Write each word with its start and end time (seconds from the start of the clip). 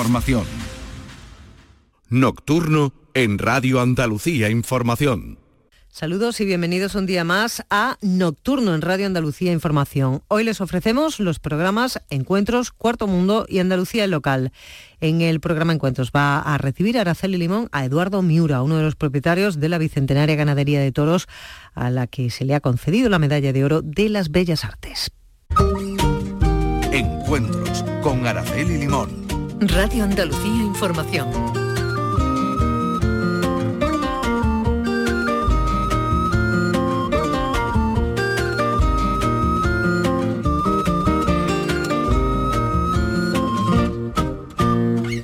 Información. 0.00 0.44
Nocturno 2.08 2.94
en 3.12 3.36
Radio 3.36 3.82
Andalucía 3.82 4.48
Información. 4.48 5.38
Saludos 5.90 6.40
y 6.40 6.46
bienvenidos 6.46 6.94
un 6.94 7.04
día 7.04 7.22
más 7.22 7.66
a 7.68 7.98
Nocturno 8.00 8.74
en 8.74 8.80
Radio 8.80 9.04
Andalucía 9.04 9.52
Información. 9.52 10.22
Hoy 10.28 10.44
les 10.44 10.62
ofrecemos 10.62 11.20
los 11.20 11.38
programas 11.38 12.00
Encuentros, 12.08 12.70
Cuarto 12.70 13.08
Mundo 13.08 13.44
y 13.46 13.58
Andalucía 13.58 14.06
Local. 14.06 14.52
En 15.02 15.20
el 15.20 15.38
programa 15.38 15.74
Encuentros 15.74 16.12
va 16.16 16.40
a 16.40 16.56
recibir 16.56 16.98
Araceli 16.98 17.36
Limón 17.36 17.68
a 17.70 17.84
Eduardo 17.84 18.22
Miura, 18.22 18.62
uno 18.62 18.78
de 18.78 18.84
los 18.84 18.96
propietarios 18.96 19.60
de 19.60 19.68
la 19.68 19.76
Bicentenaria 19.76 20.34
Ganadería 20.34 20.80
de 20.80 20.92
Toros, 20.92 21.28
a 21.74 21.90
la 21.90 22.06
que 22.06 22.30
se 22.30 22.46
le 22.46 22.54
ha 22.54 22.60
concedido 22.60 23.10
la 23.10 23.18
medalla 23.18 23.52
de 23.52 23.64
oro 23.66 23.82
de 23.82 24.08
las 24.08 24.30
Bellas 24.30 24.64
Artes. 24.64 25.12
Encuentros 26.90 27.84
con 28.02 28.26
Araceli 28.26 28.78
Limón. 28.78 29.19
Radio 29.62 30.04
Andalucía 30.04 30.64
Información. 30.64 31.28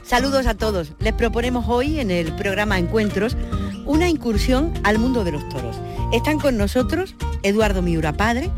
Saludos 0.05 0.47
a 0.47 0.55
todos. 0.55 0.93
Les 0.99 1.15
proponemos 1.15 1.65
hoy 1.69 1.99
en 1.99 2.11
el 2.11 2.31
programa 2.37 2.79
Encuentros 2.79 3.39
una 3.87 4.11
incursión 4.11 4.75
al 4.85 4.99
mundo 4.99 5.25
de 5.25 5.33
los 5.33 5.49
toros. 5.49 5.81
Están 6.13 6.39
con 6.39 6.59
nosotros 6.59 7.15
Eduardo 7.43 7.81
Miura 7.81 8.13
padre 8.13 8.51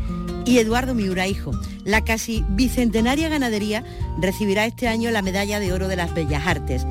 y 0.45 0.59
Eduardo 0.59 0.93
Miura 0.93 1.27
hijo. 1.27 1.51
La 1.83 2.03
casi 2.03 2.43
bicentenaria 2.49 3.29
ganadería 3.29 3.83
recibirá 4.19 4.65
este 4.65 4.87
año 4.87 5.11
la 5.11 5.21
medalla 5.21 5.59
de 5.59 5.73
oro 5.73 5.87
de 5.87 5.95
las 5.95 6.13
Bellas 6.13 6.45
Artes. 6.45 6.85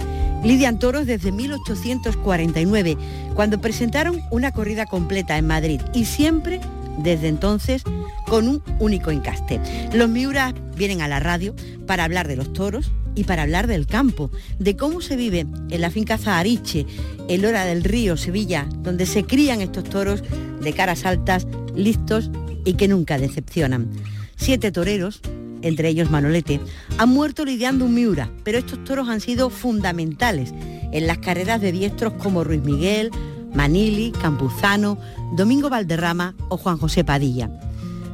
Lidian 0.45 0.79
toros 0.79 1.07
desde 1.07 1.33
1849, 1.33 2.97
cuando 3.35 3.61
presentaron 3.61 4.21
una 4.31 4.53
corrida 4.53 4.87
completa 4.87 5.37
en 5.37 5.47
Madrid 5.47 5.81
y 5.95 6.05
siempre 6.05 6.61
desde 6.99 7.29
entonces 7.29 7.83
con 8.27 8.49
un 8.49 8.63
único 8.79 9.11
encaste. 9.11 9.61
Los 9.93 10.09
Miura 10.09 10.55
vienen 10.77 11.01
a 11.01 11.09
la 11.09 11.21
radio 11.21 11.55
para 11.87 12.05
hablar 12.05 12.29
de 12.29 12.37
los 12.37 12.53
toros, 12.53 12.91
y 13.19 13.25
para 13.25 13.43
hablar 13.43 13.67
del 13.67 13.89
campo, 13.89 14.31
de 14.61 14.77
cómo 14.77 15.01
se 15.01 15.17
vive 15.17 15.45
en 15.71 15.81
la 15.81 15.91
finca 15.91 16.19
Zahariche, 16.19 16.87
el 17.29 17.45
Hora 17.45 17.65
del 17.65 17.83
Río, 17.83 18.17
Sevilla, 18.17 18.69
donde 18.83 19.07
se 19.07 19.25
crían 19.25 19.61
estos 19.61 19.83
toros 19.83 20.23
de 20.61 20.73
caras 20.73 21.05
altas, 21.05 21.49
listos 21.75 22.31
y 22.65 22.75
que 22.75 22.87
nunca 22.87 23.19
decepcionan. 23.19 23.91
Siete 24.37 24.71
toreros, 24.71 25.21
entre 25.63 25.89
ellos 25.89 26.13
Manolete, 26.13 26.61
han 26.97 27.09
muerto 27.09 27.45
lidiando 27.45 27.87
un 27.87 27.95
Miura, 27.95 28.31
pero 28.45 28.59
estos 28.59 28.85
toros 28.85 29.09
han 29.09 29.21
sido 29.21 29.51
fundamentales 29.51 30.55
en 30.93 31.09
las 31.09 31.19
carreras 31.19 31.61
de 31.61 31.73
diestros 31.73 32.13
como 32.13 32.45
Ruiz 32.45 32.63
Miguel, 32.63 33.11
Manili, 33.55 34.13
Campuzano, 34.13 34.99
Domingo 35.33 35.71
Valderrama 35.71 36.35
o 36.49 36.57
Juan 36.57 36.79
José 36.79 37.05
Padilla. 37.05 37.51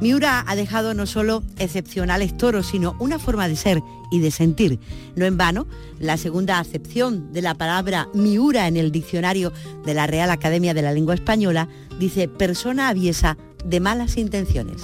Miura 0.01 0.43
ha 0.45 0.55
dejado 0.55 0.93
no 0.93 1.05
solo 1.05 1.43
excepcionales 1.57 2.35
toros, 2.35 2.67
sino 2.67 2.95
una 2.99 3.17
forma 3.17 3.47
de 3.47 3.55
ser 3.55 3.81
y 4.11 4.19
de 4.19 4.31
sentir. 4.31 4.79
No 5.15 5.25
en 5.25 5.37
vano, 5.37 5.67
la 5.99 6.17
segunda 6.17 6.59
acepción 6.59 7.31
de 7.31 7.41
la 7.41 7.55
palabra 7.55 8.09
Miura 8.13 8.67
en 8.67 8.77
el 8.77 8.91
diccionario 8.91 9.53
de 9.85 9.93
la 9.93 10.05
Real 10.05 10.31
Academia 10.31 10.73
de 10.73 10.81
la 10.81 10.91
Lengua 10.91 11.15
Española 11.15 11.69
dice 11.99 12.27
persona 12.27 12.89
aviesa 12.89 13.37
de 13.63 13.79
malas 13.79 14.17
intenciones. 14.17 14.83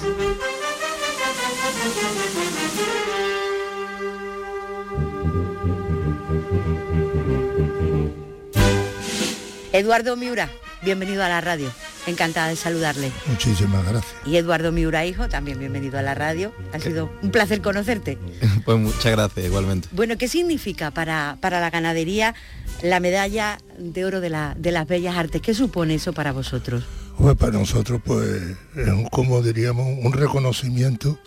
Eduardo 9.74 10.18
Miura, 10.18 10.50
bienvenido 10.84 11.24
a 11.24 11.30
la 11.30 11.40
radio. 11.40 11.72
Encantada 12.06 12.50
de 12.50 12.58
saludarle. 12.58 13.10
Muchísimas 13.28 13.86
gracias. 13.88 14.14
Y 14.26 14.36
Eduardo 14.36 14.74
Miura, 14.74 15.06
hijo, 15.06 15.30
también 15.30 15.60
bienvenido 15.60 15.98
a 15.98 16.02
la 16.02 16.14
radio. 16.14 16.52
Ha 16.74 16.80
sido 16.80 17.10
un 17.22 17.32
placer 17.32 17.62
conocerte. 17.62 18.18
Pues 18.66 18.78
muchas 18.78 19.12
gracias, 19.14 19.46
igualmente. 19.46 19.88
Bueno, 19.92 20.18
¿qué 20.18 20.28
significa 20.28 20.92
para, 20.92 21.38
para 21.40 21.60
la 21.60 21.70
ganadería 21.70 22.36
la 22.84 23.00
medalla 23.00 23.58
de 23.78 24.06
oro 24.06 24.20
de, 24.20 24.30
la, 24.30 24.56
de 24.58 24.72
las 24.72 24.88
Bellas 24.88 25.16
Artes? 25.16 25.42
¿Qué 25.42 25.54
supone 25.54 25.96
eso 25.96 26.14
para 26.14 26.32
vosotros? 26.32 26.84
Pues 27.18 27.36
para 27.38 27.54
nosotros, 27.54 28.02
pues, 28.04 28.30
es 28.76 28.88
un, 28.88 29.06
como 29.06 29.42
diríamos, 29.42 29.88
un 30.04 30.12
reconocimiento 30.14 31.18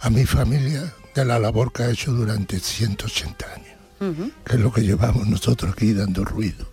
a 0.00 0.10
mi 0.10 0.26
familia 0.26 0.92
de 1.14 1.24
la 1.24 1.38
labor 1.38 1.72
que 1.72 1.84
ha 1.84 1.90
hecho 1.90 2.12
durante 2.12 2.58
180 2.58 3.46
años, 3.54 4.26
que 4.44 4.56
es 4.56 4.60
lo 4.60 4.72
que 4.72 4.82
llevamos 4.82 5.26
nosotros 5.26 5.72
aquí 5.72 5.94
dando 5.94 6.24
ruido. 6.24 6.66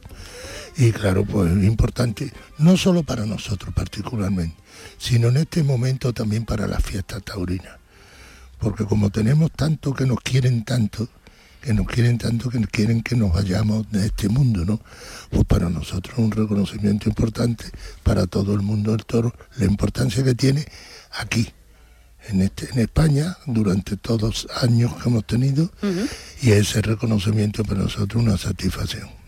Y 0.75 0.91
claro, 0.91 1.23
pues 1.23 1.51
es 1.51 1.63
importante, 1.63 2.33
no 2.57 2.77
solo 2.77 3.03
para 3.03 3.25
nosotros 3.25 3.73
particularmente, 3.73 4.55
sino 4.97 5.27
en 5.27 5.37
este 5.37 5.63
momento 5.63 6.13
también 6.13 6.45
para 6.45 6.67
la 6.67 6.79
fiesta 6.79 7.19
taurina. 7.19 7.77
Porque 8.59 8.85
como 8.85 9.09
tenemos 9.09 9.51
tanto 9.51 9.93
que 9.93 10.05
nos 10.05 10.19
quieren 10.21 10.63
tanto, 10.63 11.07
que 11.61 11.73
nos 11.73 11.87
quieren 11.87 12.17
tanto 12.17 12.49
que 12.49 12.59
quieren 12.61 13.03
que 13.03 13.15
nos 13.15 13.33
vayamos 13.33 13.89
de 13.91 14.07
este 14.07 14.29
mundo, 14.29 14.65
¿no? 14.65 14.81
Pues 15.29 15.45
para 15.45 15.69
nosotros 15.69 16.17
un 16.17 16.31
reconocimiento 16.31 17.07
importante, 17.07 17.65
para 18.03 18.25
todo 18.25 18.53
el 18.53 18.61
mundo 18.61 18.91
del 18.91 19.05
toro, 19.05 19.33
la 19.57 19.65
importancia 19.65 20.23
que 20.23 20.35
tiene 20.35 20.65
aquí, 21.11 21.47
en, 22.29 22.41
este, 22.41 22.69
en 22.71 22.79
España, 22.79 23.37
durante 23.45 23.95
todos 23.97 24.21
los 24.21 24.47
años 24.61 24.93
que 24.95 25.09
hemos 25.09 25.25
tenido, 25.25 25.71
y 26.41 26.51
ese 26.51 26.81
reconocimiento 26.81 27.63
para 27.63 27.81
nosotros 27.81 28.23
una 28.23 28.37
satisfacción. 28.37 29.22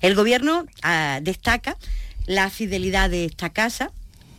El 0.00 0.14
gobierno 0.14 0.66
ah, 0.82 1.20
destaca 1.22 1.76
la 2.26 2.50
fidelidad 2.50 3.10
de 3.10 3.24
esta 3.24 3.50
casa, 3.50 3.92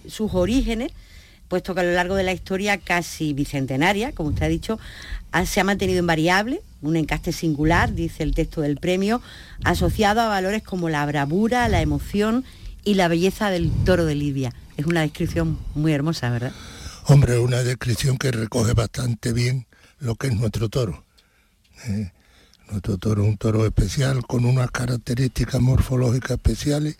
sus 0.07 0.33
orígenes, 0.33 0.91
puesto 1.47 1.73
que 1.73 1.81
a 1.81 1.83
lo 1.83 1.93
largo 1.93 2.15
de 2.15 2.23
la 2.23 2.33
historia 2.33 2.77
casi 2.77 3.33
bicentenaria, 3.33 4.11
como 4.11 4.29
usted 4.29 4.45
ha 4.45 4.49
dicho, 4.49 4.79
se 5.45 5.59
ha 5.59 5.63
mantenido 5.63 5.99
invariable, 5.99 6.61
un 6.81 6.95
encaste 6.95 7.31
singular, 7.31 7.93
dice 7.93 8.23
el 8.23 8.33
texto 8.33 8.61
del 8.61 8.77
premio, 8.77 9.21
asociado 9.63 10.21
a 10.21 10.27
valores 10.27 10.63
como 10.63 10.89
la 10.89 11.05
bravura, 11.05 11.67
la 11.69 11.81
emoción 11.81 12.43
y 12.83 12.95
la 12.95 13.07
belleza 13.07 13.49
del 13.49 13.71
toro 13.85 14.05
de 14.05 14.15
Lidia. 14.15 14.53
Es 14.77 14.85
una 14.85 15.01
descripción 15.01 15.57
muy 15.75 15.93
hermosa, 15.93 16.29
¿verdad? 16.29 16.53
Hombre, 17.05 17.39
una 17.39 17.63
descripción 17.63 18.17
que 18.17 18.31
recoge 18.31 18.73
bastante 18.73 19.33
bien 19.33 19.65
lo 19.99 20.15
que 20.15 20.27
es 20.27 20.35
nuestro 20.35 20.69
toro. 20.69 21.05
¿eh? 21.87 22.11
Nuestro 22.69 22.97
toro 22.97 23.23
es 23.23 23.29
un 23.29 23.37
toro 23.37 23.65
especial 23.65 24.25
con 24.25 24.45
unas 24.45 24.69
características 24.71 25.61
morfológicas 25.61 26.31
especiales 26.31 26.97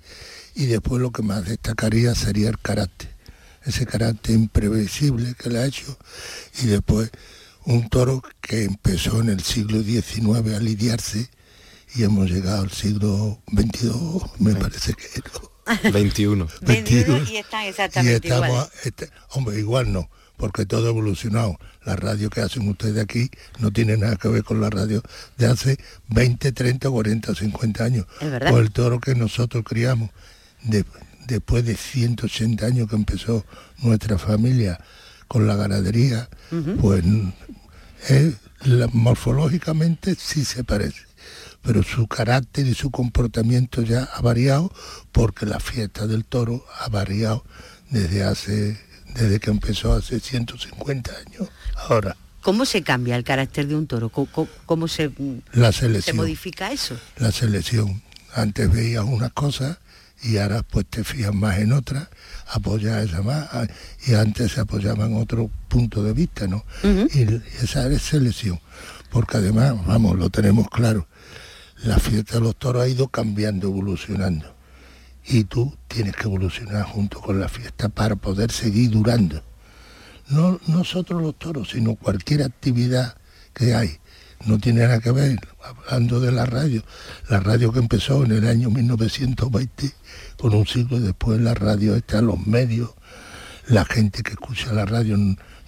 y 0.56 0.66
después 0.66 1.02
lo 1.02 1.12
que 1.12 1.24
más 1.24 1.46
destacaría 1.46 2.16
sería 2.16 2.50
el 2.50 2.58
carácter, 2.58 3.10
ese 3.66 3.86
carácter 3.86 4.36
imprevisible 4.36 5.36
que 5.38 5.50
le 5.50 5.60
ha 5.60 5.66
hecho 5.66 5.98
y 6.64 6.68
después 6.68 7.12
un 7.66 7.90
toro 7.90 8.22
que 8.40 8.64
empezó 8.64 9.20
en 9.20 9.30
el 9.30 9.42
siglo 9.42 9.84
XIX 9.84 10.56
a 10.56 10.60
lidiarse 10.60 11.30
y 11.96 12.04
hemos 12.04 12.30
llegado 12.30 12.62
al 12.62 12.72
siglo 12.72 13.42
XXII, 13.52 13.92
me 14.40 14.56
parece 14.56 14.94
que... 14.94 15.08
21. 15.92 16.48
21 16.62 17.24
y 17.30 17.38
están 17.38 17.66
exactamente 17.66 18.30
igual. 18.30 18.70
Este, 18.86 19.10
hombre, 19.32 19.60
igual 19.60 19.92
no 19.92 20.10
porque 20.38 20.66
todo 20.66 20.88
ha 20.88 20.90
evolucionado. 20.90 21.58
La 21.84 21.96
radio 21.96 22.30
que 22.30 22.42
hacen 22.42 22.68
ustedes 22.70 23.04
aquí 23.04 23.30
no 23.60 23.72
tiene 23.72 23.98
nada 23.98 24.16
que 24.16 24.28
ver 24.28 24.44
con 24.44 24.62
la 24.62 24.70
radio 24.70 25.02
de 25.38 25.48
hace 25.48 25.78
20, 26.10 26.52
30, 26.52 26.90
40, 26.90 27.36
50 27.36 27.84
años. 27.84 28.06
O 28.52 28.60
el 28.60 28.72
toro 28.72 29.00
que 29.00 29.16
nosotros 29.16 29.64
criamos 29.68 30.12
después 31.28 31.66
de 31.66 31.76
180 31.76 32.66
años 32.66 32.90
que 32.90 32.96
empezó 32.96 33.46
nuestra 33.80 34.18
familia 34.18 34.80
con 35.28 35.46
la 35.46 35.56
ganadería, 35.56 36.30
pues 36.80 37.04
morfológicamente 38.94 40.16
sí 40.16 40.46
se 40.46 40.64
parece 40.64 41.08
pero 41.68 41.84
su 41.84 42.08
carácter 42.08 42.66
y 42.66 42.74
su 42.74 42.92
comportamiento 42.92 43.82
ya 43.82 44.04
ha 44.04 44.22
variado 44.22 44.72
porque 45.12 45.46
la 45.46 45.60
fiesta 45.60 46.08
del 46.08 46.24
toro 46.24 46.64
ha 46.80 46.88
variado 46.88 47.44
desde 47.90 48.24
hace 48.24 48.80
desde 49.14 49.40
que 49.40 49.50
empezó 49.50 49.94
hace 49.94 50.20
150 50.20 51.12
años. 51.12 51.50
Ahora. 51.90 52.16
¿Cómo 52.42 52.66
se 52.66 52.82
cambia 52.82 53.16
el 53.16 53.24
carácter 53.24 53.68
de 53.68 53.76
un 53.76 53.88
toro? 53.88 54.10
¿Cómo, 54.10 54.88
se, 54.88 55.12
la 55.52 55.72
selección, 55.72 56.04
se 56.04 56.14
modifica 56.14 56.72
eso? 56.72 56.98
La 57.18 57.32
selección. 57.32 58.02
Antes 58.34 58.72
veías 58.72 59.04
una 59.04 59.30
cosa 59.30 59.80
y 60.24 60.38
ahora 60.38 60.64
pues 60.64 60.86
te 60.86 61.04
fijas 61.04 61.34
más 61.34 61.58
en 61.58 61.74
otra, 61.74 62.10
apoyas 62.48 63.06
esa 63.06 63.22
más, 63.22 63.48
ah, 63.52 63.68
y 64.06 64.14
antes 64.14 64.54
se 64.54 64.62
apoyaban 64.62 65.16
otro 65.16 65.50
punto 65.68 66.04
de 66.04 66.14
vista, 66.14 66.48
¿no? 66.48 66.64
Y 66.84 67.42
esa 67.62 67.88
es 67.88 68.02
selección. 68.02 68.60
Porque 69.10 69.38
además, 69.38 69.76
vamos, 69.86 70.18
lo 70.18 70.30
tenemos 70.30 70.70
claro, 70.70 71.08
la 71.84 72.00
fiesta 72.00 72.36
de 72.36 72.42
los 72.42 72.56
toros 72.56 72.84
ha 72.84 72.88
ido 72.88 73.08
cambiando, 73.10 73.68
evolucionando 73.68 74.57
y 75.28 75.44
tú 75.44 75.76
tienes 75.88 76.16
que 76.16 76.24
evolucionar 76.24 76.84
junto 76.84 77.20
con 77.20 77.40
la 77.40 77.50
fiesta 77.50 77.90
para 77.90 78.16
poder 78.16 78.52
seguir 78.52 78.92
durando. 78.92 79.44
No 80.30 80.60
nosotros 80.68 81.22
los 81.22 81.38
toros, 81.38 81.70
sino 81.72 81.96
cualquier 81.96 82.44
actividad 82.44 83.18
que 83.54 83.76
hay. 83.76 83.98
no 84.46 84.60
tiene 84.60 84.82
nada 84.82 85.00
que 85.00 85.12
ver, 85.12 85.40
hablando 85.64 86.20
de 86.20 86.32
la 86.32 86.46
radio, 86.46 86.84
la 87.28 87.40
radio 87.40 87.72
que 87.72 87.80
empezó 87.80 88.24
en 88.24 88.32
el 88.32 88.48
año 88.48 88.70
1920, 88.70 89.92
con 90.38 90.54
un 90.54 90.68
siglo 90.68 91.00
después 91.00 91.42
la 91.42 91.56
radio 91.56 91.96
está, 91.96 92.22
los 92.22 92.46
medios, 92.46 92.92
la 93.68 93.84
gente 93.84 94.22
que 94.22 94.32
escucha 94.32 94.74
la 94.74 94.86
radio 94.86 95.18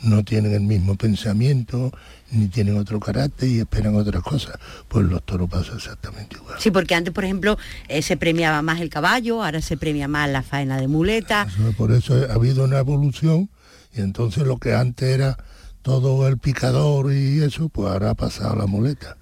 no 0.03 0.23
tienen 0.23 0.53
el 0.53 0.61
mismo 0.61 0.95
pensamiento, 0.95 1.91
ni 2.31 2.47
tienen 2.47 2.77
otro 2.77 2.99
carácter 2.99 3.49
y 3.49 3.59
esperan 3.59 3.95
otras 3.95 4.23
cosas. 4.23 4.57
Pues 4.87 5.05
los 5.05 5.23
toros 5.23 5.49
pasa 5.49 5.73
exactamente 5.75 6.35
igual. 6.35 6.55
Sí, 6.59 6.71
porque 6.71 6.95
antes, 6.95 7.13
por 7.13 7.25
ejemplo, 7.25 7.57
eh, 7.87 8.01
se 8.01 8.17
premiaba 8.17 8.61
más 8.61 8.81
el 8.81 8.89
caballo, 8.89 9.43
ahora 9.43 9.61
se 9.61 9.77
premia 9.77 10.07
más 10.07 10.29
la 10.29 10.43
faena 10.43 10.77
de 10.77 10.87
muleta. 10.87 11.47
por 11.77 11.91
eso 11.91 12.15
ha 12.29 12.33
habido 12.33 12.63
una 12.63 12.79
evolución 12.79 13.49
y 13.95 14.01
entonces 14.01 14.45
lo 14.45 14.57
que 14.57 14.73
antes 14.73 15.09
era 15.09 15.37
todo 15.81 16.27
el 16.27 16.37
picador 16.37 17.13
y 17.13 17.41
eso, 17.41 17.69
pues 17.69 17.91
ahora 17.91 18.11
ha 18.11 18.15
pasado 18.15 18.53
a 18.53 18.55
la 18.57 18.65
muleta. 18.67 19.17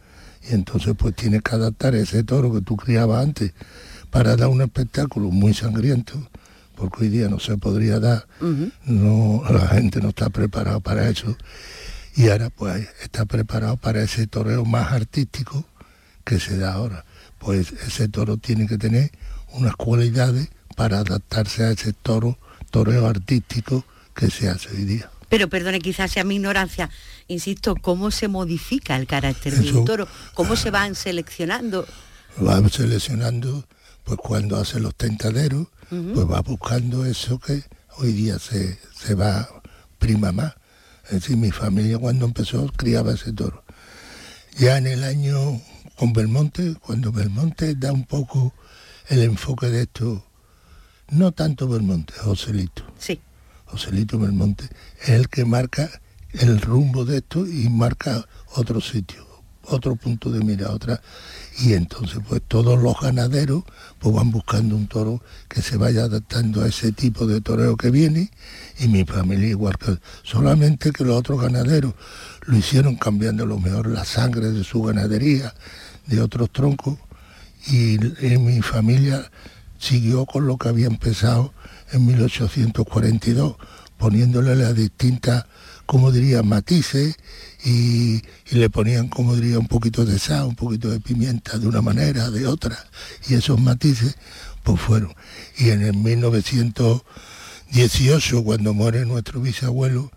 Y 0.49 0.53
entonces 0.53 0.95
pues 0.97 1.15
tienes 1.15 1.41
que 1.41 1.55
adaptar 1.55 1.95
ese 1.95 2.23
toro 2.23 2.53
que 2.53 2.61
tú 2.61 2.75
criabas 2.75 3.23
antes 3.23 3.53
para 4.09 4.35
dar 4.35 4.47
un 4.47 4.61
espectáculo 4.61 5.29
muy 5.29 5.53
sangriento, 5.53 6.13
porque 6.75 7.03
hoy 7.03 7.09
día 7.09 7.27
no 7.27 7.39
se 7.39 7.57
podría 7.57 7.99
dar, 7.99 8.27
no, 8.85 9.43
la 9.49 9.67
gente 9.67 10.01
no 10.01 10.09
está 10.09 10.29
preparada 10.29 10.79
para 10.79 11.09
eso. 11.09 11.35
Y 12.17 12.29
ahora 12.29 12.49
pues 12.49 12.89
está 13.03 13.25
preparado 13.25 13.77
para 13.77 14.01
ese 14.01 14.25
toreo 14.25 14.65
más 14.65 14.91
artístico 14.91 15.63
que 16.25 16.39
se 16.39 16.57
da 16.57 16.73
ahora. 16.73 17.05
Pues 17.37 17.71
ese 17.71 18.07
toro 18.07 18.37
tiene 18.37 18.65
que 18.65 18.79
tener 18.79 19.11
unas 19.51 19.75
cualidades 19.75 20.49
para 20.75 20.97
adaptarse 20.97 21.63
a 21.63 21.69
ese 21.69 21.93
toro, 21.93 22.39
toreo 22.71 23.05
artístico 23.05 23.85
que 24.15 24.31
se 24.31 24.49
hace 24.49 24.69
hoy 24.69 24.85
día. 24.85 25.11
Pero 25.29 25.47
perdone, 25.47 25.79
quizás 25.79 26.11
sea 26.11 26.23
mi 26.23 26.37
ignorancia, 26.37 26.89
insisto, 27.27 27.75
¿cómo 27.75 28.09
se 28.09 28.27
modifica 28.27 28.95
el 28.95 29.05
carácter 29.05 29.53
de 29.53 29.71
un 29.73 29.85
toro? 29.85 30.07
¿Cómo 30.33 30.55
se 30.55 30.71
van 30.71 30.95
seleccionando? 30.95 31.85
Va 32.43 32.67
seleccionando, 32.67 33.67
pues 34.03 34.17
cuando 34.17 34.57
hace 34.57 34.79
los 34.79 34.95
tentaderos, 34.95 35.67
pues 35.89 36.27
va 36.27 36.41
buscando 36.41 37.05
eso 37.05 37.37
que 37.37 37.63
hoy 37.97 38.11
día 38.11 38.39
se, 38.39 38.79
se 38.95 39.13
va 39.13 39.47
prima 39.99 40.31
más. 40.31 40.55
Es 41.07 41.21
decir, 41.21 41.37
mi 41.37 41.51
familia 41.51 41.97
cuando 41.97 42.25
empezó 42.25 42.67
criaba 42.75 43.13
ese 43.13 43.31
toro. 43.31 43.63
Ya 44.57 44.77
en 44.77 44.87
el 44.87 45.03
año 45.03 45.61
con 45.95 46.13
Belmonte, 46.13 46.75
cuando 46.81 47.11
Belmonte 47.11 47.75
da 47.75 47.91
un 47.91 48.05
poco 48.05 48.53
el 49.07 49.23
enfoque 49.23 49.67
de 49.67 49.83
esto, 49.83 50.25
no 51.09 51.31
tanto 51.31 51.67
Belmonte, 51.67 52.13
Joselito. 52.13 52.83
Sí. 52.99 53.21
Joselito 53.65 54.19
Belmonte, 54.19 54.67
es 55.01 55.09
el 55.09 55.29
que 55.29 55.45
marca 55.45 55.89
el 56.33 56.59
rumbo 56.61 57.05
de 57.05 57.17
esto 57.17 57.47
y 57.47 57.69
marca 57.69 58.27
otro 58.55 58.81
sitio, 58.81 59.25
otro 59.63 59.95
punto 59.95 60.29
de 60.29 60.43
mira, 60.43 60.71
otra. 60.71 61.01
Y 61.59 61.73
entonces 61.73 62.19
pues 62.27 62.41
todos 62.47 62.81
los 62.81 62.99
ganaderos 62.99 63.63
pues 63.99 64.13
van 64.13 64.31
buscando 64.31 64.75
un 64.75 64.87
toro 64.87 65.21
que 65.47 65.61
se 65.61 65.77
vaya 65.77 66.03
adaptando 66.03 66.63
a 66.63 66.67
ese 66.67 66.91
tipo 66.91 67.25
de 67.25 67.41
toreo 67.41 67.77
que 67.77 67.91
viene 67.91 68.31
y 68.79 68.87
mi 68.87 69.03
familia 69.05 69.49
igual 69.49 69.77
que 69.77 69.97
solamente 70.23 70.91
que 70.91 71.03
los 71.03 71.17
otros 71.17 71.41
ganaderos 71.41 71.93
lo 72.45 72.57
hicieron 72.57 72.95
cambiando 72.95 73.43
a 73.43 73.47
lo 73.47 73.59
mejor 73.59 73.87
la 73.87 74.05
sangre 74.05 74.51
de 74.51 74.63
su 74.63 74.83
ganadería, 74.83 75.53
de 76.05 76.21
otros 76.21 76.51
troncos 76.51 76.97
y, 77.67 77.95
y 78.25 78.37
mi 78.37 78.61
familia 78.61 79.29
siguió 79.79 80.25
con 80.25 80.47
lo 80.47 80.57
que 80.57 80.69
había 80.69 80.87
empezado 80.87 81.53
en 81.91 82.05
1842, 82.05 83.55
poniéndole 83.97 84.55
las 84.55 84.75
distintas, 84.75 85.45
como 85.85 86.11
diría, 86.11 86.43
matices 86.43 87.15
y, 87.63 88.21
le 88.51 88.69
ponían, 88.69 89.07
como 89.07 89.35
diría, 89.35 89.59
un 89.59 89.67
poquito 89.67 90.05
de 90.05 90.19
sal, 90.19 90.45
un 90.45 90.55
poquito 90.55 90.89
de 90.89 90.99
pimienta 90.99 91.57
de 91.57 91.67
una 91.67 91.81
manera, 91.81 92.29
de 92.29 92.47
otra, 92.47 92.77
y 93.27 93.35
esos 93.35 93.59
matices 93.59 94.15
pues 94.63 94.79
fueron. 94.79 95.13
Y 95.57 95.69
en 95.69 95.81
el 95.81 95.93
1918, 97.71 98.43
cuando 98.43 98.73
muere 98.73 99.05
nuestro 99.05 99.41
bisabuelo, 99.41 100.11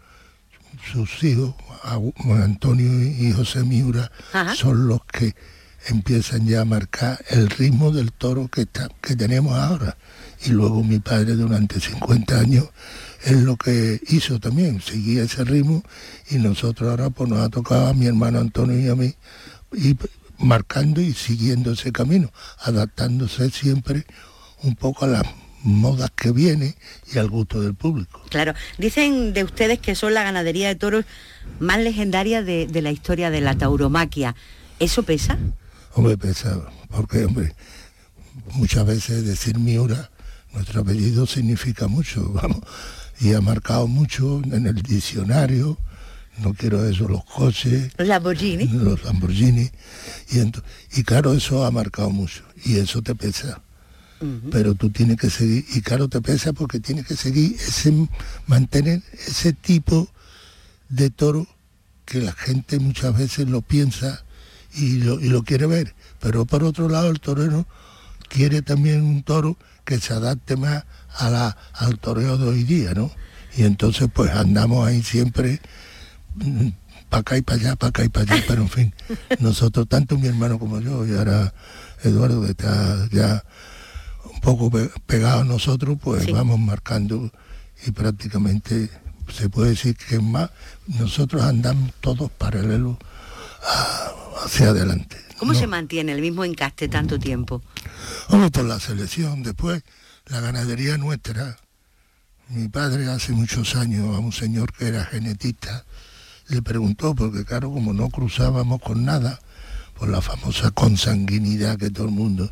sus 0.92 1.22
hijos, 1.24 1.54
Antonio 1.82 3.02
y 3.02 3.32
José 3.32 3.64
Miura, 3.64 4.10
son 4.54 4.88
los 4.88 5.04
que 5.04 5.34
empiezan 5.86 6.46
ya 6.46 6.62
a 6.62 6.64
marcar 6.64 7.18
el 7.28 7.48
ritmo 7.48 7.90
del 7.90 8.12
toro 8.12 8.48
que, 8.48 8.62
está, 8.62 8.88
que 9.00 9.16
tenemos 9.16 9.54
ahora. 9.54 9.96
Y 10.44 10.50
luego 10.50 10.82
mi 10.82 10.98
padre 10.98 11.34
durante 11.34 11.80
50 11.80 12.38
años 12.38 12.68
es 13.24 13.36
lo 13.36 13.56
que 13.56 14.00
hizo 14.08 14.38
también, 14.40 14.80
seguía 14.80 15.24
ese 15.24 15.44
ritmo. 15.44 15.82
Y 16.30 16.36
nosotros 16.36 16.90
ahora 16.90 17.10
pues 17.10 17.28
nos 17.28 17.40
ha 17.40 17.48
tocado 17.48 17.88
a 17.88 17.94
mi 17.94 18.06
hermano 18.06 18.38
Antonio 18.38 18.78
y 18.78 18.88
a 18.88 18.94
mí 18.94 19.14
y 19.72 19.96
marcando 20.38 21.00
y 21.00 21.12
siguiendo 21.12 21.72
ese 21.72 21.92
camino, 21.92 22.32
adaptándose 22.60 23.50
siempre 23.50 24.06
un 24.62 24.74
poco 24.74 25.04
a 25.04 25.08
las 25.08 25.26
modas 25.62 26.10
que 26.10 26.32
vienen 26.32 26.74
y 27.12 27.18
al 27.18 27.28
gusto 27.28 27.60
del 27.60 27.74
público. 27.74 28.22
Claro, 28.30 28.54
dicen 28.78 29.32
de 29.32 29.44
ustedes 29.44 29.78
que 29.78 29.94
son 29.94 30.14
la 30.14 30.22
ganadería 30.22 30.68
de 30.68 30.74
toros 30.74 31.04
más 31.58 31.78
legendaria 31.78 32.42
de, 32.42 32.66
de 32.66 32.82
la 32.82 32.90
historia 32.90 33.30
de 33.30 33.40
la 33.40 33.56
tauromaquia. 33.56 34.34
¿Eso 34.78 35.02
pesa? 35.02 35.38
Hombre, 35.94 36.16
pesa, 36.16 36.60
porque 36.88 37.24
hombre, 37.24 37.54
muchas 38.54 38.86
veces 38.86 39.24
decir 39.24 39.58
Miura 39.58 40.10
nuestro 40.52 40.80
apellido 40.80 41.26
significa 41.26 41.86
mucho, 41.86 42.28
vamos, 42.34 42.60
y 43.20 43.34
ha 43.34 43.40
marcado 43.40 43.86
mucho 43.86 44.40
en 44.44 44.66
el 44.66 44.82
diccionario, 44.82 45.78
no 46.38 46.54
quiero 46.54 46.88
eso, 46.88 47.06
los 47.08 47.24
coches. 47.24 47.92
Los 47.98 48.08
Lamborghini. 48.08 48.66
Los 48.68 49.04
Lamborghini. 49.04 49.70
Y, 50.30 50.98
y 50.98 51.02
claro, 51.02 51.34
eso 51.34 51.64
ha 51.64 51.70
marcado 51.70 52.10
mucho, 52.10 52.44
y 52.64 52.78
eso 52.78 53.02
te 53.02 53.14
pesa. 53.14 53.62
Pero 54.50 54.74
tú 54.74 54.90
tienes 54.90 55.16
que 55.16 55.30
seguir, 55.30 55.64
y 55.74 55.80
claro, 55.80 56.08
te 56.08 56.20
pesa 56.20 56.52
porque 56.52 56.78
tienes 56.78 57.06
que 57.06 57.16
seguir 57.16 57.54
ese, 57.54 58.06
mantener 58.46 59.02
ese 59.26 59.54
tipo 59.54 60.08
de 60.90 61.08
toro 61.08 61.46
que 62.04 62.20
la 62.20 62.32
gente 62.32 62.78
muchas 62.78 63.16
veces 63.16 63.48
lo 63.48 63.62
piensa 63.62 64.22
y 64.74 64.98
lo, 64.98 65.20
y 65.20 65.28
lo 65.28 65.42
quiere 65.42 65.66
ver. 65.66 65.94
Pero 66.20 66.44
por 66.44 66.64
otro 66.64 66.88
lado, 66.88 67.08
el 67.10 67.20
torero 67.20 67.66
quiere 68.28 68.60
también 68.60 69.02
un 69.02 69.22
toro 69.22 69.56
que 69.84 69.98
se 69.98 70.12
adapte 70.12 70.56
más 70.56 70.84
a 71.16 71.30
la, 71.30 71.56
al 71.72 71.98
toreo 71.98 72.36
de 72.36 72.48
hoy 72.48 72.64
día, 72.64 72.92
¿no? 72.94 73.10
Y 73.56 73.64
entonces 73.64 74.08
pues 74.12 74.30
andamos 74.30 74.86
ahí 74.86 75.02
siempre 75.02 75.60
mm, 76.36 76.68
para 77.08 77.20
acá 77.20 77.36
y 77.36 77.42
para 77.42 77.58
allá, 77.60 77.76
para 77.76 77.88
acá 77.88 78.04
y 78.04 78.08
para 78.08 78.34
allá, 78.34 78.44
pero 78.46 78.62
en 78.62 78.68
fin, 78.68 78.94
nosotros, 79.40 79.88
tanto 79.88 80.16
mi 80.16 80.28
hermano 80.28 80.58
como 80.58 80.80
yo, 80.80 81.06
y 81.06 81.16
ahora 81.16 81.52
Eduardo 82.02 82.42
que 82.42 82.52
está 82.52 83.08
ya 83.10 83.44
un 84.40 84.58
poco 84.58 84.70
pegado 85.06 85.42
a 85.42 85.44
nosotros, 85.44 85.98
pues 86.02 86.30
vamos 86.32 86.58
marcando 86.58 87.30
y 87.86 87.90
prácticamente 87.90 88.88
se 89.30 89.50
puede 89.50 89.70
decir 89.70 89.96
que 89.96 90.18
más 90.18 90.50
nosotros 90.86 91.42
andamos 91.42 91.92
todos 92.00 92.30
paralelos 92.30 92.96
hacia 94.42 94.70
adelante. 94.70 95.16
¿Cómo 95.38 95.54
se 95.54 95.66
mantiene 95.66 96.12
el 96.12 96.22
mismo 96.22 96.44
encaste 96.44 96.88
tanto 96.88 97.18
tiempo? 97.18 97.62
Vamos 98.30 98.50
por 98.50 98.64
la 98.64 98.80
selección, 98.80 99.42
después 99.42 99.82
la 100.26 100.40
ganadería 100.40 100.96
nuestra. 100.96 101.58
Mi 102.48 102.68
padre 102.68 103.08
hace 103.10 103.32
muchos 103.32 103.76
años 103.76 104.16
a 104.16 104.18
un 104.18 104.32
señor 104.32 104.72
que 104.72 104.88
era 104.88 105.04
genetista 105.04 105.84
le 106.48 106.62
preguntó, 106.62 107.14
porque 107.14 107.44
claro, 107.44 107.70
como 107.70 107.92
no 107.92 108.08
cruzábamos 108.08 108.80
con 108.80 109.04
nada, 109.04 109.38
por 109.96 110.08
la 110.08 110.20
famosa 110.20 110.70
consanguinidad 110.70 111.78
que 111.78 111.90
todo 111.90 112.06
el 112.06 112.12
mundo. 112.12 112.50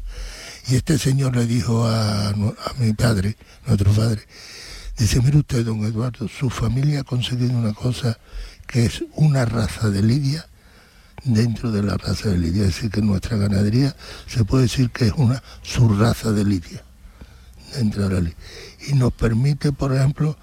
Y 0.67 0.77
este 0.77 0.99
señor 0.99 1.37
le 1.37 1.47
dijo 1.47 1.87
a, 1.87 2.29
a 2.31 2.35
mi 2.79 2.93
padre, 2.93 3.37
nuestro 3.67 3.93
padre, 3.93 4.23
dice, 4.99 5.21
mire 5.23 5.39
usted, 5.39 5.65
don 5.65 5.85
Eduardo, 5.85 6.29
su 6.29 6.51
familia 6.51 7.01
ha 7.01 7.05
conseguido 7.05 7.57
una 7.57 7.73
cosa 7.73 8.19
que 8.67 8.85
es 8.85 9.05
una 9.15 9.45
raza 9.45 9.89
de 9.89 10.03
lidia 10.03 10.47
dentro 11.25 11.71
de 11.71 11.83
la 11.83 11.97
raza 11.97 12.31
de 12.31 12.39
Lidia. 12.39 12.63
Es 12.63 12.75
decir, 12.75 12.91
que 12.91 13.03
nuestra 13.03 13.37
ganadería 13.37 13.95
se 14.27 14.45
puede 14.45 14.65
decir 14.65 14.91
que 14.91 15.07
es 15.07 15.13
una 15.17 15.43
subraza 15.63 16.33
de 16.33 16.45
Lidia 16.45 16.83
dentro 17.75 18.09
de 18.09 18.15
la 18.15 18.21
Lidia. 18.21 18.37
Y 18.89 18.95
nos 18.95 19.13
permite, 19.13 19.73
por 19.73 19.95
ejemplo, 19.95 20.37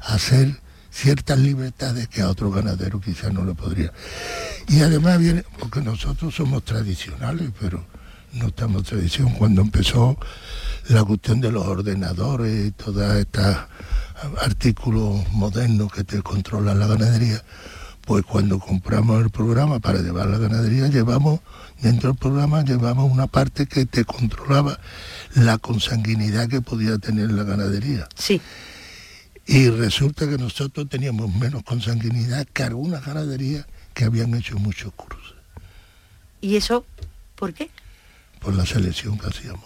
hacer 0.00 0.60
ciertas 0.90 1.38
libertades 1.38 2.08
que 2.08 2.22
a 2.22 2.28
otro 2.28 2.50
ganadero 2.50 3.00
quizás 3.00 3.32
no 3.32 3.44
le 3.44 3.54
podría. 3.54 3.92
Y 4.68 4.80
además 4.80 5.18
viene, 5.18 5.44
porque 5.58 5.80
nosotros 5.80 6.34
somos 6.34 6.64
tradicionales, 6.64 7.50
pero 7.60 7.84
no 8.34 8.48
estamos 8.48 8.84
tradición. 8.84 9.30
Cuando 9.34 9.62
empezó 9.62 10.18
la 10.88 11.04
cuestión 11.04 11.40
de 11.40 11.50
los 11.50 11.66
ordenadores 11.66 12.66
y 12.66 12.70
todos 12.72 13.14
estos 13.14 13.56
artículos 14.40 15.28
modernos 15.32 15.92
que 15.92 16.04
te 16.04 16.22
controlan 16.22 16.78
la 16.78 16.86
ganadería, 16.86 17.42
pues 18.04 18.24
cuando 18.24 18.58
compramos 18.58 19.22
el 19.22 19.30
programa 19.30 19.80
para 19.80 20.00
llevar 20.00 20.28
la 20.28 20.38
ganadería, 20.38 20.88
llevamos, 20.88 21.40
dentro 21.80 22.10
del 22.10 22.18
programa, 22.18 22.62
llevamos 22.62 23.10
una 23.10 23.26
parte 23.26 23.66
que 23.66 23.86
te 23.86 24.04
controlaba 24.04 24.78
la 25.34 25.58
consanguinidad 25.58 26.48
que 26.48 26.60
podía 26.60 26.98
tener 26.98 27.30
la 27.30 27.44
ganadería. 27.44 28.08
Sí. 28.14 28.40
Y 29.46 29.68
resulta 29.68 30.28
que 30.28 30.38
nosotros 30.38 30.88
teníamos 30.88 31.34
menos 31.34 31.62
consanguinidad 31.64 32.46
que 32.52 32.62
algunas 32.62 33.04
ganaderías 33.04 33.66
que 33.92 34.04
habían 34.04 34.34
hecho 34.34 34.58
muchos 34.58 34.92
cursos. 34.94 35.34
¿Y 36.40 36.56
eso 36.56 36.84
por 37.36 37.54
qué? 37.54 37.70
Por 38.44 38.54
la 38.54 38.66
selección 38.66 39.18
que 39.18 39.26
hacíamos. 39.28 39.64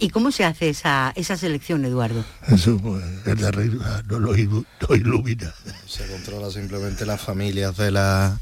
¿Y 0.00 0.10
cómo 0.10 0.32
se 0.32 0.44
hace 0.44 0.68
esa, 0.68 1.12
esa 1.16 1.36
selección, 1.36 1.84
Eduardo? 1.84 2.24
Eso, 2.48 2.76
pues, 2.78 3.02
el 3.26 3.36
de 3.38 3.46
arriba 3.46 4.02
no 4.08 4.18
lo, 4.18 4.34
ilu- 4.36 4.66
lo 4.86 4.94
ilumina. 4.96 5.54
Se 5.86 6.06
controla 6.08 6.50
simplemente 6.50 7.06
las 7.06 7.20
familias 7.20 7.76
de, 7.76 7.90
la, 7.90 8.38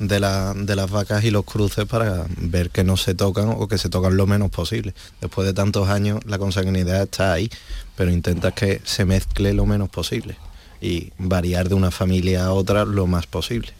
de, 0.00 0.18
la- 0.18 0.54
de 0.56 0.74
las 0.74 0.90
vacas 0.90 1.22
y 1.24 1.30
los 1.30 1.44
cruces 1.44 1.84
para 1.86 2.26
ver 2.36 2.70
que 2.70 2.82
no 2.82 2.96
se 2.96 3.14
tocan 3.14 3.48
o 3.50 3.68
que 3.68 3.78
se 3.78 3.90
tocan 3.90 4.16
lo 4.16 4.26
menos 4.26 4.50
posible. 4.50 4.92
Después 5.20 5.46
de 5.46 5.52
tantos 5.54 5.88
años 5.88 6.20
la 6.26 6.38
consanguinidad 6.38 7.02
está 7.02 7.32
ahí, 7.32 7.48
pero 7.96 8.10
intentas 8.10 8.52
que 8.54 8.80
se 8.84 9.04
mezcle 9.04 9.52
lo 9.52 9.66
menos 9.66 9.88
posible 9.88 10.36
y 10.80 11.12
variar 11.18 11.68
de 11.68 11.74
una 11.76 11.92
familia 11.92 12.46
a 12.46 12.52
otra 12.52 12.84
lo 12.84 13.06
más 13.06 13.26
posible. 13.26 13.72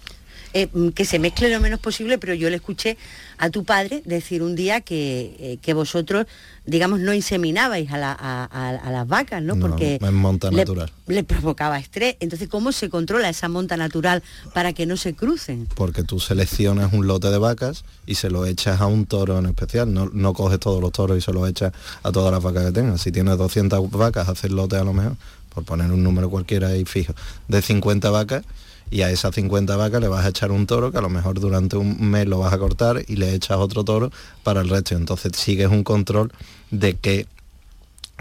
Eh, 0.55 0.69
mm, 0.73 0.89
que 0.91 1.05
se 1.05 1.19
mezcle 1.19 1.49
lo 1.51 1.61
menos 1.61 1.81
posible, 1.81 2.19
pero 2.19 2.35
yo 2.35 2.51
le 2.51 2.57
escuché 2.57 2.99
a 3.39 3.49
tu 3.51 3.65
padre 3.65 4.03
decir 4.05 4.43
un 4.43 4.55
día 4.55 4.83
que, 4.83 5.35
eh, 5.39 5.59
que 5.63 5.73
vosotros, 5.73 6.27
digamos, 6.67 7.01
no 7.01 7.15
inseminabais 7.15 7.91
a, 7.91 7.97
la- 7.99 8.13
a- 8.13 8.45
a- 8.53 8.69
a 8.77 8.91
las 8.91 9.09
vacas, 9.09 9.43
¿no? 9.43 9.55
No, 9.55 9.67
Porque 9.67 9.99
es 10.01 10.13
monta 10.13 10.51
le- 10.51 10.59
natural. 10.59 10.93
Le, 11.07 11.25
provocaba 11.25 11.79
estrés. 11.79 12.17
Entonces, 12.21 12.49
¿cómo 12.49 12.73
se 12.73 12.91
controla 12.91 13.29
esa 13.31 13.49
monta 13.49 13.77
natural 13.79 14.23
para 14.53 14.73
que 14.75 14.85
no 14.87 14.97
se 14.97 15.15
crucen? 15.15 15.67
Porque 15.75 16.03
tú 16.05 16.21
seleccionas 16.21 16.93
un 16.93 17.07
lote 17.07 17.31
de 17.31 17.39
vacas 17.39 17.85
y 18.07 18.17
se 18.17 18.29
lo 18.29 18.45
echas 18.45 18.81
a 18.81 18.87
un 18.87 19.07
toro 19.07 19.39
en 19.39 19.47
especial. 19.47 19.93
No, 19.93 20.11
no 20.13 20.35
coges 20.35 20.61
todos 20.61 20.81
los 20.83 20.93
toros 20.93 21.17
y 21.17 21.21
se 21.23 21.33
los 21.33 21.49
echas 21.49 21.73
a 22.03 22.13
todas 22.13 22.31
las 22.31 22.43
vacas 22.43 22.67
que 22.67 22.73
tengas. 22.73 23.01
Si 23.01 23.11
tienes 23.11 23.39
200 23.39 23.91
vacas, 23.91 24.29
haces 24.29 24.51
lote 24.51 24.77
a 24.77 24.85
lo 24.85 24.93
mejor, 24.93 25.17
por 25.55 25.65
poner 25.65 25.91
un 25.91 26.03
número 26.03 26.29
cualquiera 26.31 26.69
ahí 26.69 26.85
fijo, 26.85 27.15
de 27.49 27.63
50 27.63 28.11
vacas 28.11 28.45
y 28.93 29.01
a 29.03 29.11
esas 29.11 29.35
50 29.35 29.75
vacas 29.77 30.03
le 30.03 30.09
vas 30.09 30.25
a 30.27 30.29
echar 30.29 30.53
un 30.53 30.67
toro 30.67 30.93
que 30.93 30.99
a 30.99 31.01
lo 31.01 31.09
mejor 31.09 31.41
durante 31.41 31.79
un 31.79 32.11
mes 32.11 32.27
lo 32.27 32.39
vas 32.39 32.53
a 32.53 32.59
cortar 32.59 33.03
y 33.09 33.17
le 33.17 33.35
echas 33.35 33.57
otro 33.57 33.85
toro 33.85 34.13
para 34.43 34.61
el 34.61 34.69
resto. 34.69 34.95
Entonces 34.95 35.33
sigues 35.35 35.69
un 35.69 35.83
control 35.83 36.31
de 36.71 36.95
qué 36.95 37.27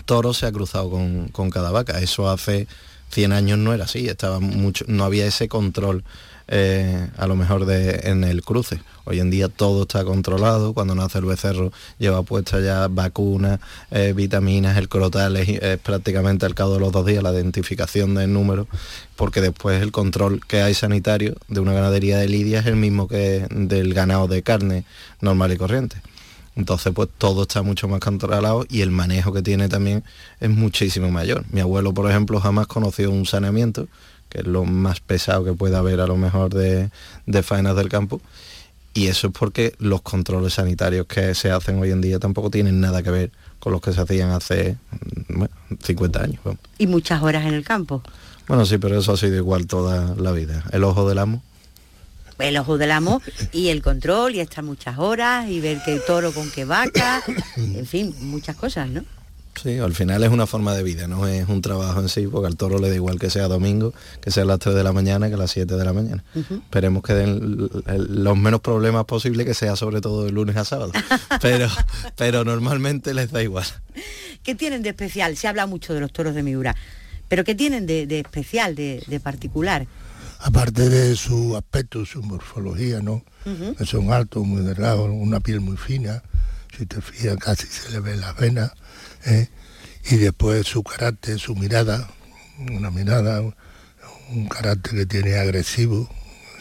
toro 0.06 0.34
se 0.34 0.46
ha 0.46 0.52
cruzado 0.52 0.90
con, 0.90 1.28
con 1.28 1.50
cada 1.50 1.72
vaca. 1.72 2.00
Eso 2.00 2.30
hace 2.30 2.68
100 3.10 3.34
años 3.34 3.60
no 3.60 3.74
era 3.74 3.84
así, 3.84 4.08
estaba 4.08 4.40
mucho, 4.40 4.86
no 4.88 5.04
había 5.04 5.26
ese 5.26 5.50
control 5.50 6.06
eh, 6.54 7.08
a 7.18 7.28
lo 7.28 7.38
mejor 7.38 7.66
de, 7.66 8.02
en 8.04 8.26
el 8.26 8.44
cruce. 8.44 8.82
Hoy 9.06 9.22
en 9.22 9.32
día 9.32 9.48
todo 9.48 9.84
está 9.84 10.04
controlado, 10.04 10.74
cuando 10.74 10.94
nace 10.94 11.18
el 11.18 11.26
becerro 11.26 11.72
lleva 11.98 12.24
puesta 12.24 12.60
ya 12.60 12.90
vacunas, 12.90 13.62
eh, 13.90 14.12
vitaminas, 14.14 14.78
el 14.78 14.90
crotal 14.90 15.38
es, 15.38 15.48
es 15.48 15.78
prácticamente 15.80 16.46
al 16.46 16.54
cabo 16.54 16.74
de 16.74 16.82
los 16.82 16.92
dos 16.92 17.06
días 17.06 17.24
la 17.24 17.32
identificación 17.32 18.16
del 18.16 18.34
número, 18.34 18.68
porque 19.16 19.40
después 19.40 19.82
el 19.82 19.94
control 19.94 20.42
que 20.46 20.62
hay 20.62 20.74
sanitario 20.74 21.36
de 21.48 21.62
una 21.62 21.72
ganadería 21.72 22.18
de 22.18 22.28
lidia 22.28 22.60
es 22.60 22.66
el 22.66 22.76
mismo 22.76 23.08
que 23.08 23.48
del 23.50 23.94
ganado 23.94 24.28
de 24.28 24.44
carne 24.44 24.84
normal 25.22 25.54
y 25.54 25.58
corriente. 25.58 26.02
Entonces, 26.56 26.92
pues 26.94 27.08
todo 27.18 27.44
está 27.44 27.62
mucho 27.62 27.88
más 27.88 28.02
controlado 28.02 28.66
y 28.70 28.82
el 28.82 28.92
manejo 28.92 29.32
que 29.32 29.42
tiene 29.42 29.70
también 29.70 30.04
es 30.42 30.50
muchísimo 30.50 31.10
mayor. 31.10 31.46
Mi 31.50 31.62
abuelo, 31.62 31.94
por 31.94 32.10
ejemplo, 32.10 32.42
jamás 32.42 32.68
conoció 32.68 33.10
un 33.10 33.26
saneamiento, 33.26 33.88
que 34.32 34.40
es 34.40 34.48
lo 34.48 34.64
más 34.64 35.02
pesado 35.02 35.44
que 35.44 35.54
puede 35.54 35.76
haber 35.76 36.00
a 36.00 36.08
lo 36.08 36.16
mejor 36.16 36.54
de, 36.54 36.90
de 37.26 37.44
faenas 37.44 37.76
del 37.76 37.90
campo. 37.90 38.22
Y 38.94 39.08
eso 39.08 39.28
es 39.28 39.34
porque 39.34 39.74
los 39.80 40.02
controles 40.02 40.54
sanitarios 40.54 41.06
que 41.06 41.36
se 41.36 41.52
hacen 41.52 41.80
hoy 41.80 41.92
en 41.92 42.02
día 42.02 42.20
tampoco 42.20 42.50
tienen 42.50 42.80
nada 42.80 43.04
que 43.04 43.12
ver 43.12 43.32
con 43.60 43.72
los 43.72 43.82
que 43.82 43.94
se 43.94 44.02
hacían 44.02 44.32
hace 44.32 44.78
mm, 45.28 45.38
bueno, 45.40 45.54
50 45.84 46.24
años. 46.24 46.40
vamos. 46.44 46.60
Y 46.78 46.88
muchas 46.88 47.22
horas 47.22 47.46
en 47.46 47.54
el 47.54 47.64
campo. 47.64 48.02
Bueno, 48.48 48.66
sí, 48.66 48.78
pero 48.78 49.00
eso 49.00 49.14
ha 49.14 49.18
sido 49.18 49.36
igual 49.36 49.68
toda 49.68 50.16
la 50.16 50.32
vida. 50.32 50.64
El 50.72 50.84
ojo 50.84 51.08
del 51.08 51.20
amo. 51.20 51.44
El 52.40 52.58
ojo 52.58 52.78
del 52.78 52.92
amo 52.92 53.22
y 53.52 53.68
el 53.68 53.82
control 53.84 54.36
y 54.36 54.40
estar 54.40 54.64
muchas 54.64 54.98
horas 54.98 55.48
y 55.48 55.60
ver 55.60 55.80
qué 55.86 56.00
toro 56.00 56.34
con 56.34 56.50
qué 56.50 56.66
vaca, 56.66 57.22
en 57.56 57.86
fin, 57.86 58.16
muchas 58.20 58.56
cosas, 58.56 58.90
¿no? 58.90 59.04
Sí, 59.62 59.78
al 59.78 59.94
final 59.94 60.24
es 60.24 60.30
una 60.30 60.48
forma 60.48 60.74
de 60.74 60.82
vida, 60.82 61.08
no 61.08 61.28
es 61.28 61.48
un 61.48 61.62
trabajo 61.62 62.00
en 62.00 62.10
sí, 62.10 62.26
porque 62.28 62.48
al 62.48 62.56
toro 62.56 62.80
le 62.80 62.90
da 62.90 62.96
igual 62.96 63.20
que 63.20 63.30
sea 63.30 63.48
domingo, 63.48 63.94
que 64.22 64.32
sea 64.32 64.44
a 64.44 64.46
las 64.46 64.60
3 64.60 64.74
de 64.76 64.84
la 64.84 64.92
mañana, 64.92 65.28
que 65.28 65.36
a 65.36 65.38
las 65.38 65.52
7 65.52 65.76
de 65.76 65.86
la 65.86 65.94
mañana. 65.94 66.24
Esperemos 66.36 67.04
que 67.04 67.14
den 67.14 67.70
los 67.86 68.38
menos 68.38 68.62
problemas 68.62 69.06
posibles, 69.06 69.46
que 69.46 69.54
sea 69.54 69.76
sobre 69.76 70.02
todo 70.02 70.26
de 70.26 70.32
lunes 70.32 70.56
a 70.56 70.66
sábado. 70.66 70.92
Pero, 71.42 71.68
pero 72.16 72.44
normalmente 72.44 73.14
les 73.14 73.32
da 73.32 73.42
igual. 73.42 73.66
¿Qué 74.44 74.56
tienen 74.56 74.84
de 74.84 74.90
especial? 74.90 75.38
Se 75.38 75.48
habla 75.48 75.66
mucho 75.66 75.94
de 75.94 76.00
los 76.00 76.12
toros 76.12 76.36
de 76.36 76.44
Miura, 76.44 76.76
pero 77.28 77.44
¿qué 77.44 77.56
tienen 77.56 77.86
de, 77.86 78.06
de 78.06 78.20
especial, 78.20 78.76
de, 78.76 79.04
de 79.08 79.20
particular? 79.20 79.88
Aparte 80.40 80.90
de 80.90 81.16
su 81.16 81.56
aspecto, 81.56 82.06
su 82.06 82.22
morfología, 82.24 83.02
¿no? 83.02 83.24
Son 83.86 84.12
altos, 84.12 84.46
muy 84.46 84.62
delgados, 84.64 85.10
una 85.12 85.40
piel 85.40 85.62
muy 85.62 85.78
fina, 85.78 86.24
si 86.78 86.86
te 86.86 87.02
fijas 87.02 87.38
casi 87.38 87.68
se 87.68 87.90
le 87.92 88.00
ve 88.00 88.16
las 88.18 88.36
venas, 88.36 88.72
¿eh? 89.26 89.50
y 90.10 90.18
después 90.18 90.68
su 90.68 90.84
carácter, 90.84 91.40
su 91.40 91.56
mirada, 91.56 92.10
una 92.58 92.92
mirada, 92.92 93.42
un 94.30 94.48
carácter 94.48 94.94
que 94.94 95.06
tiene 95.06 95.36
agresivo, 95.36 96.10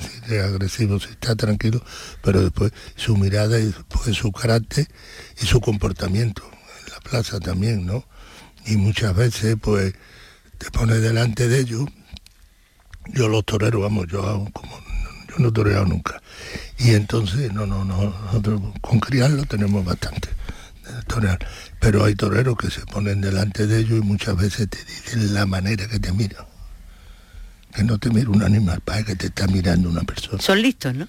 si 0.00 0.34
es 0.34 0.42
agresivo, 0.42 0.98
si 0.98 1.10
está 1.10 1.36
tranquilo, 1.36 1.82
pero 2.22 2.42
después 2.42 2.72
su 2.96 3.16
mirada 3.16 3.58
y 3.58 3.66
después 3.66 4.16
su 4.16 4.32
carácter 4.32 4.88
y 5.40 5.46
su 5.46 5.60
comportamiento 5.60 6.42
en 6.86 6.92
la 6.92 7.00
plaza 7.00 7.40
también, 7.40 7.86
¿no? 7.86 8.04
Y 8.66 8.76
muchas 8.76 9.14
veces 9.14 9.56
pues 9.60 9.94
te 10.58 10.70
pones 10.70 11.00
delante 11.00 11.48
de 11.48 11.60
ellos 11.60 11.86
yo 13.12 13.28
los 13.28 13.44
toreros, 13.44 13.82
vamos, 13.82 14.06
yo 14.08 14.20
como 14.52 14.78
yo 15.28 15.36
no 15.38 15.48
he 15.48 15.52
toreado 15.52 15.86
nunca. 15.86 16.20
Y 16.78 16.90
entonces, 16.94 17.52
no, 17.52 17.66
no, 17.66 17.84
no, 17.84 18.10
nosotros 18.10 18.60
con 18.80 19.00
criarlo 19.00 19.44
tenemos 19.44 19.84
bastante 19.84 20.28
torear. 21.06 21.38
Pero 21.80 22.04
hay 22.04 22.14
toreros 22.14 22.56
que 22.56 22.70
se 22.70 22.80
ponen 22.86 23.20
delante 23.20 23.66
de 23.66 23.80
ellos 23.80 23.98
y 23.98 24.06
muchas 24.06 24.36
veces 24.36 24.68
te 24.68 24.78
dicen 24.84 25.34
la 25.34 25.46
manera 25.46 25.88
que 25.88 25.98
te 25.98 26.12
miran. 26.12 26.44
Que 27.74 27.84
no 27.84 27.98
te 27.98 28.10
mira 28.10 28.30
un 28.30 28.42
animal, 28.42 28.80
para 28.80 29.02
que 29.04 29.14
te 29.14 29.26
está 29.26 29.46
mirando 29.46 29.88
una 29.88 30.02
persona. 30.02 30.42
Son 30.42 30.60
listos, 30.60 30.94
¿no? 30.94 31.06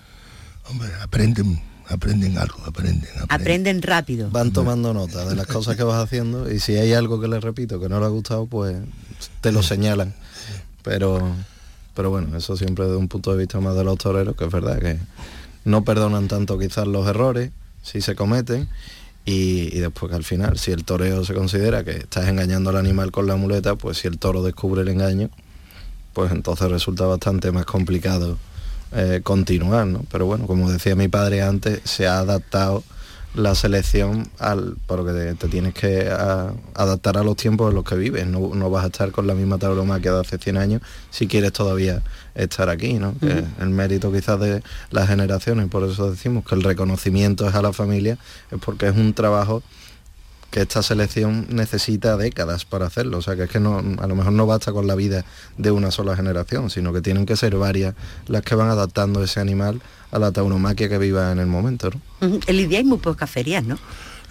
Hombre, 0.69 0.89
aprenden, 1.01 1.61
aprenden 1.89 2.37
algo, 2.37 2.59
aprenden, 2.65 3.09
aprenden. 3.09 3.27
Aprenden 3.29 3.81
rápido. 3.81 4.29
Van 4.29 4.51
tomando 4.51 4.93
nota 4.93 5.25
de 5.25 5.35
las 5.35 5.47
cosas 5.47 5.75
que 5.75 5.83
vas 5.83 6.01
haciendo 6.03 6.51
y 6.51 6.59
si 6.59 6.75
hay 6.75 6.93
algo 6.93 7.19
que 7.19 7.27
les 7.27 7.43
repito 7.43 7.79
que 7.79 7.89
no 7.89 7.99
les 7.99 8.07
ha 8.07 8.11
gustado, 8.11 8.45
pues 8.45 8.77
te 9.41 9.51
lo 9.51 9.63
señalan. 9.63 10.13
Pero, 10.83 11.35
pero 11.95 12.09
bueno, 12.09 12.37
eso 12.37 12.55
siempre 12.55 12.85
desde 12.85 12.97
un 12.97 13.07
punto 13.07 13.31
de 13.31 13.39
vista 13.39 13.59
más 13.59 13.75
de 13.75 13.83
los 13.83 13.97
toreros, 13.97 14.35
que 14.35 14.45
es 14.45 14.51
verdad 14.51 14.79
que 14.79 14.99
no 15.65 15.83
perdonan 15.83 16.27
tanto 16.27 16.57
quizás 16.57 16.87
los 16.87 17.07
errores, 17.07 17.51
si 17.83 18.01
se 18.01 18.15
cometen, 18.15 18.69
y, 19.25 19.79
después 19.79 20.09
que 20.09 20.15
al 20.15 20.23
final, 20.23 20.57
si 20.57 20.71
el 20.71 20.83
toreo 20.83 21.23
se 21.23 21.33
considera 21.33 21.83
que 21.83 21.91
estás 21.91 22.27
engañando 22.27 22.71
al 22.71 22.77
animal 22.77 23.11
con 23.11 23.27
la 23.27 23.35
muleta, 23.35 23.75
pues 23.75 23.99
si 23.99 24.07
el 24.07 24.17
toro 24.17 24.41
descubre 24.43 24.81
el 24.81 24.87
engaño, 24.87 25.29
pues 26.13 26.31
entonces 26.31 26.69
resulta 26.69 27.05
bastante 27.05 27.51
más 27.51 27.65
complicado 27.65 28.37
eh, 28.93 29.21
continuar, 29.23 29.87
¿no? 29.87 30.05
Pero 30.11 30.25
bueno, 30.25 30.47
como 30.47 30.71
decía 30.71 30.95
mi 30.95 31.07
padre 31.07 31.43
antes, 31.43 31.81
se 31.85 32.07
ha 32.07 32.19
adaptado 32.19 32.83
la 33.33 33.55
selección 33.55 34.27
al 34.39 34.75
porque 34.87 35.13
te, 35.13 35.33
te 35.35 35.47
tienes 35.47 35.73
que 35.73 36.09
a- 36.09 36.51
adaptar 36.75 37.17
a 37.17 37.23
los 37.23 37.37
tiempos 37.37 37.69
en 37.69 37.75
los 37.75 37.83
que 37.85 37.95
vives. 37.95 38.27
No, 38.27 38.53
no 38.53 38.69
vas 38.69 38.83
a 38.83 38.87
estar 38.87 39.11
con 39.11 39.25
la 39.27 39.33
misma 39.33 39.57
tauromaquia 39.57 40.11
de 40.13 40.19
hace 40.19 40.37
100 40.37 40.57
años 40.57 40.81
si 41.11 41.27
quieres 41.27 41.53
todavía 41.53 42.01
estar 42.35 42.69
aquí 42.69 42.93
¿no? 42.95 43.13
Que 43.19 43.43
el 43.61 43.69
mérito 43.69 44.11
quizás 44.11 44.39
de 44.39 44.61
las 44.89 45.07
generaciones. 45.07 45.67
Por 45.69 45.83
eso 45.89 46.11
decimos 46.11 46.43
que 46.45 46.55
el 46.55 46.63
reconocimiento 46.63 47.47
es 47.47 47.55
a 47.55 47.61
la 47.61 47.71
familia 47.73 48.17
es 48.51 48.59
porque 48.59 48.87
es 48.87 48.95
un 48.97 49.13
trabajo 49.13 49.63
que 50.51 50.61
esta 50.61 50.83
selección 50.83 51.47
necesita 51.49 52.17
décadas 52.17 52.65
para 52.65 52.85
hacerlo, 52.85 53.17
o 53.19 53.21
sea 53.21 53.35
que 53.37 53.43
es 53.43 53.49
que 53.49 53.59
no, 53.59 53.77
a 53.79 54.05
lo 54.07 54.15
mejor 54.15 54.33
no 54.33 54.45
basta 54.45 54.71
con 54.73 54.85
la 54.85 54.95
vida 54.95 55.23
de 55.57 55.71
una 55.71 55.91
sola 55.91 56.15
generación, 56.15 56.69
sino 56.69 56.91
que 56.93 57.01
tienen 57.01 57.25
que 57.25 57.35
ser 57.37 57.55
varias 57.55 57.95
las 58.27 58.41
que 58.43 58.53
van 58.55 58.69
adaptando 58.69 59.23
ese 59.23 59.39
animal 59.39 59.81
a 60.11 60.19
la 60.19 60.31
tauromaquia 60.31 60.89
que 60.89 60.97
viva 60.97 61.31
en 61.31 61.39
el 61.39 61.47
momento. 61.47 61.89
¿no? 62.19 62.39
En 62.45 62.57
Lidia 62.57 62.79
hay 62.79 62.83
muy 62.83 62.97
pocas 62.97 63.29
ferias, 63.29 63.63
¿no? 63.63 63.79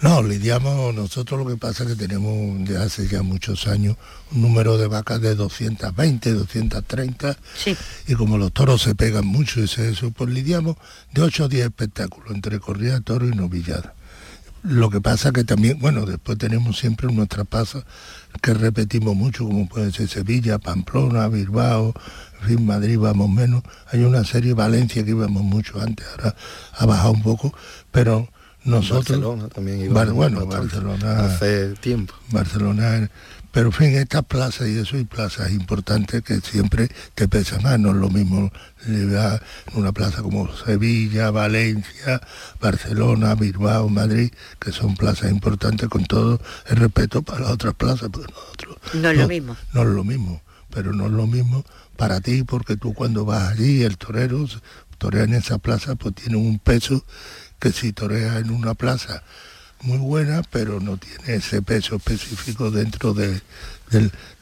No, 0.01 0.23
lidiamos, 0.23 0.95
nosotros 0.95 1.39
lo 1.39 1.45
que 1.47 1.57
pasa 1.57 1.83
es 1.83 1.89
que 1.89 1.95
tenemos 1.95 2.67
de 2.67 2.75
hace 2.81 3.07
ya 3.07 3.21
muchos 3.21 3.67
años 3.67 3.97
un 4.31 4.41
número 4.41 4.79
de 4.79 4.87
vacas 4.87 5.21
de 5.21 5.35
220, 5.35 6.33
230, 6.33 7.37
Sí. 7.55 7.75
y 8.07 8.15
como 8.15 8.39
los 8.39 8.51
toros 8.51 8.81
se 8.81 8.95
pegan 8.95 9.27
mucho 9.27 9.59
y 9.61 9.67
se- 9.67 9.89
eso, 9.91 10.09
pues 10.09 10.31
lidiamos 10.31 10.75
de 11.13 11.21
8 11.21 11.45
o 11.45 11.47
10 11.47 11.65
espectáculos 11.65 12.31
entre 12.31 12.59
corrida, 12.59 12.99
toro 13.01 13.27
y 13.27 13.31
novillada. 13.31 13.93
Lo 14.63 14.89
que 14.91 15.01
pasa 15.01 15.31
que 15.31 15.43
también, 15.43 15.79
bueno, 15.79 16.05
después 16.05 16.37
tenemos 16.37 16.77
siempre 16.77 17.11
nuestras 17.11 17.47
pasas 17.47 17.83
que 18.41 18.53
repetimos 18.53 19.15
mucho, 19.15 19.45
como 19.45 19.67
puede 19.67 19.91
ser 19.91 20.07
Sevilla, 20.07 20.59
Pamplona, 20.59 21.27
Bilbao, 21.27 21.93
en 22.41 22.47
fin, 22.47 22.65
Madrid 22.65 22.99
vamos 22.99 23.29
menos. 23.29 23.63
Hay 23.91 24.03
una 24.03 24.23
serie, 24.23 24.53
Valencia, 24.53 25.03
que 25.03 25.09
íbamos 25.11 25.43
mucho 25.43 25.81
antes, 25.81 26.05
ahora 26.11 26.35
ha 26.77 26.85
bajado 26.85 27.11
un 27.11 27.23
poco, 27.23 27.53
pero 27.91 28.29
nosotros... 28.63 29.19
Barcelona 29.19 29.47
también 29.47 29.91
Bar- 29.93 30.11
bueno, 30.11 30.45
bastante 30.45 30.75
Barcelona... 30.77 31.25
hace 31.25 31.69
tiempo. 31.81 32.13
Barcelona, 32.29 33.09
Pero 33.51 33.67
en 33.67 33.73
fin, 33.73 33.95
estas 33.95 34.23
plazas 34.23 34.69
y 34.69 34.77
eso, 34.77 34.97
y 34.97 35.03
plazas 35.03 35.51
importantes 35.51 36.23
que 36.23 36.39
siempre 36.39 36.89
te 37.15 37.27
pesan 37.27 37.61
más, 37.63 37.77
no 37.79 37.89
es 37.89 37.97
lo 37.97 38.09
mismo 38.09 38.51
en 38.85 39.41
una 39.73 39.91
plaza 39.91 40.21
como 40.21 40.55
Sevilla, 40.55 41.31
Valencia, 41.31 42.21
Barcelona, 42.61 43.35
Bilbao, 43.35 43.89
Madrid, 43.89 44.31
que 44.59 44.71
son 44.71 44.95
plazas 44.95 45.31
importantes 45.31 45.89
con 45.89 46.05
todo 46.05 46.39
el 46.67 46.77
respeto 46.77 47.21
para 47.21 47.41
las 47.41 47.51
otras 47.51 47.73
plazas, 47.75 48.09
pues 48.11 48.27
nosotros... 48.29 48.77
No 48.93 49.09
es 49.09 49.17
lo 49.17 49.27
mismo. 49.27 49.57
No 49.73 49.81
es 49.81 49.87
lo 49.89 50.03
mismo, 50.05 50.41
pero 50.69 50.93
no 50.93 51.07
es 51.07 51.11
lo 51.11 51.27
mismo 51.27 51.65
para 51.97 52.21
ti, 52.21 52.43
porque 52.43 52.77
tú 52.77 52.93
cuando 52.93 53.25
vas 53.25 53.51
allí, 53.51 53.83
el 53.83 53.97
torero 53.97 54.47
torea 54.97 55.23
en 55.23 55.33
esa 55.33 55.57
plaza, 55.57 55.95
pues 55.95 56.15
tiene 56.15 56.37
un 56.37 56.57
peso 56.59 57.03
que 57.59 57.71
si 57.71 57.91
torea 57.91 58.39
en 58.39 58.49
una 58.49 58.75
plaza 58.75 59.23
muy 59.83 59.97
buena, 59.97 60.43
pero 60.49 60.79
no 60.79 60.97
tiene 60.97 61.35
ese 61.35 61.61
peso 61.61 61.95
específico 61.95 62.71
dentro 62.71 63.13
de, 63.13 63.41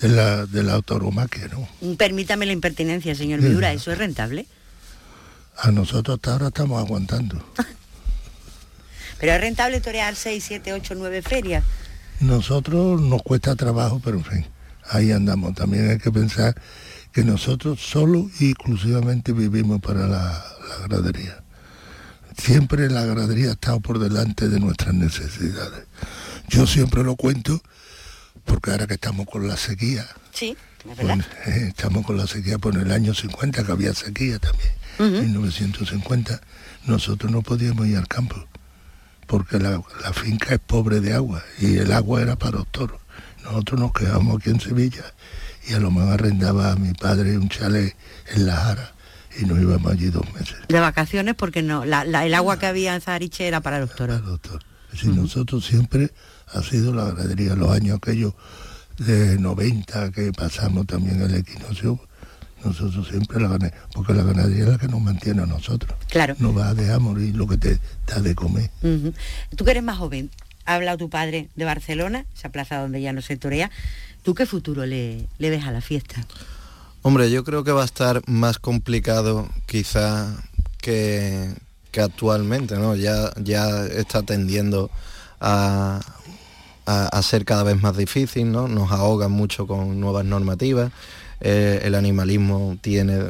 la, 0.02 0.46
de 0.46 0.64
la 0.64 0.74
autoromaquia, 0.74 1.48
¿no? 1.48 1.96
Permítame 1.96 2.46
la 2.46 2.54
impertinencia, 2.54 3.16
señor 3.16 3.42
Miura, 3.42 3.72
¿eso 3.74 3.92
es 3.92 3.98
rentable? 3.98 4.46
A 5.58 5.72
nosotros 5.72 6.16
hasta 6.16 6.34
ahora 6.34 6.48
estamos 6.48 6.84
aguantando. 6.84 7.44
¿Pero 9.20 9.34
es 9.34 9.42
rentable 9.42 9.82
torear 9.82 10.16
6, 10.16 10.44
7, 10.48 10.74
8, 10.74 10.96
9 10.96 11.22
ferias? 11.22 11.64
Nosotros 12.22 13.02
nos 13.02 13.22
cuesta 13.22 13.56
trabajo, 13.56 14.02
pero 14.04 14.18
en 14.18 14.26
fin, 14.26 14.46
ahí 14.90 15.12
andamos. 15.12 15.56
También 15.56 15.90
hay 15.90 15.98
que 15.98 16.12
pensar 16.12 16.56
que 17.12 17.24
nosotros 17.24 17.80
solo 17.82 18.30
y 18.40 18.52
exclusivamente 18.52 19.34
vivimos 19.34 19.82
para 19.82 20.08
la, 20.08 20.44
la 20.70 20.88
gradería 20.88 21.44
siempre 22.40 22.90
la 22.90 23.06
ganadería 23.06 23.50
ha 23.50 23.54
estado 23.54 23.80
por 23.80 24.00
delante 24.00 24.50
de 24.50 24.60
nuestras 24.60 24.94
necesidades. 24.94 25.86
Yo 26.48 26.66
siempre 26.66 27.04
lo 27.04 27.16
cuento 27.16 27.62
porque 28.46 28.72
ahora 28.72 28.88
que 28.88 28.96
estamos 28.96 29.28
con 29.28 29.48
la 29.48 29.58
sequía, 29.58 30.08
sí, 30.34 30.58
pues, 30.84 30.98
eh, 31.46 31.66
estamos 31.68 32.06
con 32.06 32.18
la 32.18 32.26
sequía 32.26 32.58
por 32.58 32.76
el 32.76 32.92
año 32.92 33.14
50, 33.14 33.64
que 33.64 33.72
había 33.72 33.94
sequía 33.94 34.40
también, 34.40 34.72
en 35.00 35.32
1950, 35.34 36.42
nosotros 36.86 37.32
no 37.32 37.42
podíamos 37.42 37.88
ir 37.88 37.98
al 37.98 38.08
campo, 38.08 38.36
porque 39.28 39.60
la, 39.60 39.82
finca 40.14 40.56
es 40.56 40.60
pobre 40.60 41.00
de 41.00 41.14
agua 41.14 41.44
y 41.60 41.78
el 41.78 41.92
agua 41.92 42.22
era 42.22 42.36
para 42.36 42.58
los 42.58 42.68
toros. 42.68 43.00
Nosotros 43.44 43.80
nos 43.80 43.94
quedamos 43.94 44.38
aquí 44.38 44.50
en 44.50 44.60
Sevilla 44.60 45.14
y 45.68 45.74
a 45.74 45.80
lo 45.80 45.92
mejor 45.92 46.14
arrendaba 46.14 46.72
a 46.72 46.76
mi 46.76 46.94
padre 46.94 47.38
un 47.38 47.48
chalet 47.50 47.96
en 48.34 48.48
La 48.48 48.56
Jara 48.56 48.94
y 49.42 49.46
nos 49.46 49.60
íbamos 49.60 49.92
allí 49.92 50.10
dos 50.10 50.26
meses. 50.34 50.56
De 50.68 50.80
vacaciones 50.80 51.36
porque 51.36 51.62
no, 51.62 51.84
el 51.84 52.34
agua 52.34 52.60
que 52.60 52.66
había 52.66 52.96
en 52.96 53.02
Zariche 53.02 53.48
era 53.48 53.62
para 53.62 53.80
los 53.80 53.96
toros. 53.96 54.22
Para 54.22 55.16
nosotros 55.16 55.66
siempre 55.66 56.12
ha 56.54 56.62
sido 56.62 56.94
la 56.94 57.06
ganadería, 57.06 57.56
los 57.56 57.72
años 57.72 57.98
aquellos 57.98 58.34
de 58.98 59.38
90 59.40 60.12
que 60.12 60.32
pasamos 60.34 60.88
también 60.88 61.22
el 61.22 61.34
equinoccio, 61.36 62.00
nosotros 62.64 63.08
siempre 63.08 63.40
la 63.40 63.48
ganadería, 63.48 63.80
porque 63.94 64.14
la 64.14 64.24
ganadería 64.24 64.64
es 64.64 64.70
la 64.70 64.78
que 64.78 64.88
nos 64.88 65.02
mantiene 65.02 65.44
a 65.44 65.46
nosotros. 65.46 65.98
Claro. 66.10 66.36
No 66.40 66.54
va 66.54 66.70
a 66.70 66.74
dejar 66.74 67.00
morir 67.00 67.36
lo 67.36 67.48
que 67.48 67.58
te 67.58 67.80
da 68.08 68.20
de 68.20 68.36
comer. 68.36 68.70
Tú 69.56 69.64
que 69.64 69.72
eres 69.72 69.84
más 69.84 69.98
joven, 69.98 70.30
ha 70.66 70.76
hablado 70.76 70.98
tu 70.98 71.10
padre 71.10 71.50
de 71.56 71.66
Barcelona, 71.66 72.26
esa 72.36 72.50
plaza 72.50 72.78
donde 72.78 73.02
ya 73.02 73.14
no 73.14 73.22
se 73.22 73.38
torea. 73.38 73.72
¿Tú 74.24 74.36
qué 74.36 74.46
futuro 74.46 74.86
le, 74.86 75.28
le 75.38 75.50
ves 75.50 75.64
a 75.64 75.72
la 75.72 75.82
fiesta? 75.82 76.26
Hombre, 77.02 77.32
yo 77.32 77.46
creo 77.46 77.64
que 77.64 77.72
va 77.72 77.84
a 77.84 77.86
estar 77.86 78.22
más 78.28 78.60
complicado 78.60 79.48
quizá 79.68 80.36
que, 80.82 81.50
actualmente, 81.98 82.76
¿no? 82.76 82.94
Ya, 82.96 83.32
ya 83.42 83.86
está 83.86 84.22
tendiendo 84.24 84.90
a, 85.40 86.02
ser 87.22 87.46
cada 87.46 87.64
vez 87.64 87.82
más 87.82 87.96
difícil, 87.96 88.52
¿no? 88.52 88.68
Nos 88.68 88.92
ahogan 88.92 89.32
mucho 89.32 89.66
con 89.66 90.00
nuevas 90.00 90.26
normativas. 90.26 90.92
Eh, 91.40 91.80
el 91.84 91.96
animalismo 91.96 92.78
tiene, 92.82 93.30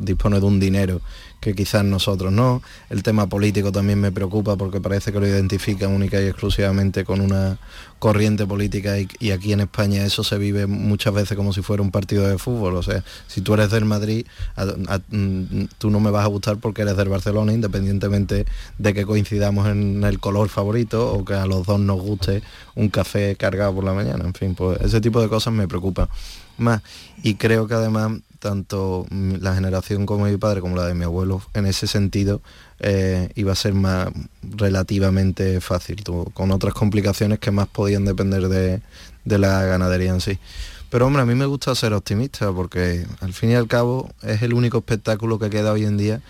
dispone 0.00 0.40
de 0.40 0.46
un 0.46 0.58
dinero 0.58 1.02
que 1.40 1.54
quizás 1.54 1.84
nosotros 1.84 2.32
no. 2.32 2.62
El 2.90 3.02
tema 3.02 3.26
político 3.26 3.72
también 3.72 4.00
me 4.00 4.12
preocupa 4.12 4.56
porque 4.56 4.80
parece 4.80 5.12
que 5.12 5.20
lo 5.20 5.26
identifican 5.26 5.90
única 5.90 6.20
y 6.20 6.26
exclusivamente 6.26 7.04
con 7.04 7.20
una 7.20 7.58
corriente 7.98 8.46
política 8.46 8.96
y, 8.98 9.30
aquí 9.30 9.52
en 9.52 9.60
España 9.60 10.04
eso 10.04 10.24
se 10.24 10.38
vive 10.38 10.66
muchas 10.66 11.12
veces 11.12 11.36
como 11.36 11.52
si 11.52 11.60
fuera 11.60 11.82
un 11.82 11.90
partido 11.90 12.26
de 12.26 12.38
fútbol. 12.38 12.76
O 12.76 12.82
sea, 12.82 13.04
si 13.26 13.40
tú 13.40 13.54
eres 13.54 13.70
del 13.70 13.84
Madrid, 13.84 14.26
mm, 15.10 15.64
tú 15.78 15.90
no 15.90 16.00
me 16.00 16.10
vas 16.10 16.24
a 16.24 16.28
gustar 16.28 16.58
porque 16.58 16.82
eres 16.82 16.96
del 16.96 17.08
Barcelona, 17.08 17.52
independientemente 17.52 18.46
de 18.78 18.94
que 18.94 19.06
coincidamos 19.06 19.66
en 19.68 20.02
el 20.04 20.18
color 20.20 20.48
favorito 20.48 21.12
o 21.12 21.24
que 21.24 21.34
a 21.34 21.46
los 21.46 21.66
dos 21.66 21.80
nos 21.80 22.00
guste 22.00 22.42
un 22.74 22.88
café 22.88 23.36
cargado 23.36 23.74
por 23.74 23.84
la 23.84 23.92
mañana. 23.92 24.24
En 24.24 24.34
fin, 24.34 24.54
pues 24.54 24.80
ese 24.80 25.00
tipo 25.00 25.20
de 25.20 25.28
cosas 25.28 25.52
me 25.52 25.68
preocupan 25.68 26.08
más. 26.58 26.82
Y 27.22 27.34
creo 27.34 27.66
que 27.66 27.74
además 27.74 28.12
tanto 28.40 29.06
la 29.10 29.54
generación 29.54 30.06
como 30.06 30.24
mi 30.24 30.36
padre 30.36 30.60
como 30.60 30.74
la 30.74 30.86
de 30.86 30.94
mi 30.94 31.04
abuelo 31.04 31.42
en 31.54 31.66
ese 31.66 31.86
sentido 31.86 32.42
eh, 32.80 33.30
iba 33.36 33.52
a 33.52 33.54
ser 33.54 33.74
más 33.74 34.08
relativamente 34.42 35.60
fácil, 35.60 36.02
con 36.32 36.50
otras 36.50 36.74
complicaciones 36.74 37.38
que 37.38 37.50
más 37.50 37.68
podían 37.68 38.04
depender 38.04 38.48
de, 38.48 38.80
de 39.24 39.38
la 39.38 39.62
ganadería 39.64 40.10
en 40.10 40.20
sí. 40.20 40.38
Pero 40.88 41.06
hombre, 41.06 41.22
a 41.22 41.26
mí 41.26 41.36
me 41.36 41.46
gusta 41.46 41.74
ser 41.76 41.92
optimista 41.92 42.50
porque 42.52 43.06
al 43.20 43.32
fin 43.32 43.50
y 43.50 43.54
al 43.54 43.68
cabo 43.68 44.10
es 44.22 44.42
el 44.42 44.54
único 44.54 44.78
espectáculo 44.78 45.38
que 45.38 45.48
queda 45.48 45.70
hoy 45.72 45.84
en 45.84 45.96
día 45.96 46.20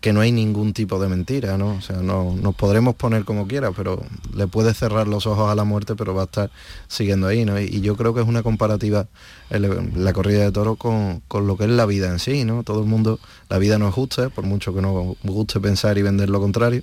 que 0.00 0.12
no 0.12 0.20
hay 0.20 0.30
ningún 0.30 0.72
tipo 0.74 1.00
de 1.00 1.08
mentira, 1.08 1.58
¿no? 1.58 1.72
O 1.72 1.80
sea, 1.80 1.96
no, 1.96 2.36
nos 2.40 2.54
podremos 2.54 2.94
poner 2.94 3.24
como 3.24 3.48
quiera, 3.48 3.72
pero 3.72 4.04
le 4.32 4.46
puede 4.46 4.72
cerrar 4.72 5.08
los 5.08 5.26
ojos 5.26 5.50
a 5.50 5.56
la 5.56 5.64
muerte, 5.64 5.96
pero 5.96 6.14
va 6.14 6.22
a 6.22 6.24
estar 6.26 6.50
siguiendo 6.86 7.26
ahí, 7.26 7.44
¿no? 7.44 7.60
Y, 7.60 7.80
yo 7.80 7.96
creo 7.96 8.14
que 8.14 8.20
es 8.20 8.28
una 8.28 8.42
comparativa 8.42 9.08
la 9.50 10.12
corrida 10.12 10.44
de 10.44 10.52
toros 10.52 10.76
con, 10.78 11.22
lo 11.32 11.56
que 11.56 11.64
es 11.64 11.70
la 11.70 11.86
vida 11.86 12.08
en 12.08 12.20
sí, 12.20 12.44
¿no? 12.44 12.62
Todo 12.62 12.80
el 12.80 12.86
mundo, 12.86 13.18
la 13.48 13.58
vida 13.58 13.78
no 13.78 13.88
es 13.88 13.94
justa, 13.94 14.28
por 14.30 14.44
mucho 14.44 14.72
que 14.72 14.82
nos 14.82 15.16
guste 15.24 15.58
pensar 15.58 15.98
y 15.98 16.02
vender 16.02 16.30
lo 16.30 16.40
contrario. 16.40 16.82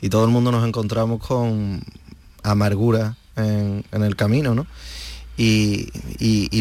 Y 0.00 0.08
todo 0.08 0.24
el 0.24 0.30
mundo 0.30 0.50
nos 0.50 0.66
encontramos 0.66 1.24
con 1.24 1.82
amargura 2.42 3.16
en, 3.36 3.84
el 3.92 4.16
camino, 4.16 4.54
¿no? 4.54 4.66
Y, 5.36 5.90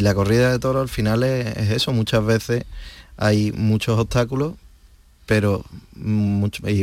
la 0.02 0.14
corrida 0.14 0.52
de 0.52 0.60
toros 0.60 0.82
al 0.82 0.90
final 0.90 1.24
es 1.24 1.70
eso, 1.70 1.94
muchas 1.94 2.26
veces 2.26 2.66
hay 3.16 3.52
muchos 3.52 4.00
obstáculos, 4.00 4.56
pero 5.32 5.64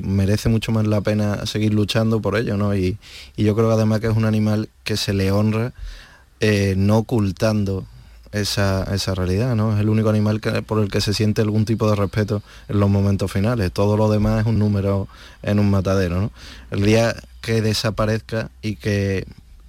merece 0.04 0.48
mucho 0.48 0.72
más 0.72 0.86
la 0.86 1.02
pena 1.02 1.44
seguir 1.44 1.74
luchando 1.74 2.22
por 2.22 2.34
ello, 2.34 2.56
¿no? 2.56 2.74
Y, 2.74 2.96
yo 3.36 3.54
creo 3.54 3.70
además 3.70 4.00
que 4.00 4.06
es 4.06 4.16
un 4.16 4.24
animal 4.24 4.70
que 4.84 4.96
se 4.96 5.12
le 5.12 5.30
honra 5.30 5.74
eh, 6.40 6.72
no 6.74 6.96
ocultando 6.96 7.84
esa, 8.32 8.86
realidad, 9.14 9.54
¿no? 9.54 9.74
Es 9.74 9.80
el 9.80 9.90
único 9.90 10.08
animal 10.08 10.40
por 10.64 10.82
el 10.82 10.90
que 10.90 11.02
se 11.02 11.12
siente 11.12 11.42
algún 11.42 11.66
tipo 11.66 11.90
de 11.90 11.96
respeto 11.96 12.42
en 12.70 12.80
los 12.80 12.88
momentos 12.88 13.30
finales. 13.30 13.70
Todo 13.70 13.98
lo 13.98 14.10
demás 14.10 14.40
es 14.40 14.46
un 14.46 14.58
número 14.58 15.08
en 15.42 15.58
un 15.58 15.70
matadero, 15.70 16.18
¿no? 16.18 16.30
El 16.70 16.86
día 16.86 17.14
que 17.42 17.60
desaparezca 17.60 18.50
y 18.62 18.76
que 18.76 19.26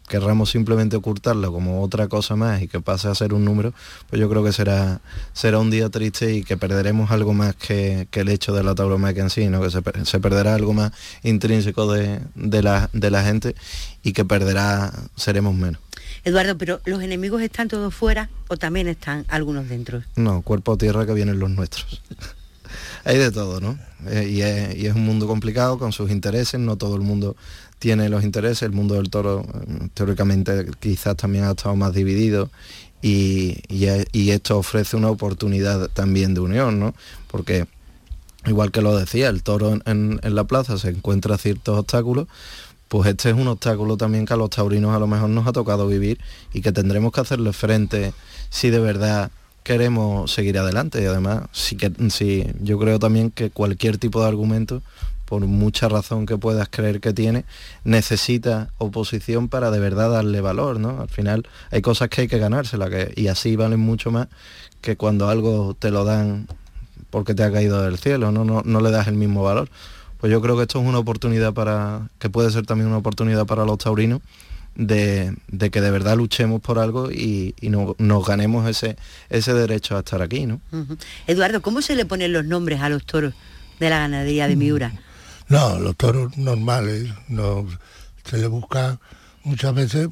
querramos 0.10 0.50
simplemente 0.50 0.98
ocultarlo 0.98 1.54
como 1.54 1.82
otra 1.82 2.10
cosa 2.10 2.36
más 2.36 2.62
y 2.62 2.67
que 2.67 2.82
pase 2.82 3.08
a 3.08 3.15
ser 3.15 3.34
un 3.34 3.45
número, 3.45 3.74
pues 4.10 4.19
yo 4.19 4.30
creo 4.30 4.43
que 4.43 4.52
será, 4.52 5.00
será 5.32 5.60
un 5.60 5.72
día 5.72 5.89
triste 5.89 6.34
y 6.34 6.43
que 6.43 6.58
perderemos 6.58 7.12
algo 7.12 7.34
más 7.34 7.56
que, 7.56 8.08
el 8.12 8.28
hecho 8.28 8.52
de 8.52 8.63
la 8.63 8.76
tauromaquia 8.76 9.24
en 9.24 9.30
sí, 9.30 9.48
¿no? 9.48 9.62
que 9.62 9.69
se, 9.69 10.19
perderá 10.19 10.56
algo 10.56 10.74
más 10.74 10.91
intrínseco 11.24 11.89
de, 11.93 12.19
la, 12.36 12.89
de 12.91 13.12
la 13.12 13.24
gente 13.24 13.56
y 14.04 14.12
que 14.12 14.26
perderá, 14.26 14.91
seremos 15.15 15.56
menos. 15.56 15.80
Eduardo, 16.26 16.58
pero 16.58 16.82
¿los 16.86 17.02
enemigos 17.02 17.41
están 17.41 17.69
todos 17.69 17.93
fuera 17.93 18.30
o 18.50 18.58
también 18.58 18.88
están 18.88 19.26
algunos 19.30 19.69
dentro? 19.69 20.04
No, 20.17 20.41
cuerpo 20.41 20.74
a 20.74 20.78
tierra 20.78 21.06
que 21.06 21.13
vienen 21.13 21.39
los 21.39 21.50
nuestros. 21.50 22.02
Hay 23.06 23.18
de 23.18 23.32
todo, 23.32 23.60
¿no? 23.60 23.78
Eh, 24.08 24.74
y, 24.78 24.86
es, 24.86 24.96
un 24.96 25.06
mundo 25.06 25.28
complicado 25.28 25.78
con 25.78 25.92
sus 25.92 26.10
intereses, 26.10 26.60
no 26.60 26.78
todo 26.78 26.96
el 26.96 27.02
mundo 27.02 27.36
tiene 27.80 28.10
los 28.10 28.24
intereses, 28.24 28.64
el 28.64 28.72
mundo 28.72 28.96
del 28.96 29.10
toro 29.10 29.42
eh, 29.42 29.90
teóricamente 29.94 30.68
quizás 30.80 31.16
también 31.16 31.46
ha 31.46 31.52
estado 31.52 31.76
más 31.76 31.94
dividido 31.94 32.50
y, 33.02 33.62
esto 34.12 34.58
ofrece 34.58 34.96
una 34.98 35.10
oportunidad 35.10 35.90
también 35.90 36.34
de 36.34 36.42
unión, 36.42 36.80
¿no? 36.80 36.94
Porque 37.28 37.68
igual 38.46 38.72
que 38.72 38.82
lo 38.82 38.98
decía, 38.98 39.30
el 39.30 39.44
toro 39.44 39.80
en, 39.86 40.20
la 40.24 40.44
plaza 40.46 40.78
se 40.78 40.90
encuentra 40.90 41.38
ciertos 41.38 41.78
obstáculos, 41.78 42.28
pues 42.88 43.08
este 43.10 43.30
es 43.30 43.36
un 43.36 43.48
obstáculo 43.48 43.98
también 43.98 44.26
que 44.26 44.34
a 44.34 44.38
los 44.38 44.50
taurinos 44.50 44.96
a 44.96 45.00
lo 45.00 45.08
mejor 45.08 45.30
nos 45.30 45.46
ha 45.48 45.52
tocado 45.52 45.88
vivir 45.88 46.20
y 46.54 46.62
que 46.62 46.72
tendremos 46.72 47.12
que 47.12 47.22
hacerle 47.22 47.54
frente 47.54 48.14
si 48.50 48.70
de 48.70 48.80
verdad 48.80 49.32
queremos 49.63 50.32
seguir 50.32 50.58
adelante 50.58 51.02
y 51.02 51.06
además 51.06 51.43
sí 51.52 51.76
que 51.76 51.91
sí, 52.10 52.45
yo 52.62 52.80
creo 52.80 53.00
también 53.00 53.32
que 53.32 53.50
cualquier 53.50 53.98
tipo 53.98 54.22
de 54.22 54.28
argumento 54.28 54.82
por 55.30 55.45
mucha 55.45 55.88
razón 55.88 56.26
que 56.26 56.38
puedas 56.38 56.69
creer 56.69 57.00
que 57.00 57.13
tiene, 57.13 57.45
necesita 57.84 58.69
oposición 58.80 59.48
para 59.48 59.69
de 59.69 59.80
verdad 59.80 60.10
darle 60.10 60.41
valor, 60.41 60.80
¿no? 60.80 61.02
Al 61.02 61.10
final 61.10 61.48
hay 61.69 61.84
cosas 61.84 62.10
que 62.10 62.22
hay 62.22 62.28
que 62.28 62.39
ganársela 62.39 62.89
que, 62.89 63.13
y 63.15 63.28
así 63.28 63.56
valen 63.56 63.80
mucho 63.80 64.10
más 64.10 64.28
que 64.82 64.98
cuando 64.98 65.30
algo 65.30 65.76
te 65.78 65.91
lo 65.91 66.04
dan 66.04 66.48
porque 67.12 67.36
te 67.36 67.43
ha 67.43 67.52
caído 67.52 67.84
del 67.84 68.00
cielo, 68.00 68.32
¿no? 68.32 68.43
No, 68.43 68.63
no 68.65 68.82
le 68.82 68.89
das 68.89 69.08
el 69.08 69.15
mismo 69.15 69.43
valor. 69.43 69.69
Pues 70.19 70.32
yo 70.32 70.41
creo 70.41 70.58
que 70.58 70.63
esto 70.63 70.82
es 70.82 70.88
una 70.88 70.98
oportunidad 70.98 71.54
para, 71.54 72.10
que 72.17 72.32
puede 72.32 72.50
ser 72.50 72.65
también 72.65 72.88
una 72.88 72.98
oportunidad 72.98 73.45
para 73.45 73.65
los 73.65 73.78
taurinos 73.78 74.22
de, 74.80 75.36
que 75.72 75.82
de 75.82 75.92
verdad 75.92 76.15
luchemos 76.15 76.62
por 76.62 76.80
algo 76.80 77.12
y, 77.12 77.54
nos 77.62 78.26
ganemos 78.26 78.68
ese, 78.68 78.96
ese 79.30 79.54
derecho 79.54 79.96
a 79.98 80.00
estar 80.00 80.22
aquí, 80.22 80.46
¿no? 80.46 80.62
Eduardo, 81.28 81.62
¿cómo 81.62 81.82
se 81.82 81.96
le 81.96 82.06
ponen 82.06 82.34
los 82.34 82.46
nombres 82.46 82.82
a 82.82 82.89
los 82.89 83.06
toros 83.06 83.34
de 83.80 83.89
la 83.89 84.00
ganadería 84.00 84.48
de 84.48 84.56
Miura? 84.56 84.94
No, 85.50 85.80
los 85.80 85.96
toros 85.98 86.38
normales, 86.38 87.10
no, 87.28 87.68
se 88.24 88.38
le 88.38 88.48
busca 88.48 89.00
muchas 89.44 89.74
veces 89.74 90.08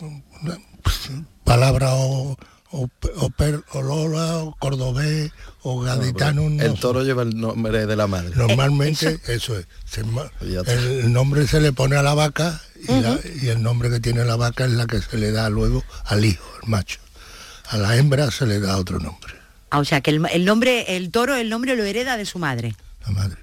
pues, 0.83 1.11
palabras 1.43 1.91
o 1.93 2.37
o, 2.71 2.89
o, 3.17 3.29
per, 3.29 3.63
o 3.71 3.81
Lola, 3.81 4.37
o 4.43 4.55
cordobés, 4.59 5.31
o 5.61 5.79
gaditano. 5.81 6.47
el 6.47 6.79
toro 6.79 7.03
lleva 7.03 7.23
el 7.23 7.39
nombre 7.39 7.85
de 7.85 7.95
la 7.95 8.07
madre. 8.07 8.35
Normalmente 8.35 9.19
eso, 9.27 9.57
es. 9.57 9.67
el, 9.97 11.13
nombre 11.13 11.47
se 11.47 11.61
le 11.61 11.71
pone 11.71 11.95
a 11.95 12.03
la 12.03 12.13
vaca 12.13 12.61
y, 12.87 13.47
el 13.47 13.61
nombre 13.61 13.89
que 13.89 13.99
tiene 13.99 14.25
la 14.25 14.35
vaca 14.35 14.65
es 14.65 14.71
la 14.71 14.85
que 14.85 15.01
se 15.01 15.17
le 15.17 15.31
da 15.31 15.49
luego 15.49 15.83
al 16.05 16.25
hijo, 16.25 16.45
al 16.61 16.69
macho. 16.69 16.99
A 17.69 17.77
la 17.77 17.95
hembra 17.97 18.31
se 18.31 18.45
le 18.45 18.59
da 18.59 18.77
otro 18.77 18.99
nombre. 18.99 19.33
Ah, 19.69 19.79
o 19.79 19.85
sea 19.85 20.01
que 20.01 20.11
el, 20.11 20.45
nombre, 20.45 20.95
el 20.95 21.11
toro, 21.11 21.35
el 21.35 21.49
nombre 21.49 21.75
lo 21.75 21.83
hereda 21.83 22.15
de 22.15 22.25
su 22.25 22.39
madre. 22.39 22.75
La 23.05 23.11
madre. 23.11 23.37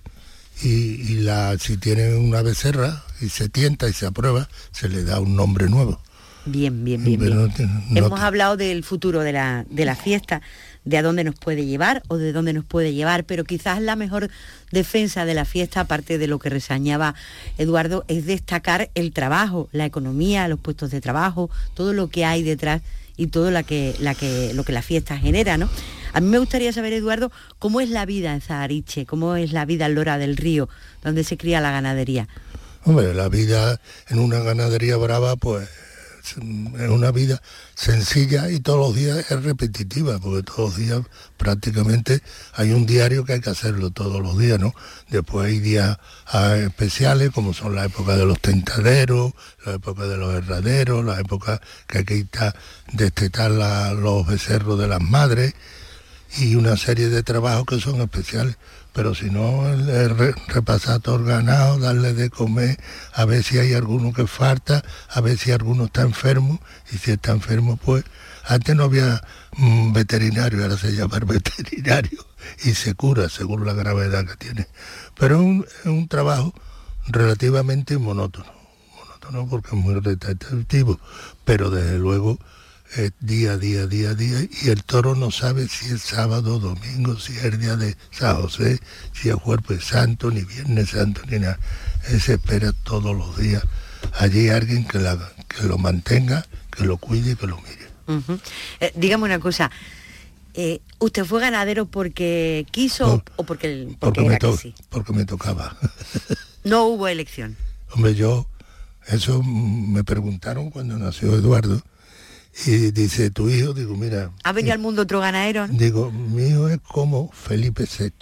Y, 0.62 0.68
y 0.68 1.16
la, 1.20 1.58
si 1.58 1.76
tiene 1.76 2.14
una 2.14 2.40
becerra 2.40 3.04
y 3.20 3.28
se 3.28 3.48
tienta 3.48 3.88
y 3.88 3.92
se 3.92 4.06
aprueba, 4.06 4.48
se 4.72 4.88
le 4.88 5.04
da 5.04 5.20
un 5.20 5.36
nombre 5.36 5.68
nuevo. 5.68 6.00
Bien, 6.46 6.84
bien, 6.84 7.02
bien. 7.02 7.50
Hemos 7.94 8.20
hablado 8.20 8.56
del 8.56 8.84
futuro 8.84 9.20
de 9.20 9.32
la, 9.32 9.64
de 9.70 9.84
la 9.84 9.96
fiesta, 9.96 10.42
de 10.84 10.98
a 10.98 11.02
dónde 11.02 11.24
nos 11.24 11.34
puede 11.36 11.64
llevar 11.64 12.02
o 12.08 12.18
de 12.18 12.32
dónde 12.32 12.52
nos 12.52 12.64
puede 12.64 12.92
llevar, 12.92 13.24
pero 13.24 13.44
quizás 13.44 13.80
la 13.80 13.96
mejor 13.96 14.28
defensa 14.70 15.24
de 15.24 15.34
la 15.34 15.46
fiesta, 15.46 15.80
aparte 15.80 16.18
de 16.18 16.26
lo 16.26 16.38
que 16.38 16.50
resañaba 16.50 17.14
Eduardo, 17.56 18.04
es 18.08 18.26
destacar 18.26 18.90
el 18.94 19.12
trabajo, 19.12 19.68
la 19.72 19.86
economía, 19.86 20.46
los 20.48 20.60
puestos 20.60 20.90
de 20.90 21.00
trabajo, 21.00 21.50
todo 21.72 21.94
lo 21.94 22.08
que 22.08 22.26
hay 22.26 22.42
detrás 22.42 22.82
y 23.16 23.28
todo 23.28 23.50
la 23.50 23.62
que, 23.62 23.94
la 24.00 24.14
que, 24.14 24.52
lo 24.54 24.64
que 24.64 24.72
la 24.72 24.82
fiesta 24.82 25.16
genera, 25.16 25.56
¿no? 25.56 25.70
A 26.12 26.20
mí 26.20 26.28
me 26.28 26.38
gustaría 26.38 26.72
saber, 26.72 26.92
Eduardo, 26.92 27.32
cómo 27.58 27.80
es 27.80 27.88
la 27.88 28.04
vida 28.04 28.34
en 28.34 28.40
Zahariche, 28.40 29.06
cómo 29.06 29.36
es 29.36 29.52
la 29.52 29.64
vida 29.64 29.86
en 29.86 29.94
Lora 29.94 30.18
del 30.18 30.36
Río, 30.36 30.68
donde 31.02 31.24
se 31.24 31.36
cría 31.36 31.60
la 31.60 31.70
ganadería. 31.70 32.28
Hombre, 32.84 33.14
la 33.14 33.28
vida 33.28 33.80
en 34.08 34.18
una 34.18 34.40
ganadería 34.40 34.96
brava, 34.96 35.36
pues 35.36 35.68
es 36.32 36.88
una 36.88 37.10
vida 37.10 37.40
sencilla 37.74 38.50
y 38.50 38.60
todos 38.60 38.78
los 38.78 38.96
días 38.96 39.30
es 39.30 39.42
repetitiva, 39.42 40.18
porque 40.18 40.42
todos 40.42 40.70
los 40.70 40.76
días 40.76 41.02
prácticamente 41.36 42.22
hay 42.54 42.72
un 42.72 42.86
diario 42.86 43.24
que 43.24 43.34
hay 43.34 43.40
que 43.40 43.50
hacerlo 43.50 43.90
todos 43.90 44.22
los 44.22 44.38
días, 44.38 44.58
¿no? 44.58 44.74
Después 45.10 45.46
hay 45.46 45.60
días 45.60 45.98
ah, 46.26 46.56
especiales, 46.56 47.30
como 47.30 47.52
son 47.52 47.74
la 47.74 47.84
época 47.84 48.16
de 48.16 48.24
los 48.24 48.40
tentaderos, 48.40 49.32
la 49.66 49.74
época 49.74 50.04
de 50.04 50.16
los 50.16 50.34
herraderos, 50.34 51.04
la 51.04 51.20
época 51.20 51.60
que 51.86 51.98
hay 51.98 52.04
que 52.04 52.26
destetar 52.92 53.50
los 53.50 54.26
becerros 54.26 54.78
de 54.78 54.88
las 54.88 55.00
madres 55.00 55.54
y 56.38 56.56
una 56.56 56.76
serie 56.76 57.08
de 57.08 57.22
trabajos 57.22 57.66
que 57.66 57.80
son 57.80 58.00
especiales 58.00 58.56
pero 58.94 59.12
si 59.12 59.28
no, 59.28 59.64
repasar 60.46 61.00
todo 61.00 61.16
el 61.16 61.24
ganado, 61.24 61.80
darle 61.80 62.14
de 62.14 62.30
comer, 62.30 62.78
a 63.12 63.24
ver 63.24 63.42
si 63.42 63.58
hay 63.58 63.74
alguno 63.74 64.12
que 64.12 64.28
falta, 64.28 64.84
a 65.10 65.20
ver 65.20 65.36
si 65.36 65.50
alguno 65.50 65.86
está 65.86 66.02
enfermo, 66.02 66.60
y 66.92 66.98
si 66.98 67.10
está 67.10 67.32
enfermo, 67.32 67.76
pues 67.76 68.04
antes 68.44 68.76
no 68.76 68.84
había 68.84 69.20
mm, 69.56 69.92
veterinario, 69.92 70.62
ahora 70.62 70.76
se 70.76 70.92
llama 70.92 71.18
veterinario, 71.26 72.24
y 72.64 72.74
se 72.74 72.94
cura 72.94 73.28
según 73.28 73.66
la 73.66 73.72
gravedad 73.72 74.24
que 74.26 74.36
tiene. 74.36 74.68
Pero 75.18 75.40
es 75.40 75.86
un, 75.86 76.06
trabajo 76.06 76.54
relativamente 77.08 77.98
monótono, 77.98 78.52
monótono 78.96 79.48
porque 79.48 79.68
es 79.76 79.82
muy 79.82 79.94
repetitivo, 79.94 81.00
pero 81.44 81.68
desde 81.68 81.98
luego 81.98 82.38
día, 83.20 83.56
día, 83.56 83.86
día, 83.86 84.14
día, 84.14 84.48
y 84.62 84.68
el 84.68 84.84
toro 84.84 85.14
no 85.14 85.30
sabe 85.30 85.68
si 85.68 85.92
es 85.92 86.02
sábado, 86.02 86.58
domingo, 86.58 87.18
si 87.18 87.32
es 87.32 87.44
el 87.44 87.58
día 87.58 87.76
de 87.76 87.96
San 88.10 88.40
José, 88.40 88.80
si 89.12 89.28
es 89.28 89.34
Jueves 89.34 89.84
Santo, 89.84 90.30
ni 90.30 90.42
Viernes 90.42 90.90
Santo, 90.90 91.22
ni 91.28 91.38
nada. 91.38 91.58
Él 92.08 92.20
se 92.20 92.34
espera 92.34 92.72
todos 92.84 93.16
los 93.16 93.36
días. 93.36 93.62
Allí 94.18 94.48
alguien 94.48 94.86
que, 94.86 94.98
la, 94.98 95.18
que 95.48 95.64
lo 95.64 95.78
mantenga, 95.78 96.46
que 96.70 96.84
lo 96.84 96.96
cuide 96.98 97.32
y 97.32 97.36
que 97.36 97.46
lo 97.46 97.56
mire. 97.58 97.84
Eh, 98.80 98.92
dígame 98.94 99.24
una 99.24 99.38
cosa, 99.38 99.70
eh, 100.54 100.80
¿usted 100.98 101.24
fue 101.24 101.40
ganadero 101.40 101.86
porque 101.86 102.66
quiso 102.70 103.24
o 103.36 103.44
porque, 103.44 103.96
porque, 103.98 104.20
me 104.20 104.38
porque 104.88 105.12
me 105.12 105.24
tocaba? 105.24 105.76
no 106.64 106.84
hubo 106.84 107.08
elección. 107.08 107.56
Hombre, 107.92 108.14
yo, 108.14 108.46
eso 109.08 109.42
me 109.42 110.04
preguntaron 110.04 110.70
cuando 110.70 110.98
nació 110.98 111.34
Eduardo, 111.34 111.82
y 112.66 112.92
dice, 112.92 113.30
tu 113.30 113.48
hijo, 113.48 113.74
digo, 113.74 113.96
mira... 113.96 114.30
¿Ha 114.44 114.52
venido 114.52 114.74
al 114.74 114.78
mundo 114.78 115.02
otro 115.02 115.20
ganadero? 115.20 115.66
Digo, 115.68 116.10
mi 116.12 116.48
hijo 116.48 116.68
es 116.68 116.78
como 116.80 117.30
Felipe 117.32 117.84
VI. 117.84 118.12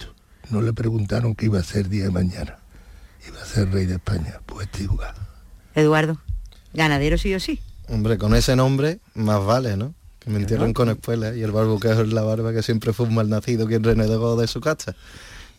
No 0.49 0.61
le 0.61 0.73
preguntaron 0.73 1.35
qué 1.35 1.45
iba 1.45 1.59
a 1.59 1.63
ser 1.63 1.87
día 1.87 2.05
de 2.05 2.11
mañana. 2.11 2.57
Iba 3.27 3.41
a 3.41 3.45
ser 3.45 3.71
rey 3.71 3.85
de 3.85 3.95
España, 3.95 4.41
pues 4.45 4.67
digo. 4.77 4.97
Eduardo, 5.75 6.17
ganadero 6.73 7.17
sí 7.17 7.33
o 7.35 7.39
sí. 7.39 7.61
Hombre, 7.87 8.17
con 8.17 8.35
ese 8.35 8.55
nombre 8.55 8.99
más 9.13 9.45
vale, 9.45 9.77
¿no? 9.77 9.93
Que 10.19 10.29
me 10.29 10.39
entierren 10.39 10.73
con 10.73 10.89
espuelas 10.89 11.35
y 11.35 11.43
el 11.43 11.51
barbuquejo 11.51 12.01
es 12.01 12.13
la 12.13 12.23
barba 12.23 12.53
que 12.53 12.63
siempre 12.63 12.91
fue 12.91 13.05
un 13.05 13.15
mal 13.15 13.29
nacido 13.29 13.67
quien 13.67 13.83
renegó 13.83 14.35
de 14.35 14.47
su 14.47 14.61
casta, 14.61 14.95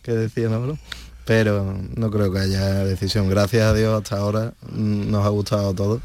que 0.01 0.11
decía, 0.11 0.49
¿no? 0.49 0.77
Pero 1.23 1.79
no 1.95 2.11
creo 2.11 2.31
que 2.31 2.39
haya 2.39 2.83
decisión. 2.83 3.29
Gracias 3.29 3.63
a 3.63 3.73
Dios 3.73 3.95
hasta 3.97 4.17
ahora 4.17 4.53
mm, 4.69 5.09
nos 5.09 5.25
ha 5.25 5.29
gustado 5.29 5.73
todo 5.73 6.01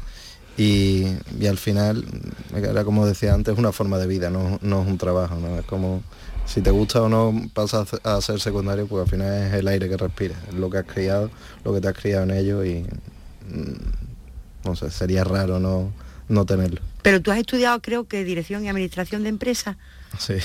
y, 0.61 1.47
al 1.47 1.57
final, 1.57 2.05
era 2.53 2.83
como 2.83 3.07
decía 3.07 3.33
antes, 3.33 3.57
una 3.57 3.71
forma 3.71 3.97
de 3.97 4.05
vida, 4.05 4.29
no, 4.29 4.55
es 4.55 4.87
un 4.87 4.97
trabajo, 4.99 5.35
¿no? 5.35 5.57
Es 5.57 5.65
como 5.65 6.03
si 6.45 6.61
te 6.61 6.69
gusta 6.69 7.01
o 7.01 7.09
no 7.09 7.33
pasas 7.53 7.95
a 8.03 8.21
ser 8.21 8.39
secundario, 8.39 8.85
pues 8.85 9.03
al 9.03 9.09
final 9.09 9.47
es 9.47 9.53
el 9.53 9.67
aire 9.67 9.89
que 9.89 9.97
respiras, 9.97 10.37
es 10.49 10.53
lo 10.53 10.69
que 10.69 10.77
has 10.77 10.85
criado, 10.85 11.31
lo 11.63 11.73
que 11.73 11.81
te 11.81 11.87
has 11.87 11.95
criado 11.95 12.23
en 12.25 12.31
ello 12.31 12.63
y 12.63 12.83
mm, 12.83 14.65
no 14.65 14.75
sé, 14.75 14.91
sería 14.91 15.23
raro 15.23 15.59
no, 15.59 15.91
no 16.29 16.45
tenerlo. 16.45 16.81
Pero 17.01 17.21
tú 17.21 17.31
has 17.31 17.39
estudiado 17.39 17.81
creo 17.81 18.07
que 18.07 18.23
dirección 18.23 18.63
y 18.63 18.69
administración 18.69 19.23
de 19.23 19.29
empresas. 19.29 19.77
Sí. 20.17 20.35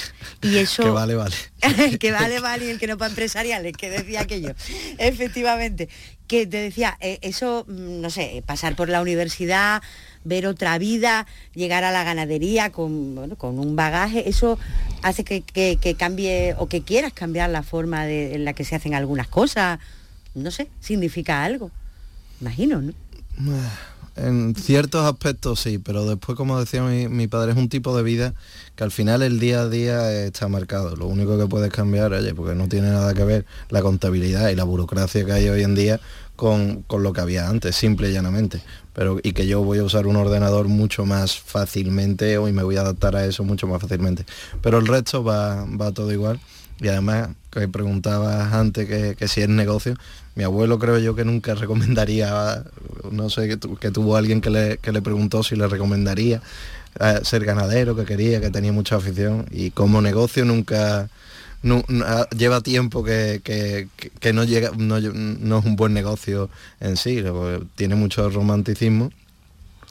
Y 0.42 0.58
eso. 0.58 0.82
Que 0.84 0.90
vale, 0.90 1.14
vale. 1.14 1.34
que 1.98 2.12
vale, 2.12 2.40
vale, 2.40 2.66
y 2.66 2.70
el 2.70 2.78
que 2.78 2.86
no 2.86 2.98
para 2.98 3.10
empresariales, 3.10 3.76
que 3.76 3.90
decía 3.90 4.22
aquello. 4.22 4.54
Efectivamente. 4.98 5.88
Que 6.26 6.46
te 6.46 6.56
decía, 6.56 6.96
eh, 7.00 7.18
eso, 7.22 7.64
mm, 7.68 8.00
no 8.00 8.10
sé, 8.10 8.42
pasar 8.44 8.74
por 8.74 8.88
la 8.88 9.00
universidad, 9.00 9.82
ver 10.24 10.46
otra 10.46 10.76
vida, 10.78 11.26
llegar 11.54 11.84
a 11.84 11.92
la 11.92 12.02
ganadería 12.02 12.70
con, 12.72 13.36
con 13.36 13.60
un 13.60 13.76
bagaje, 13.76 14.28
eso 14.28 14.58
hace 15.02 15.22
que, 15.22 15.96
cambie 15.96 16.56
o 16.58 16.68
que 16.68 16.82
quieras 16.82 17.12
cambiar 17.12 17.50
la 17.50 17.62
forma 17.62 18.08
en 18.08 18.44
la 18.44 18.54
que 18.54 18.64
se 18.64 18.74
hacen 18.74 18.94
algunas 18.94 19.28
cosas. 19.28 19.78
No 20.34 20.50
sé, 20.50 20.68
significa 20.80 21.44
algo. 21.44 21.70
Imagino, 22.40 22.82
¿no? 22.82 22.92
En 24.16 24.54
ciertos 24.54 25.04
aspectos 25.04 25.60
sí, 25.60 25.78
pero 25.78 26.06
después, 26.06 26.36
como 26.36 26.58
decía 26.58 26.82
mi, 26.82 27.26
padre, 27.26 27.52
es 27.52 27.58
un 27.58 27.68
tipo 27.68 27.96
de 27.96 28.02
vida 28.02 28.34
que 28.74 28.84
al 28.84 28.90
final 28.90 29.22
el 29.22 29.38
día 29.38 29.60
a 29.60 29.68
día 29.68 30.24
está 30.24 30.48
marcado. 30.48 30.96
Lo 30.96 31.06
único 31.06 31.38
que 31.38 31.46
puedes 31.46 31.70
cambiar, 31.70 32.12
oye, 32.12 32.34
porque 32.34 32.54
no 32.54 32.68
tiene 32.68 32.90
nada 32.90 33.12
que 33.14 33.24
ver 33.24 33.46
la 33.68 33.82
contabilidad 33.82 34.48
y 34.48 34.54
la 34.54 34.64
burocracia 34.64 35.24
que 35.24 35.32
hay 35.32 35.48
hoy 35.48 35.62
en 35.62 35.74
día 35.74 36.00
con, 36.34 36.84
lo 36.88 37.12
que 37.12 37.20
había 37.20 37.48
antes, 37.48 37.76
simple 37.76 38.10
y 38.10 38.12
llanamente. 38.12 38.62
Pero, 38.94 39.18
y 39.22 39.32
que 39.32 39.46
yo 39.46 39.62
voy 39.62 39.78
a 39.78 39.84
usar 39.84 40.06
un 40.06 40.16
ordenador 40.16 40.68
mucho 40.68 41.04
más 41.04 41.38
fácilmente 41.38 42.38
hoy 42.38 42.52
me 42.52 42.62
voy 42.62 42.76
a 42.76 42.80
adaptar 42.80 43.16
a 43.16 43.26
eso 43.26 43.44
mucho 43.44 43.66
más 43.66 43.82
fácilmente. 43.82 44.24
Pero 44.62 44.78
el 44.78 44.86
resto 44.86 45.22
va, 45.22 45.66
va 45.66 45.92
todo 45.92 46.12
igual. 46.12 46.40
Y 46.80 46.88
además, 46.88 47.30
que 47.50 47.68
preguntabas 47.68 48.52
antes 48.52 48.86
que, 48.86 49.28
si 49.28 49.40
es 49.40 49.48
negocio, 49.48 49.94
mi 50.36 50.44
abuelo 50.44 50.78
creo 50.78 50.98
yo 50.98 51.16
que 51.16 51.24
nunca 51.24 51.54
recomendaría, 51.54 52.62
no 53.10 53.28
sé, 53.30 53.48
que, 53.48 53.90
tuvo 53.90 54.16
alguien 54.16 54.40
que 54.40 54.50
le, 54.50 54.78
le, 54.80 55.02
preguntó 55.02 55.42
si 55.42 55.56
le 55.56 55.66
recomendaría 55.66 56.40
eh, 57.00 57.20
ser 57.22 57.44
ganadero, 57.44 57.96
que 57.96 58.04
quería, 58.04 58.40
que 58.40 58.50
tenía 58.50 58.72
mucha 58.72 58.96
afición, 58.96 59.46
y 59.50 59.72
como 59.72 60.00
negocio 60.00 60.44
nunca... 60.44 61.08
Ah, 62.04 62.28
lleva 62.36 62.60
tiempo 62.60 63.02
que, 63.02 63.88
no, 64.32 64.44
llega, 64.44 64.70
no, 64.76 65.00
no, 65.00 65.58
es 65.58 65.64
un 65.64 65.74
buen 65.74 65.94
negocio 65.94 66.48
en 66.78 66.96
sí, 66.96 67.24
tiene 67.74 67.96
mucho 67.96 68.30
romanticismo 68.30 69.10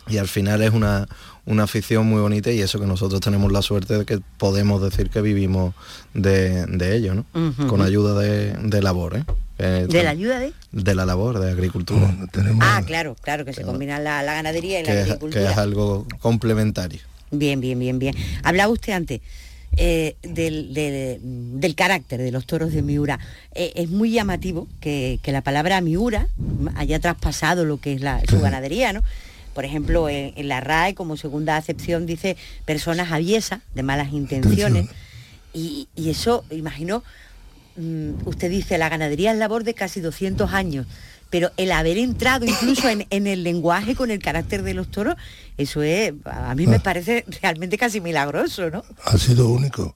y 0.07 0.17
al 0.17 0.29
final 0.29 0.61
es 0.61 0.71
una, 0.71 1.07
una 1.45 1.63
afición 1.63 2.07
muy 2.07 2.21
bonita 2.21 2.51
y 2.51 2.61
eso 2.61 2.79
que 2.79 2.87
nosotros 2.87 3.21
tenemos 3.21 3.51
la 3.51 3.61
suerte 3.61 3.99
de 3.99 4.05
que 4.05 4.19
podemos 4.37 4.81
decir 4.81 5.09
que 5.09 5.21
vivimos 5.21 5.73
de, 6.13 6.65
ello, 6.95 7.13
¿no? 7.13 7.25
Con 7.67 7.81
ayuda 7.81 8.19
de, 8.19 8.53
de 8.53 8.81
labor, 8.81 9.17
¿eh? 9.17 9.23
eh 9.59 9.87
¿De 9.89 10.03
la 10.03 10.11
ayuda 10.11 10.39
de? 10.39 10.53
De 10.71 10.95
la 10.95 11.05
labor, 11.05 11.39
de 11.39 11.51
agricultura. 11.51 12.15
ah, 12.61 12.81
claro, 12.85 13.15
claro, 13.21 13.45
que 13.45 13.53
se 13.53 13.63
combina 13.63 13.99
la, 13.99 14.23
ganadería 14.23 14.81
y 14.81 14.85
la 14.85 15.01
agricultura. 15.03 15.45
que 15.45 15.51
es 15.51 15.57
algo 15.57 16.07
complementario. 16.19 17.01
Bien, 17.31 17.59
bien, 17.59 17.79
bien, 17.79 17.99
bien. 17.99 18.15
Hablaba 18.43 18.71
usted 18.71 18.93
antes 18.93 19.21
eh, 19.77 20.15
del, 20.23 21.75
carácter 21.75 22.21
de 22.21 22.31
los 22.31 22.45
toros 22.45 22.71
de 22.71 22.81
Miura. 22.81 23.19
Eh, 23.53 23.73
es 23.75 23.89
muy 23.89 24.11
llamativo 24.11 24.67
que, 24.79 25.19
la 25.25 25.41
palabra 25.41 25.81
Miura 25.81 26.27
haya 26.75 26.99
traspasado 26.99 27.65
lo 27.65 27.77
que 27.79 27.93
es 27.93 28.01
la, 28.01 28.21
su 28.27 28.39
ganadería, 28.39 28.93
¿no? 28.93 29.03
Por 29.55 29.63
ejemplo, 29.63 30.09
en, 30.09 30.47
la 30.49 30.59
RAE 30.59 30.93
como 30.93 31.15
segunda 31.15 31.55
acepción 31.55 32.05
dice 32.05 32.35
personas 32.65 33.13
aviesas, 33.13 33.61
de 33.73 33.83
malas 33.83 34.11
intenciones. 34.11 34.87
Y, 35.53 35.87
eso, 35.95 36.43
imagino, 36.51 37.03
mm, 37.77 38.27
usted 38.27 38.51
dice, 38.51 38.77
la 38.77 38.89
ganadería 38.89 39.31
es 39.31 39.37
labor 39.37 39.63
de 39.63 39.73
casi 39.73 40.01
200 40.01 40.53
años 40.53 40.85
pero 41.31 41.51
el 41.57 41.71
haber 41.71 41.97
entrado 41.97 42.45
incluso 42.45 42.87
en, 42.87 43.27
el 43.27 43.43
lenguaje 43.43 43.95
con 43.95 44.09
el 44.09 44.19
carácter 44.19 44.63
de 44.63 44.73
los 44.73 44.89
toros, 44.89 45.15
eso 45.57 45.81
es, 45.81 46.13
a 46.23 46.55
mí 46.55 46.65
me 46.65 46.77
ah. 46.77 46.83
parece 46.83 47.25
realmente 47.41 47.77
casi 47.77 47.99
milagroso, 47.99 48.69
¿no? 48.69 48.85
Ha 49.03 49.17
sido 49.17 49.49
único. 49.49 49.93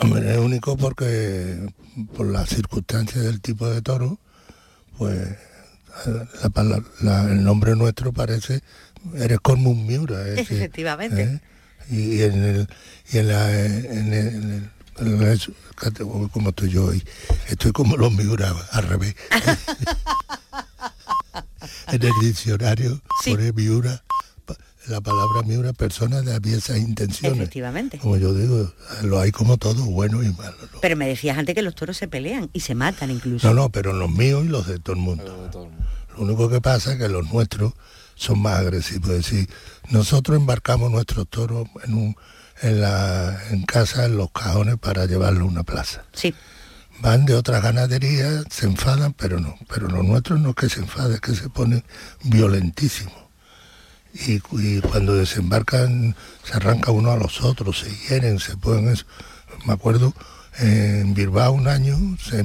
Hombre, 0.00 0.32
es 0.32 0.38
único 0.38 0.76
porque 0.76 1.68
por 2.16 2.26
las 2.26 2.48
circunstancias 2.48 3.24
del 3.24 3.40
tipo 3.40 3.68
de 3.68 3.80
toro, 3.80 4.18
pues 4.98 5.36
el 6.04 7.44
nombre 7.44 7.76
nuestro 7.76 8.12
parece, 8.12 8.62
eres 9.14 9.40
como 9.40 9.70
un 9.70 9.86
Miura. 9.86 10.28
Efectivamente. 10.28 11.22
¿eh? 11.22 11.40
Y, 11.90 12.22
en 12.22 12.44
el, 12.44 12.68
y 13.12 13.18
en, 13.18 13.28
la, 13.28 13.64
en, 13.64 14.12
el, 14.12 14.70
como 16.32 16.48
estoy 16.50 16.70
yo 16.70 16.86
hoy, 16.86 17.02
estoy 17.48 17.72
como 17.72 17.96
los 17.96 18.12
Miura, 18.12 18.54
al 18.72 18.82
revés. 18.84 19.14
en 21.88 22.02
el 22.02 22.12
diccionario 22.20 23.00
pone 23.24 23.52
Miura 23.52 24.02
la 24.88 25.00
palabra 25.00 25.42
Miura, 25.42 25.72
persona 25.72 26.22
de 26.22 26.34
aviesas 26.34 26.78
intenciones. 26.78 27.38
Efectivamente. 27.38 27.98
Como 27.98 28.16
yo 28.16 28.32
digo, 28.34 28.72
lo 29.02 29.20
hay 29.20 29.32
como 29.32 29.56
todo, 29.56 29.84
bueno 29.84 30.22
y 30.22 30.32
malo. 30.32 30.56
Pero 30.80 30.96
me 30.96 31.08
decías 31.08 31.36
antes 31.38 31.54
que 31.54 31.62
los 31.62 31.74
toros 31.74 31.96
se 31.96 32.08
pelean 32.08 32.50
y 32.52 32.60
se 32.60 32.74
matan 32.74 33.10
incluso. 33.10 33.48
No, 33.48 33.54
no, 33.54 33.68
pero 33.70 33.92
los 33.92 34.10
míos 34.10 34.44
y 34.44 34.48
los 34.48 34.66
de 34.66 34.78
todo 34.78 34.94
el 34.94 35.02
mundo. 35.02 35.50
Lo 36.16 36.22
único 36.22 36.48
que 36.48 36.60
pasa 36.60 36.92
es 36.92 36.98
que 36.98 37.08
los 37.08 37.30
nuestros 37.32 37.72
son 38.14 38.40
más 38.40 38.60
agresivos. 38.60 39.10
Es 39.10 39.16
decir, 39.16 39.48
nosotros 39.90 40.36
embarcamos 40.36 40.90
nuestros 40.90 41.28
toros 41.28 41.68
en, 41.84 41.94
un, 41.94 42.16
en, 42.62 42.80
la, 42.80 43.38
en 43.50 43.64
casa, 43.64 44.06
en 44.06 44.16
los 44.16 44.30
cajones, 44.30 44.78
para 44.78 45.06
llevarlos 45.06 45.42
a 45.42 45.46
una 45.46 45.62
plaza. 45.64 46.04
Sí. 46.12 46.34
Van 47.00 47.26
de 47.26 47.34
otras 47.34 47.62
ganaderías, 47.62 48.44
se 48.50 48.66
enfadan, 48.66 49.12
pero 49.12 49.38
no. 49.38 49.56
Pero 49.68 49.88
los 49.88 50.04
nuestros 50.04 50.40
no 50.40 50.50
es 50.50 50.54
que 50.56 50.68
se 50.68 50.80
enfaden, 50.80 51.14
es 51.14 51.20
que 51.20 51.34
se 51.34 51.50
ponen 51.50 51.84
violentísimos 52.22 53.25
y, 54.14 54.40
cuando 54.80 55.14
desembarcan 55.14 56.16
se 56.42 56.54
arranca 56.54 56.90
uno 56.90 57.10
a 57.10 57.16
los 57.16 57.42
otros, 57.42 57.80
se 57.80 57.90
hieren, 58.08 58.38
se 58.38 58.56
pueden 58.56 58.88
eso. 58.88 59.04
Me 59.66 59.72
acuerdo 59.72 60.14
en 60.58 61.14
Bilbao 61.14 61.52
un 61.52 61.68
año 61.68 61.96
se, 62.18 62.42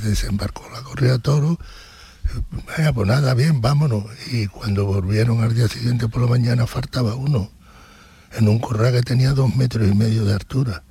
desembarcó 0.00 0.68
la 0.70 0.82
corrida 0.82 1.12
de 1.12 1.18
toro, 1.18 1.58
vaya 2.66 2.92
pues 2.92 3.08
nada, 3.08 3.34
bien, 3.34 3.60
vámonos. 3.60 4.04
Y 4.30 4.46
cuando 4.48 4.84
volvieron 4.84 5.42
al 5.42 5.54
día 5.54 5.68
siguiente 5.68 6.08
por 6.08 6.22
la 6.22 6.28
mañana 6.28 6.66
faltaba 6.66 7.14
uno, 7.14 7.50
en 8.32 8.48
un 8.48 8.58
corral 8.58 8.92
que 8.92 9.02
tenía 9.02 9.32
dos 9.32 9.54
metros 9.56 9.88
y 9.88 9.94
medio 9.94 10.24
de 10.24 10.34
altura. 10.34 10.82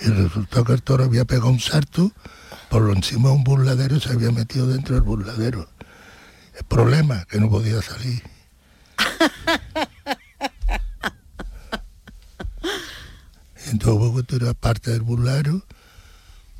Y 0.00 0.08
resultó 0.08 0.64
que 0.64 0.74
el 0.74 0.82
toro 0.82 1.04
había 1.04 1.24
pegado 1.24 1.50
un 1.50 1.60
salto 1.60 2.12
por 2.68 2.82
lo 2.82 2.92
encima 2.92 3.30
de 3.30 3.36
un 3.36 3.44
burladero 3.44 3.96
y 3.96 4.00
se 4.00 4.10
había 4.10 4.30
metido 4.30 4.66
dentro 4.66 4.94
del 4.94 5.02
burladero. 5.04 5.68
El 6.56 6.64
problema, 6.64 7.24
que 7.24 7.40
no 7.40 7.48
podía 7.48 7.80
salir. 7.82 8.22
Entonces 13.70 14.26
tú 14.26 14.36
eras 14.36 14.54
parte 14.54 14.90
del 14.90 15.02
burlero 15.02 15.62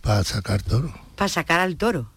para 0.00 0.24
sacar 0.24 0.62
toro. 0.62 0.92
Para 1.16 1.28
sacar 1.28 1.60
al 1.60 1.76
toro. 1.76 2.10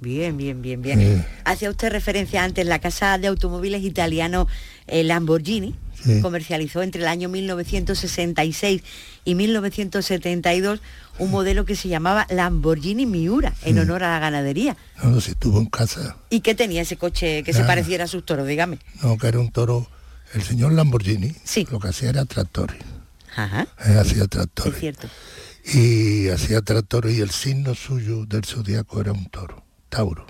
Bien, 0.00 0.36
bien, 0.36 0.62
bien, 0.62 0.82
bien. 0.82 1.24
Hacía 1.44 1.70
usted 1.70 1.92
referencia 1.92 2.42
antes, 2.42 2.66
la 2.66 2.80
casa 2.80 3.18
de 3.18 3.28
automóviles 3.28 3.84
italiano 3.84 4.48
eh, 4.88 5.04
Lamborghini 5.04 5.76
comercializó 6.20 6.82
entre 6.82 7.02
el 7.02 7.06
año 7.06 7.28
1966 7.28 8.82
y 9.24 9.34
1972 9.36 10.80
un 11.18 11.30
modelo 11.30 11.64
que 11.64 11.76
se 11.76 11.88
llamaba 11.88 12.26
Lamborghini 12.30 13.06
Miura, 13.06 13.54
en 13.62 13.78
honor 13.78 14.02
a 14.02 14.10
la 14.10 14.18
ganadería. 14.18 14.76
No, 15.02 15.10
no, 15.10 15.20
si 15.20 15.32
estuvo 15.32 15.60
en 15.60 15.66
casa. 15.66 16.16
¿Y 16.30 16.40
qué 16.40 16.56
tenía 16.56 16.82
ese 16.82 16.96
coche 16.96 17.44
que 17.44 17.52
se 17.52 17.62
pareciera 17.62 18.04
a 18.04 18.08
sus 18.08 18.24
toros, 18.24 18.48
dígame? 18.48 18.78
No, 19.02 19.16
que 19.16 19.28
era 19.28 19.38
un 19.38 19.52
toro 19.52 19.86
el 20.34 20.42
señor 20.42 20.72
Lamborghini 20.72 21.32
sí. 21.44 21.66
lo 21.70 21.78
que 21.78 21.88
hacía 21.88 22.08
era 22.08 22.24
tractores. 22.24 22.78
Ajá. 23.36 23.66
hacía 23.76 24.26
tractores. 24.26 24.74
Es 24.74 24.80
cierto. 24.80 25.08
Y 25.64 26.28
hacía 26.28 26.60
tractores 26.62 27.16
y 27.16 27.20
el 27.20 27.30
signo 27.30 27.74
suyo 27.74 28.26
del 28.26 28.44
zodiaco 28.44 29.00
era 29.00 29.12
un 29.12 29.26
toro, 29.26 29.64
Tauro. 29.88 30.26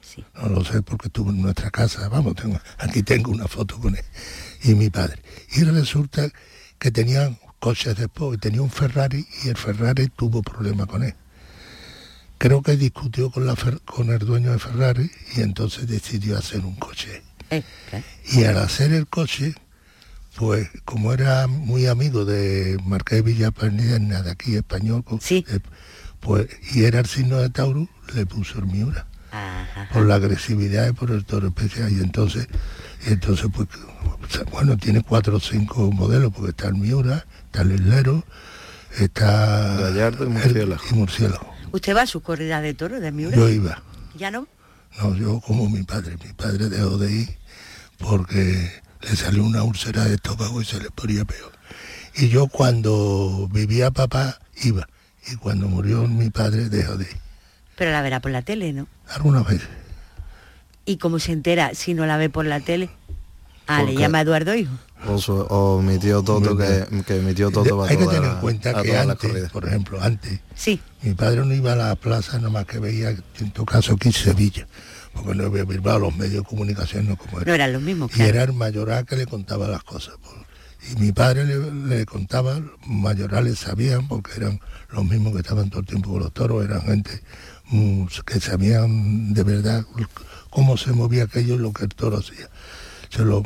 Sí. 0.00 0.24
No 0.34 0.48
lo 0.48 0.64
sé 0.64 0.82
porque 0.82 1.08
estuvo 1.08 1.30
en 1.30 1.42
nuestra 1.42 1.70
casa. 1.70 2.08
Vamos, 2.08 2.34
tengo, 2.36 2.58
aquí 2.78 3.02
tengo 3.02 3.30
una 3.30 3.48
foto 3.48 3.78
con 3.78 3.96
él 3.96 4.04
y 4.62 4.74
mi 4.74 4.90
padre. 4.90 5.20
Y 5.54 5.64
resulta 5.64 6.28
que 6.78 6.90
tenían 6.90 7.38
coches 7.58 7.96
después, 7.96 8.38
tenía 8.40 8.62
un 8.62 8.70
Ferrari 8.70 9.26
y 9.44 9.48
el 9.48 9.56
Ferrari 9.56 10.08
tuvo 10.08 10.42
problemas 10.42 10.86
con 10.86 11.02
él. 11.02 11.14
Creo 12.38 12.62
que 12.62 12.76
discutió 12.76 13.30
con, 13.30 13.46
la, 13.46 13.56
con 13.84 14.10
el 14.10 14.18
dueño 14.18 14.52
de 14.52 14.58
Ferrari 14.58 15.10
y 15.36 15.40
entonces 15.40 15.86
decidió 15.86 16.36
hacer 16.36 16.60
un 16.60 16.74
coche 16.74 17.22
eh, 17.50 17.62
y 18.32 18.44
al 18.44 18.58
hacer 18.58 18.92
el 18.92 19.06
coche, 19.06 19.54
pues 20.36 20.68
como 20.84 21.12
era 21.12 21.46
muy 21.46 21.86
amigo 21.86 22.24
de 22.24 22.78
Marqués 22.84 23.22
Villapernida, 23.22 24.22
de 24.22 24.30
aquí 24.30 24.56
español, 24.56 25.04
pues, 25.06 25.22
sí. 25.22 25.44
Eh, 25.48 25.60
pues, 26.20 26.48
y 26.72 26.84
era 26.84 27.00
el 27.00 27.06
signo 27.06 27.38
de 27.38 27.50
Tauro, 27.50 27.88
le 28.14 28.26
puso 28.26 28.58
el 28.58 28.66
Miura. 28.66 29.06
Por 29.92 30.06
la 30.06 30.14
agresividad 30.14 30.88
y 30.88 30.92
por 30.92 31.10
el 31.10 31.24
toro 31.24 31.48
especial. 31.48 31.90
Y 31.92 32.00
entonces, 32.00 32.46
y 33.06 33.12
entonces 33.12 33.48
pues, 33.52 33.68
bueno, 34.52 34.76
tiene 34.76 35.02
cuatro 35.02 35.36
o 35.36 35.40
cinco 35.40 35.90
modelos, 35.90 36.32
porque 36.32 36.50
está 36.50 36.68
el 36.68 36.74
Miura, 36.74 37.26
está 37.46 37.62
el 37.62 37.72
Islero, 37.72 38.24
está 38.98 39.76
Gallardo 39.80 40.24
y 40.24 40.28
murciélago. 40.28 40.82
y 40.90 40.94
murciélago. 40.94 41.54
¿Usted 41.72 41.96
va 41.96 42.02
a 42.02 42.06
sus 42.06 42.22
corridas 42.22 42.62
de 42.62 42.74
toro 42.74 43.00
de 43.00 43.10
Miura? 43.10 43.36
Yo 43.36 43.48
iba. 43.48 43.82
¿Ya 44.16 44.30
no? 44.30 44.46
No, 45.00 45.16
yo 45.16 45.40
como 45.40 45.68
mi 45.68 45.82
padre. 45.82 46.16
Mi 46.24 46.32
padre 46.32 46.68
dejó 46.68 46.96
de 46.98 47.12
ir 47.12 47.38
porque 47.98 48.83
le 49.04 49.16
salió 49.16 49.44
una 49.44 49.62
úlcera 49.62 50.04
de 50.04 50.14
estómago 50.14 50.60
y 50.60 50.64
se 50.64 50.80
le 50.80 50.90
ponía 50.90 51.24
peor. 51.24 51.52
Y 52.16 52.28
yo 52.28 52.46
cuando 52.46 53.48
vivía 53.52 53.90
papá 53.90 54.38
iba. 54.62 54.88
Y 55.30 55.36
cuando 55.36 55.68
murió 55.68 56.06
mi 56.06 56.30
padre 56.30 56.68
dejó 56.68 56.96
de 56.96 57.04
ir. 57.04 57.16
Pero 57.76 57.90
la 57.90 58.02
verá 58.02 58.20
por 58.20 58.30
la 58.30 58.42
tele, 58.42 58.72
¿no? 58.72 58.86
Algunas 59.08 59.46
veces. 59.46 59.68
¿Y 60.84 60.98
cómo 60.98 61.18
se 61.18 61.32
entera 61.32 61.74
si 61.74 61.94
no 61.94 62.06
la 62.06 62.16
ve 62.16 62.28
por 62.28 62.44
la 62.44 62.60
tele? 62.60 62.90
Ah, 63.66 63.82
le 63.82 63.94
llama 63.94 64.20
Eduardo 64.20 64.54
Hijo. 64.54 64.74
O, 65.06 65.82
mi 65.82 65.98
tío 65.98 66.22
Toto, 66.22 66.56
que, 66.56 66.86
que 67.06 67.14
mi 67.20 67.34
tío 67.34 67.50
Toto 67.50 67.76
va 67.76 67.88
Hay 67.88 67.96
que 67.96 68.06
tener 68.06 68.30
en 68.30 68.40
cuenta 68.40 68.82
que 68.82 68.96
antes, 68.96 69.50
por 69.50 69.66
ejemplo, 69.66 70.02
antes, 70.02 70.40
sí. 70.54 70.80
mi 71.02 71.14
padre 71.14 71.44
no 71.44 71.52
iba 71.52 71.72
a 71.72 71.76
la 71.76 71.94
plaza, 71.94 72.38
más 72.38 72.64
que 72.66 72.78
veía, 72.78 73.10
en 73.10 73.50
todo 73.52 73.66
caso, 73.66 73.94
aquí 73.94 74.08
en 74.08 74.14
Sevilla, 74.14 74.66
porque 75.14 75.34
no 75.34 75.44
había 75.44 75.64
Bilbao, 75.64 75.98
los 75.98 76.16
medios 76.16 76.42
de 76.42 76.48
comunicación 76.48 77.08
no 77.08 77.16
como 77.16 77.38
eran. 77.38 77.48
No 77.48 77.54
eran 77.54 77.72
los 77.72 77.82
mismos, 77.82 78.10
Y 78.16 78.22
era 78.22 78.42
el 78.42 78.52
mayoral 78.52 79.06
que 79.06 79.16
le 79.16 79.26
contaba 79.26 79.68
las 79.68 79.84
cosas. 79.84 80.14
Y 80.92 81.00
mi 81.00 81.12
padre 81.12 81.46
le, 81.46 82.04
contaba, 82.04 82.60
mayorales 82.86 83.58
sabían, 83.58 84.06
porque 84.06 84.32
eran 84.36 84.60
los 84.90 85.04
mismos 85.04 85.32
que 85.32 85.40
estaban 85.40 85.70
todo 85.70 85.80
el 85.80 85.86
tiempo 85.86 86.10
con 86.10 86.20
los 86.20 86.32
toros, 86.32 86.64
eran 86.64 86.82
gente 86.82 87.22
mm, 87.70 88.06
que 88.26 88.40
sabían 88.40 89.32
de 89.32 89.42
verdad 89.44 89.84
cómo 90.50 90.76
se 90.76 90.92
movía 90.92 91.24
aquello 91.24 91.54
y 91.54 91.58
lo 91.58 91.72
que 91.72 91.84
el 91.84 91.94
toro 91.94 92.18
hacía. 92.18 92.50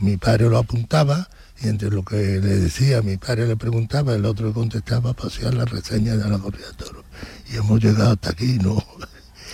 mi 0.02 0.16
padre 0.16 0.48
lo 0.48 0.58
apuntaba 0.58 1.28
y 1.62 1.68
entre 1.68 1.90
lo 1.90 2.04
que 2.04 2.16
le 2.16 2.56
decía, 2.56 3.02
mi 3.02 3.16
padre 3.16 3.46
le 3.46 3.56
preguntaba, 3.56 4.14
el 4.14 4.24
otro 4.24 4.48
le 4.48 4.52
contestaba, 4.52 5.12
pasear 5.12 5.54
la 5.54 5.64
reseña 5.64 6.16
de 6.16 6.28
la 6.28 6.38
corrida 6.38 6.68
de 6.68 6.74
toro. 6.74 7.04
Y 7.52 7.56
hemos 7.56 7.82
llegado 7.82 8.12
hasta 8.12 8.30
aquí, 8.30 8.58
¿no? 8.58 8.82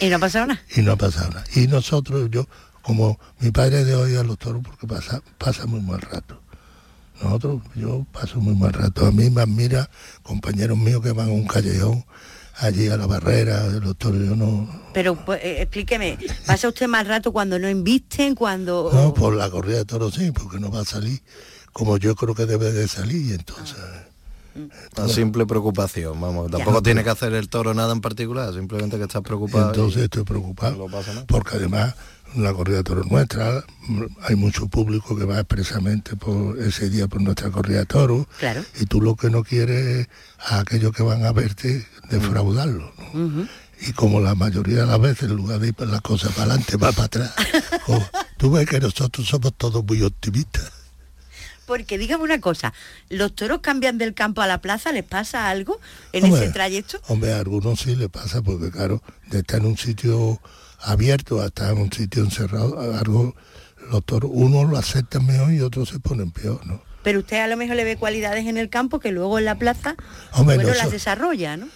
¿Y 0.01 0.09
no 0.09 0.17
ha 0.17 0.19
pasado 0.19 0.47
nada? 0.47 0.61
Y 0.75 0.83
no 0.83 0.93
ha 0.93 0.97
pasado 0.97 1.31
nada. 1.31 1.45
Y 1.55 1.67
nosotros, 1.67 2.29
yo, 2.31 2.47
como 2.83 3.19
mi 3.41 3.51
padre 3.51 3.85
de 3.85 3.95
hoy 3.95 4.17
a 4.17 4.23
los 4.23 4.39
toros 4.39 4.63
porque 4.65 4.87
pasa, 4.87 5.23
pasa 5.39 5.67
muy 5.67 5.81
mal 5.81 6.01
rato. 6.01 6.41
Nosotros, 7.23 7.63
yo 7.75 8.05
paso 8.13 8.41
muy 8.41 8.55
mal 8.55 8.73
rato. 8.73 9.07
A 9.07 9.13
mí 9.13 9.31
me 9.31 9.43
admira 9.43 9.89
compañeros 10.23 10.77
míos 10.77 11.03
que 11.03 11.13
van 11.13 11.29
a 11.29 11.33
un 11.33 11.47
callejón 11.47 12.05
allí 12.57 12.89
a 12.89 12.97
la 12.97 13.07
barrera 13.07 13.67
los 13.67 13.97
toros, 13.97 14.21
yo 14.21 14.37
no... 14.37 14.69
Pero 14.93 15.17
pues, 15.17 15.43
eh, 15.43 15.63
explíqueme, 15.63 16.19
¿pasa 16.47 16.69
usted 16.69 16.87
mal 16.87 17.05
rato 17.07 17.33
cuando 17.33 17.59
no 17.59 17.69
invisten, 17.69 18.35
cuando...? 18.35 18.91
No, 18.93 19.13
por 19.13 19.35
la 19.35 19.51
corrida 19.51 19.79
de 19.79 19.85
toros 19.85 20.15
sí, 20.15 20.31
porque 20.31 20.61
no 20.61 20.71
va 20.71 20.81
a 20.81 20.85
salir 20.85 21.21
como 21.75 21.99
yo 21.99 22.15
creo 22.15 22.37
que 22.37 22.47
debe 22.47 22.73
de 22.73 22.89
salir 22.89 23.31
y 23.31 23.33
entonces... 23.35 23.77
Una 24.97 25.09
simple 25.09 25.47
preocupación, 25.47 26.21
vamos. 26.21 26.51
Tampoco 26.51 26.83
tiene 26.83 27.03
que 27.03 27.11
hacer 27.11 27.35
el 27.35 27.49
toro 27.49 27.75
nada 27.75 27.93
en 27.93 28.01
particular, 28.01 28.53
simplemente 28.55 28.97
que 28.97 29.05
estás 29.05 29.23
preocupado. 29.23 29.69
Entonces 29.69 30.03
estoy 30.05 30.25
preocupado, 30.25 30.87
porque 31.27 31.57
además 31.57 31.95
la 32.37 32.53
corrida 32.53 32.79
de 32.79 32.85
toros 32.85 33.11
nuestra, 33.11 33.65
hay 34.23 34.35
mucho 34.35 34.67
público 34.67 35.17
que 35.17 35.25
va 35.25 35.41
expresamente 35.41 36.17
por 36.17 36.59
ese 36.59 36.91
día 36.91 37.07
por 37.07 37.21
nuestra 37.21 37.51
corrida 37.51 37.81
de 37.81 37.87
toros. 37.87 38.27
Claro. 38.39 38.65
Y 38.81 38.87
tú 38.87 39.01
lo 39.01 39.17
que 39.17 39.31
no 39.31 39.45
quieres 39.45 40.09
a 40.39 40.61
aquellos 40.61 40.93
que 40.93 41.03
van 41.03 41.25
a 41.25 41.33
verte 41.33 41.87
defraudarlo. 42.11 42.93
Y 43.87 43.93
como 43.93 44.21
la 44.21 44.35
mayoría 44.35 44.81
de 44.81 44.87
las 44.87 45.01
veces, 45.01 45.29
en 45.31 45.37
lugar 45.37 45.61
de 45.61 45.69
ir 45.69 45.75
para 45.75 45.91
las 45.91 46.01
cosas 46.01 46.33
para 46.33 46.53
adelante, 46.53 46.77
va 46.77 46.93
para 46.93 47.05
atrás. 47.05 47.35
tú 48.37 48.51
ves 48.51 48.67
que 48.67 48.81
nosotros 48.81 49.27
somos 49.27 49.53
todos 49.57 49.85
muy 49.85 50.03
optimistas. 50.03 50.84
Porque 51.67 51.99
dígame 51.99 52.25
una 52.25 52.41
cosa, 52.41 52.73
¿los 53.09 53.35
toros 53.35 53.61
cambian 53.61 53.99
del 53.99 54.15
campo 54.15 54.43
a 54.43 54.47
la 54.47 54.61
plaza? 54.61 54.93
¿Les 54.93 55.05
pasa 55.05 55.49
algo 55.49 55.81
en 56.13 56.25
Hombre, 56.25 56.45
ese 56.45 56.53
trayecto? 56.53 57.01
Hombre, 57.09 57.33
a 57.33 57.39
algunos 57.39 57.81
sí 57.81 57.97
le 57.97 58.09
pasa, 58.09 58.43
porque 58.43 58.71
claro, 58.71 59.03
de 59.31 59.39
estar 59.39 59.61
en 59.61 59.67
un 59.67 59.79
sitio 59.79 60.41
abierto 60.81 61.41
a 61.41 61.47
estar 61.47 61.73
en 61.73 61.79
un 61.79 61.93
sitio 61.93 62.23
encerrado, 62.23 62.81
algo, 62.99 63.35
los 63.91 64.05
toros, 64.05 64.31
unos 64.33 64.71
lo 64.71 64.77
aceptan 64.77 65.27
mejor 65.27 65.53
y 65.53 65.61
otros 65.61 65.89
se 65.89 65.99
ponen 65.99 66.31
peor, 66.31 66.65
¿no? 66.67 66.83
Pero 67.03 67.19
usted 67.19 67.41
a 67.41 67.49
lo 67.49 67.57
mejor 67.57 67.77
le 67.77 67.85
ve 67.85 67.97
cualidades 67.97 68.47
en 68.47 68.57
el 68.57 68.71
campo 68.71 68.99
que 68.99 69.13
luego 69.13 69.39
en 69.39 69.45
la 69.45 69.59
plaza, 69.59 69.95
Hombre, 70.33 70.57
bueno, 70.57 70.71
no, 70.71 70.77
las 70.77 70.91
desarrolla, 70.91 71.57
¿no? 71.57 71.69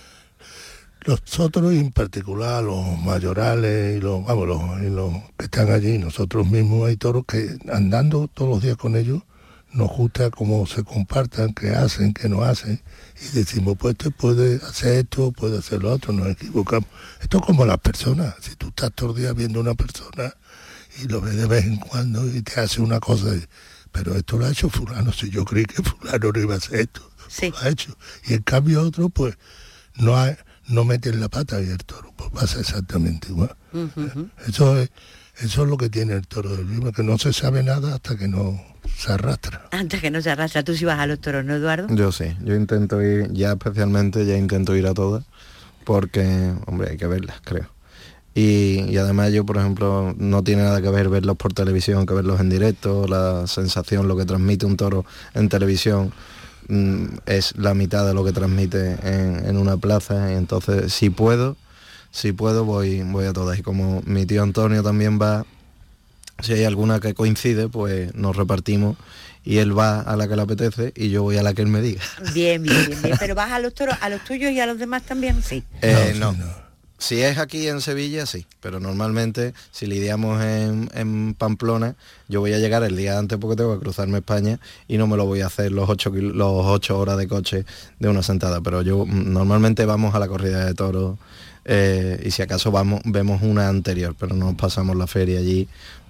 Nosotros 1.06 1.72
en 1.72 1.92
particular 1.92 2.62
los 2.62 2.98
mayorales 2.98 3.96
y 3.96 4.00
los, 4.00 4.24
vamos, 4.24 4.48
los, 4.48 4.60
y 4.82 4.90
los 4.90 5.12
que 5.38 5.44
están 5.44 5.70
allí, 5.70 5.96
nosotros 5.96 6.46
mismos 6.46 6.88
hay 6.88 6.96
toros 6.96 7.24
que 7.26 7.56
andando 7.72 8.28
todos 8.28 8.50
los 8.50 8.62
días 8.62 8.76
con 8.76 8.96
ellos 8.96 9.22
nos 9.72 9.88
gusta 9.90 10.30
cómo 10.30 10.66
se 10.66 10.82
compartan, 10.82 11.52
qué 11.52 11.70
hacen, 11.70 12.14
qué 12.14 12.28
no 12.28 12.42
hacen 12.42 12.80
y 13.20 13.36
decimos 13.36 13.76
pues 13.78 13.92
este 13.98 14.10
puede 14.10 14.56
hacer 14.56 14.94
esto, 15.04 15.30
puede 15.32 15.58
hacer 15.58 15.82
lo 15.82 15.92
otro, 15.92 16.12
nos 16.12 16.28
equivocamos. 16.28 16.88
Esto 17.20 17.38
es 17.38 17.44
como 17.44 17.66
las 17.66 17.78
personas, 17.78 18.34
si 18.40 18.56
tú 18.56 18.68
estás 18.68 18.92
todo 18.94 19.10
el 19.10 19.16
día 19.22 19.32
viendo 19.32 19.58
a 19.58 19.62
una 19.62 19.74
persona 19.74 20.32
y 21.02 21.06
lo 21.08 21.20
ves 21.20 21.36
de 21.36 21.46
vez 21.46 21.64
en 21.66 21.76
cuando 21.76 22.26
y 22.26 22.40
te 22.42 22.60
hace 22.60 22.80
una 22.80 22.98
cosa, 22.98 23.26
pero 23.92 24.14
esto 24.14 24.38
lo 24.38 24.46
ha 24.46 24.50
hecho 24.50 24.68
fulano, 24.70 25.12
si 25.12 25.28
yo 25.30 25.44
creí 25.44 25.64
que 25.64 25.82
fulano 25.82 26.32
no 26.32 26.40
iba 26.40 26.54
a 26.54 26.58
hacer 26.58 26.80
esto, 26.80 27.02
Sí. 27.28 27.50
lo 27.50 27.58
ha 27.58 27.68
hecho. 27.68 27.96
Y 28.26 28.34
en 28.34 28.42
cambio 28.42 28.80
otro 28.82 29.10
pues 29.10 29.36
no 29.96 30.16
ha- 30.16 30.36
no 30.66 30.84
meten 30.84 31.20
la 31.20 31.28
pata 31.28 31.60
y 31.60 31.68
el 31.68 31.78
toro 31.84 32.12
pues 32.16 32.30
pasa 32.30 32.60
exactamente 32.60 33.28
igual. 33.28 33.54
Eso 34.46 34.78
es 34.78 34.90
eso 35.40 35.62
es 35.62 35.68
lo 35.68 35.76
que 35.76 35.88
tiene 35.88 36.14
el 36.14 36.26
toro 36.26 36.56
del 36.56 36.68
Lima, 36.68 36.90
que 36.90 37.04
no 37.04 37.16
se 37.16 37.32
sabe 37.32 37.62
nada 37.62 37.94
hasta 37.94 38.16
que 38.16 38.26
no 38.26 38.60
se 38.96 39.12
arrastra. 39.12 39.68
Antes 39.70 40.00
que 40.00 40.10
no 40.10 40.20
se 40.20 40.30
arrastra, 40.30 40.62
tú 40.62 40.74
sí 40.74 40.84
vas 40.84 40.98
a 40.98 41.06
los 41.06 41.20
toros, 41.20 41.44
¿no, 41.44 41.54
Eduardo? 41.54 41.94
Yo 41.94 42.12
sí, 42.12 42.36
yo 42.44 42.54
intento 42.54 43.02
ir, 43.02 43.32
ya 43.32 43.52
especialmente, 43.52 44.26
ya 44.26 44.36
intento 44.36 44.74
ir 44.76 44.86
a 44.86 44.94
todas, 44.94 45.24
porque, 45.84 46.52
hombre, 46.66 46.90
hay 46.90 46.96
que 46.96 47.06
verlas, 47.06 47.40
creo. 47.44 47.68
Y, 48.34 48.84
y 48.88 48.96
además 48.98 49.32
yo, 49.32 49.44
por 49.44 49.56
ejemplo, 49.56 50.14
no 50.16 50.44
tiene 50.44 50.62
nada 50.62 50.80
que 50.80 50.90
ver 50.90 51.08
verlos 51.08 51.36
por 51.36 51.52
televisión 51.52 52.06
que 52.06 52.14
verlos 52.14 52.40
en 52.40 52.50
directo, 52.50 53.06
la 53.08 53.46
sensación, 53.46 54.06
lo 54.06 54.16
que 54.16 54.24
transmite 54.24 54.66
un 54.66 54.76
toro 54.76 55.04
en 55.34 55.48
televisión 55.48 56.12
mm, 56.68 57.04
es 57.26 57.56
la 57.56 57.74
mitad 57.74 58.06
de 58.06 58.14
lo 58.14 58.24
que 58.24 58.32
transmite 58.32 58.96
en, 59.02 59.44
en 59.44 59.56
una 59.56 59.76
plaza, 59.76 60.32
y 60.32 60.36
entonces 60.36 60.92
si 60.92 61.10
puedo, 61.10 61.56
si 62.10 62.32
puedo 62.32 62.64
voy, 62.64 63.02
voy 63.02 63.26
a 63.26 63.32
todas. 63.32 63.58
Y 63.58 63.62
como 63.62 64.02
mi 64.06 64.26
tío 64.26 64.42
Antonio 64.42 64.82
también 64.82 65.18
va, 65.20 65.44
si 66.40 66.52
hay 66.52 66.64
alguna 66.64 67.00
que 67.00 67.14
coincide, 67.14 67.68
pues 67.68 68.14
nos 68.14 68.36
repartimos 68.36 68.96
y 69.44 69.58
él 69.58 69.76
va 69.76 70.00
a 70.00 70.16
la 70.16 70.28
que 70.28 70.36
le 70.36 70.42
apetece 70.42 70.92
y 70.96 71.10
yo 71.10 71.22
voy 71.22 71.36
a 71.36 71.42
la 71.42 71.54
que 71.54 71.62
él 71.62 71.68
me 71.68 71.80
diga. 71.80 72.02
Bien, 72.32 72.62
bien, 72.62 72.84
bien, 72.86 73.02
bien. 73.02 73.16
Pero 73.20 73.34
vas 73.34 73.50
a 73.52 73.58
los 73.58 73.74
toros, 73.74 73.96
a 74.00 74.08
los 74.08 74.22
tuyos 74.22 74.52
y 74.52 74.60
a 74.60 74.66
los 74.66 74.78
demás 74.78 75.02
también, 75.04 75.42
sí. 75.42 75.62
Eh, 75.82 76.12
sí, 76.14 76.20
no. 76.20 76.36
Si 77.00 77.22
es 77.22 77.38
aquí 77.38 77.68
en 77.68 77.80
Sevilla, 77.80 78.26
sí, 78.26 78.44
pero 78.60 78.80
normalmente 78.80 79.54
si 79.70 79.86
lidiamos 79.86 80.42
en, 80.42 80.90
en 80.94 81.34
Pamplona, 81.34 81.94
yo 82.28 82.40
voy 82.40 82.52
a 82.54 82.58
llegar 82.58 82.82
el 82.82 82.96
día 82.96 83.20
antes 83.20 83.38
porque 83.38 83.54
tengo 83.54 83.74
que 83.78 83.84
cruzarme 83.84 84.18
España 84.18 84.58
y 84.88 84.98
no 84.98 85.06
me 85.06 85.16
lo 85.16 85.24
voy 85.24 85.40
a 85.42 85.46
hacer 85.46 85.70
los 85.70 85.88
ocho, 85.88 86.10
kil- 86.10 86.32
los 86.32 86.66
ocho 86.66 86.98
horas 86.98 87.16
de 87.16 87.28
coche 87.28 87.64
de 88.00 88.08
una 88.08 88.24
sentada, 88.24 88.60
pero 88.62 88.82
yo 88.82 89.06
mm, 89.06 89.32
normalmente 89.32 89.86
vamos 89.86 90.16
a 90.16 90.18
la 90.18 90.26
corrida 90.26 90.64
de 90.66 90.74
toros 90.74 91.18
eh, 91.64 92.20
y 92.26 92.32
si 92.32 92.42
acaso 92.42 92.72
vamos, 92.72 93.00
vemos 93.04 93.42
una 93.42 93.68
anterior, 93.68 94.16
pero 94.18 94.34
no 94.34 94.56
pasamos 94.56 94.96
la 94.96 95.06
feria 95.06 95.38
allí 95.38 95.68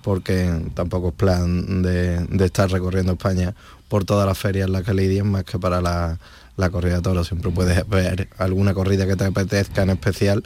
porque 0.08 0.50
tampoco 0.72 1.08
es 1.08 1.14
plan 1.16 1.82
de, 1.82 2.24
de 2.24 2.44
estar 2.46 2.70
recorriendo 2.70 3.12
España 3.12 3.54
por 3.88 4.06
todas 4.06 4.26
las 4.26 4.38
ferias 4.38 4.66
en 4.66 4.72
las 4.72 4.82
que 4.82 4.94
lidian 4.94 5.30
más 5.30 5.44
que 5.44 5.58
para 5.58 5.82
la, 5.82 6.18
la 6.56 6.70
corrida 6.70 6.96
de 6.96 7.02
toros. 7.02 7.26
Siempre 7.26 7.50
puedes 7.50 7.86
ver 7.86 8.30
alguna 8.38 8.72
corrida 8.72 9.06
que 9.06 9.16
te 9.16 9.26
apetezca 9.26 9.82
en 9.82 9.90
especial, 9.90 10.44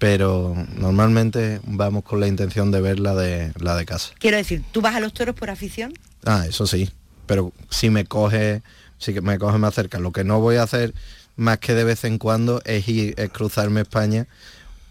pero 0.00 0.56
normalmente 0.76 1.60
vamos 1.62 2.02
con 2.02 2.18
la 2.18 2.26
intención 2.26 2.72
de 2.72 2.80
ver 2.80 2.98
la 2.98 3.14
de, 3.14 3.52
la 3.60 3.76
de 3.76 3.86
casa. 3.86 4.12
Quiero 4.18 4.38
decir, 4.38 4.64
¿tú 4.72 4.80
vas 4.80 4.96
a 4.96 4.98
los 4.98 5.12
toros 5.12 5.36
por 5.36 5.50
afición? 5.50 5.94
Ah, 6.24 6.44
eso 6.48 6.66
sí, 6.66 6.90
pero 7.26 7.52
si 7.70 7.90
me 7.90 8.06
coge, 8.06 8.62
si 8.98 9.14
que 9.14 9.20
me 9.20 9.38
coge 9.38 9.58
más 9.58 9.72
cerca. 9.72 10.00
Lo 10.00 10.10
que 10.10 10.24
no 10.24 10.40
voy 10.40 10.56
a 10.56 10.64
hacer 10.64 10.94
más 11.36 11.58
que 11.58 11.74
de 11.74 11.84
vez 11.84 12.02
en 12.02 12.18
cuando 12.18 12.60
es 12.64 12.88
ir, 12.88 13.14
es 13.18 13.30
cruzarme 13.30 13.82
España 13.82 14.26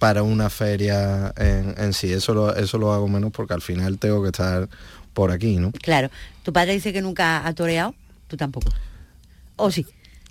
para 0.06 0.22
una 0.22 0.52
feria 0.52 1.34
en, 1.36 1.74
en 1.80 1.92
sí. 1.92 2.14
Eso 2.14 2.36
lo, 2.36 2.56
eso 2.56 2.78
lo 2.78 2.94
hago 2.94 3.08
menos 3.08 3.32
porque 3.32 3.56
al 3.56 3.64
final 3.64 3.98
tengo 3.98 4.22
que 4.22 4.28
estar 4.28 4.70
por 5.16 5.32
aquí, 5.32 5.56
¿no? 5.58 5.72
Claro. 5.72 6.12
¿Tu 6.44 6.54
padre 6.54 6.74
dice 6.74 6.94
que 6.94 7.02
nunca 7.02 7.48
ha 7.48 7.52
toreado? 7.56 7.96
Tú 8.28 8.38
tampoco. 8.38 8.72
¿O 9.56 9.72
sí? 9.72 9.84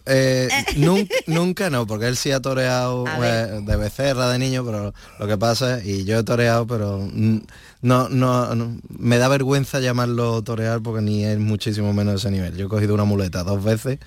Eh, 0.07 0.49
nunca, 0.77 1.13
nunca 1.27 1.71
no, 1.71 1.89
porque 1.89 2.07
él 2.07 2.17
sí 2.17 2.31
ha 2.31 2.39
toreado 2.39 3.05
eh, 3.21 3.63
de 3.67 3.77
becerra, 3.77 4.29
de 4.29 4.39
niño, 4.39 4.65
pero 4.65 4.95
lo 5.19 5.27
que 5.27 5.37
pasa, 5.37 5.81
y 5.85 6.05
yo 6.05 6.21
he 6.21 6.23
toreado, 6.23 6.69
pero 6.69 7.09
no, 7.83 8.09
no, 8.09 8.55
no- 8.55 8.79
me 8.97 9.19
da 9.19 9.27
vergüenza 9.27 9.81
llamarlo 9.81 10.41
torear 10.43 10.83
porque 10.83 11.03
ni 11.03 11.25
es 11.25 11.41
muchísimo 11.41 11.93
menos 11.93 12.13
de 12.15 12.19
ese 12.19 12.31
nivel. 12.31 12.57
Yo 12.57 12.67
he 12.67 12.69
cogido 12.69 12.95
una 12.95 13.05
muleta 13.05 13.43
dos 13.43 13.65
veces 13.65 13.99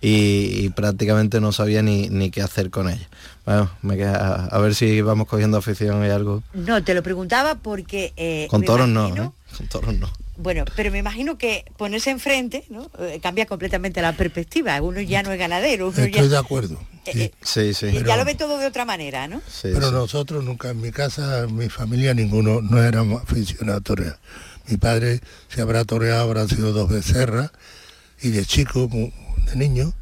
y, 0.00 0.60
y 0.64 0.68
prácticamente 0.68 1.40
no 1.40 1.50
sabía 1.50 1.82
ni, 1.82 2.08
ni 2.08 2.30
qué 2.30 2.40
hacer 2.40 2.70
con 2.70 2.88
ella. 2.88 3.08
Bueno, 3.48 3.70
me 3.80 3.96
queda, 3.96 4.44
a 4.44 4.58
ver 4.58 4.74
si 4.74 5.00
vamos 5.00 5.26
cogiendo 5.26 5.56
afición 5.56 6.04
y 6.04 6.10
algo. 6.10 6.42
No, 6.52 6.84
te 6.84 6.92
lo 6.92 7.02
preguntaba 7.02 7.54
porque... 7.54 8.12
eh, 8.18 8.46
Con 8.50 8.62
toros 8.62 8.86
no, 8.86 9.06
imagino- 9.08 9.32
¿eh? 9.34 9.56
Con 9.56 9.66
toros 9.68 9.94
no. 9.94 10.12
Bueno, 10.36 10.66
pero 10.76 10.90
me 10.92 10.98
imagino 10.98 11.38
que 11.38 11.64
ponerse 11.78 12.10
enfrente 12.10 12.64
¿no? 12.68 12.90
Eh, 12.98 13.20
cambia 13.22 13.46
completamente 13.46 14.02
la 14.02 14.12
perspectiva. 14.12 14.78
Uno 14.82 15.00
ya 15.00 15.22
no 15.22 15.32
es 15.32 15.38
ganadero, 15.38 15.88
uno 15.88 15.96
ya, 15.96 16.04
Estoy 16.04 16.28
de 16.28 16.36
acuerdo. 16.36 16.78
sí. 17.10 17.22
eh, 17.22 17.32
Sí, 17.40 17.72
sí. 17.72 17.86
ya 18.06 18.18
lo 18.18 18.26
ve 18.26 18.34
todo 18.34 18.58
de 18.58 18.66
otra 18.66 18.84
manera, 18.84 19.28
¿no? 19.28 19.40
sí, 19.48 19.70
Pero 19.72 19.86
sí. 19.88 19.92
nosotros 19.94 20.44
nunca, 20.44 20.68
en 20.68 20.82
mi 20.82 20.90
casa, 20.92 21.44
en 21.44 21.56
mi 21.56 21.70
familia, 21.70 22.12
ninguno 22.12 22.60
no 22.60 22.82
éramos 22.84 23.22
aficionados 23.22 23.80
a 23.80 23.82
torear. 23.82 24.18
Mi 24.68 24.76
padre 24.76 25.22
se 25.48 25.62
habrá 25.62 25.86
toreado, 25.86 26.20
habrá 26.22 26.46
sido 26.46 26.74
dos 26.74 26.90
becerras, 26.90 27.50
y 28.20 28.28
de 28.28 28.44
chico, 28.44 28.88
de 28.90 29.56
niño, 29.56 29.94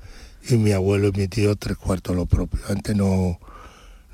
y 0.48 0.56
mi 0.56 0.72
abuelo 0.72 1.08
y 1.08 1.12
mi 1.12 1.28
tío 1.28 1.56
tres 1.56 1.76
cuartos 1.76 2.14
lo 2.16 2.26
propio. 2.26 2.60
Antes 2.68 2.96
no, 2.96 3.38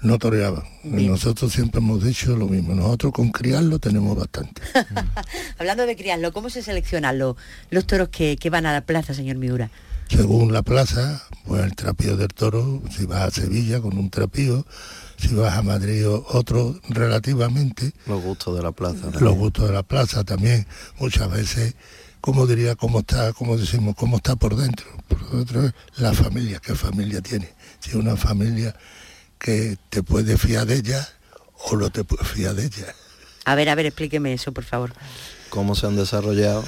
no 0.00 0.18
toreaban. 0.18 0.64
Nosotros 0.84 1.52
siempre 1.52 1.80
hemos 1.80 2.02
dicho 2.04 2.36
lo 2.36 2.46
mismo. 2.46 2.74
Nosotros 2.74 3.12
con 3.12 3.30
criarlo 3.30 3.78
tenemos 3.78 4.16
bastante. 4.16 4.62
Hablando 5.58 5.86
de 5.86 5.96
criarlo, 5.96 6.32
¿cómo 6.32 6.50
se 6.50 6.62
seleccionan 6.62 7.18
los, 7.18 7.36
los 7.70 7.86
toros 7.86 8.08
que, 8.08 8.36
que 8.36 8.50
van 8.50 8.66
a 8.66 8.72
la 8.72 8.84
plaza, 8.84 9.14
señor 9.14 9.36
Miura? 9.36 9.70
Según 10.08 10.52
la 10.52 10.62
plaza, 10.62 11.22
pues 11.46 11.62
el 11.64 11.74
trapío 11.74 12.16
del 12.16 12.28
toro, 12.28 12.82
si 12.90 13.06
vas 13.06 13.22
a 13.22 13.30
Sevilla 13.30 13.80
con 13.80 13.96
un 13.96 14.10
trapío, 14.10 14.66
si 15.16 15.34
vas 15.34 15.56
a 15.56 15.62
Madrid 15.62 16.06
otro 16.06 16.78
relativamente, 16.90 17.92
Los 18.06 18.22
gustos 18.22 18.56
de 18.56 18.62
la 18.62 18.72
plaza. 18.72 19.08
¿no? 19.10 19.20
los 19.20 19.34
gustos 19.34 19.68
de 19.68 19.72
la 19.72 19.82
plaza 19.82 20.24
también, 20.24 20.66
muchas 20.98 21.30
veces, 21.30 21.74
como 22.22 22.46
diría, 22.46 22.76
cómo 22.76 23.00
está, 23.00 23.32
como 23.32 23.56
decimos, 23.58 23.94
cómo 23.96 24.16
está 24.16 24.36
por 24.36 24.54
dentro. 24.56 24.86
Por 25.08 25.28
dentro 25.30 25.66
es 25.66 25.72
la 25.96 26.14
familia, 26.14 26.60
qué 26.60 26.74
familia 26.74 27.20
tiene. 27.20 27.52
Si 27.80 27.90
es 27.90 27.96
una 27.96 28.16
familia 28.16 28.74
que 29.38 29.76
te 29.90 30.04
puede 30.04 30.38
fiar 30.38 30.64
de 30.66 30.76
ella 30.76 31.06
o 31.64 31.76
no 31.76 31.90
te 31.90 32.04
puedes 32.04 32.28
fiar 32.28 32.54
de 32.54 32.66
ella. 32.66 32.94
A 33.44 33.56
ver, 33.56 33.68
a 33.68 33.74
ver, 33.74 33.86
explíqueme 33.86 34.32
eso, 34.32 34.52
por 34.52 34.62
favor. 34.62 34.92
cómo 35.50 35.74
se 35.74 35.86
han 35.88 35.96
desarrollado 35.96 36.64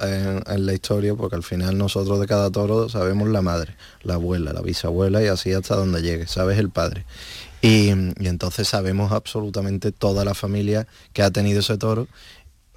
en, 0.00 0.42
en 0.44 0.66
la 0.66 0.74
historia, 0.74 1.14
porque 1.14 1.36
al 1.36 1.44
final 1.44 1.78
nosotros 1.78 2.18
de 2.18 2.26
cada 2.26 2.50
toro 2.50 2.88
sabemos 2.88 3.28
la 3.28 3.40
madre, 3.40 3.76
la 4.02 4.14
abuela, 4.14 4.52
la 4.52 4.62
bisabuela 4.62 5.22
y 5.22 5.28
así 5.28 5.52
hasta 5.52 5.76
donde 5.76 6.02
llegue, 6.02 6.26
sabes 6.26 6.58
el 6.58 6.70
padre. 6.70 7.06
Y, 7.62 7.88
y 7.88 8.26
entonces 8.28 8.68
sabemos 8.68 9.12
absolutamente 9.12 9.90
toda 9.92 10.24
la 10.24 10.34
familia 10.34 10.86
que 11.12 11.22
ha 11.22 11.30
tenido 11.30 11.60
ese 11.60 11.78
toro 11.78 12.06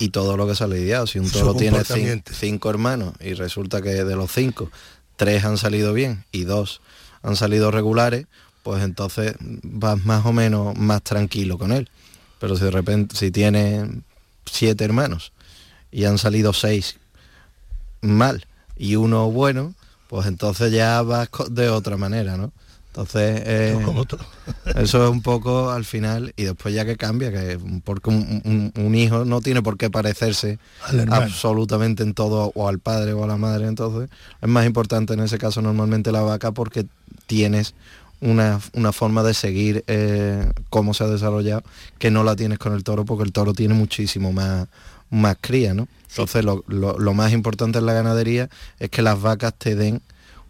y 0.02 0.10
todo 0.10 0.36
lo 0.36 0.48
que 0.48 0.56
se 0.56 0.64
ha 0.64 0.68
lidiado. 0.68 1.06
Si 1.08 1.20
un 1.20 1.30
toro 1.30 1.54
tiene 1.56 1.78
cin- 1.78 1.82
comportamiento. 1.84 2.32
cinco 2.34 2.70
hermanos 2.70 3.14
y 3.20 3.34
resulta 3.34 3.82
que 3.82 4.04
de 4.04 4.16
los 4.16 4.32
cinco, 4.32 4.70
tres 5.16 5.46
han 5.46 5.58
salido 5.58 5.94
bien 5.94 6.26
y 6.32 6.44
dos 6.44 6.82
han 7.22 7.36
salido 7.36 7.70
regulares, 7.70 8.26
pues 8.64 8.84
entonces 8.84 9.36
vas 9.40 10.04
más 10.04 10.26
o 10.26 10.34
menos 10.34 10.76
más 10.76 11.04
tranquilo 11.04 11.58
con 11.58 11.72
él. 11.72 11.88
Pero 12.39 12.56
si 12.56 12.64
de 12.64 12.72
repente, 12.72 13.16
si 13.16 13.30
tiene 13.30 14.02
siete 14.45 14.84
hermanos 14.84 15.32
y 15.91 16.06
han 16.06 16.18
salido 16.18 16.52
seis 16.54 16.97
mal 18.02 18.47
y 18.76 18.95
uno 18.95 19.30
bueno, 19.30 19.76
pues 20.08 20.26
entonces 20.26 20.72
ya 20.72 21.02
vas 21.04 21.30
de 21.49 21.70
otra 21.70 21.97
manera, 21.97 22.38
¿no? 22.38 22.52
Entonces, 22.92 23.42
eh, 23.46 23.80
Como 23.86 24.06
eso 24.76 25.04
es 25.06 25.10
un 25.10 25.22
poco 25.22 25.72
al 25.72 25.86
final 25.86 26.34
y 26.36 26.44
después 26.44 26.74
ya 26.76 26.84
que 26.86 26.98
cambia, 26.98 27.32
que 27.32 27.58
porque 27.86 28.10
un, 28.10 28.42
un- 28.44 28.74
un 28.86 28.96
hijo 28.96 29.24
no 29.24 29.39
tiene 29.39 29.62
por 29.62 29.78
qué 29.78 29.89
parecerse 29.89 30.60
absolutamente 31.24 32.04
en 32.04 32.14
todo 32.14 32.52
o 32.54 32.68
al 32.68 32.80
padre 32.80 33.14
o 33.14 33.24
a 33.24 33.28
la 33.28 33.38
madre, 33.38 33.68
entonces 33.68 34.10
es 34.42 34.50
más 34.50 34.66
importante 34.66 35.14
en 35.14 35.22
ese 35.22 35.38
caso 35.38 35.62
normalmente 35.62 36.12
la 36.12 36.22
vaca 36.22 36.52
porque 36.52 36.86
tienes 37.28 37.76
una, 38.20 38.60
una 38.74 38.92
forma 38.92 39.24
de 39.24 39.34
seguir 39.34 39.84
eh, 39.88 40.52
cómo 40.70 40.94
se 40.94 41.06
ha 41.06 41.08
desarrollado 41.08 41.64
que 41.98 42.12
no 42.12 42.24
la 42.26 42.36
tienes 42.36 42.60
con 42.60 42.74
el 42.74 42.84
toro 42.84 43.06
porque 43.06 43.24
el 43.24 43.32
toro 43.32 43.54
tiene 43.54 43.74
muchísimo 43.74 44.32
más, 44.34 44.68
más 45.10 45.38
cría, 45.39 45.74
¿no? 45.74 45.88
Entonces 46.24 46.44
lo, 46.44 46.64
lo- 46.68 47.00
lo 47.00 47.14
más 47.14 47.32
importante 47.32 47.80
en 47.80 47.86
la 47.86 47.94
ganadería 47.94 48.50
es 48.80 48.89
que 48.89 49.02
las 49.02 49.22
vacas 49.22 49.54
te 49.58 49.76
den 49.76 50.02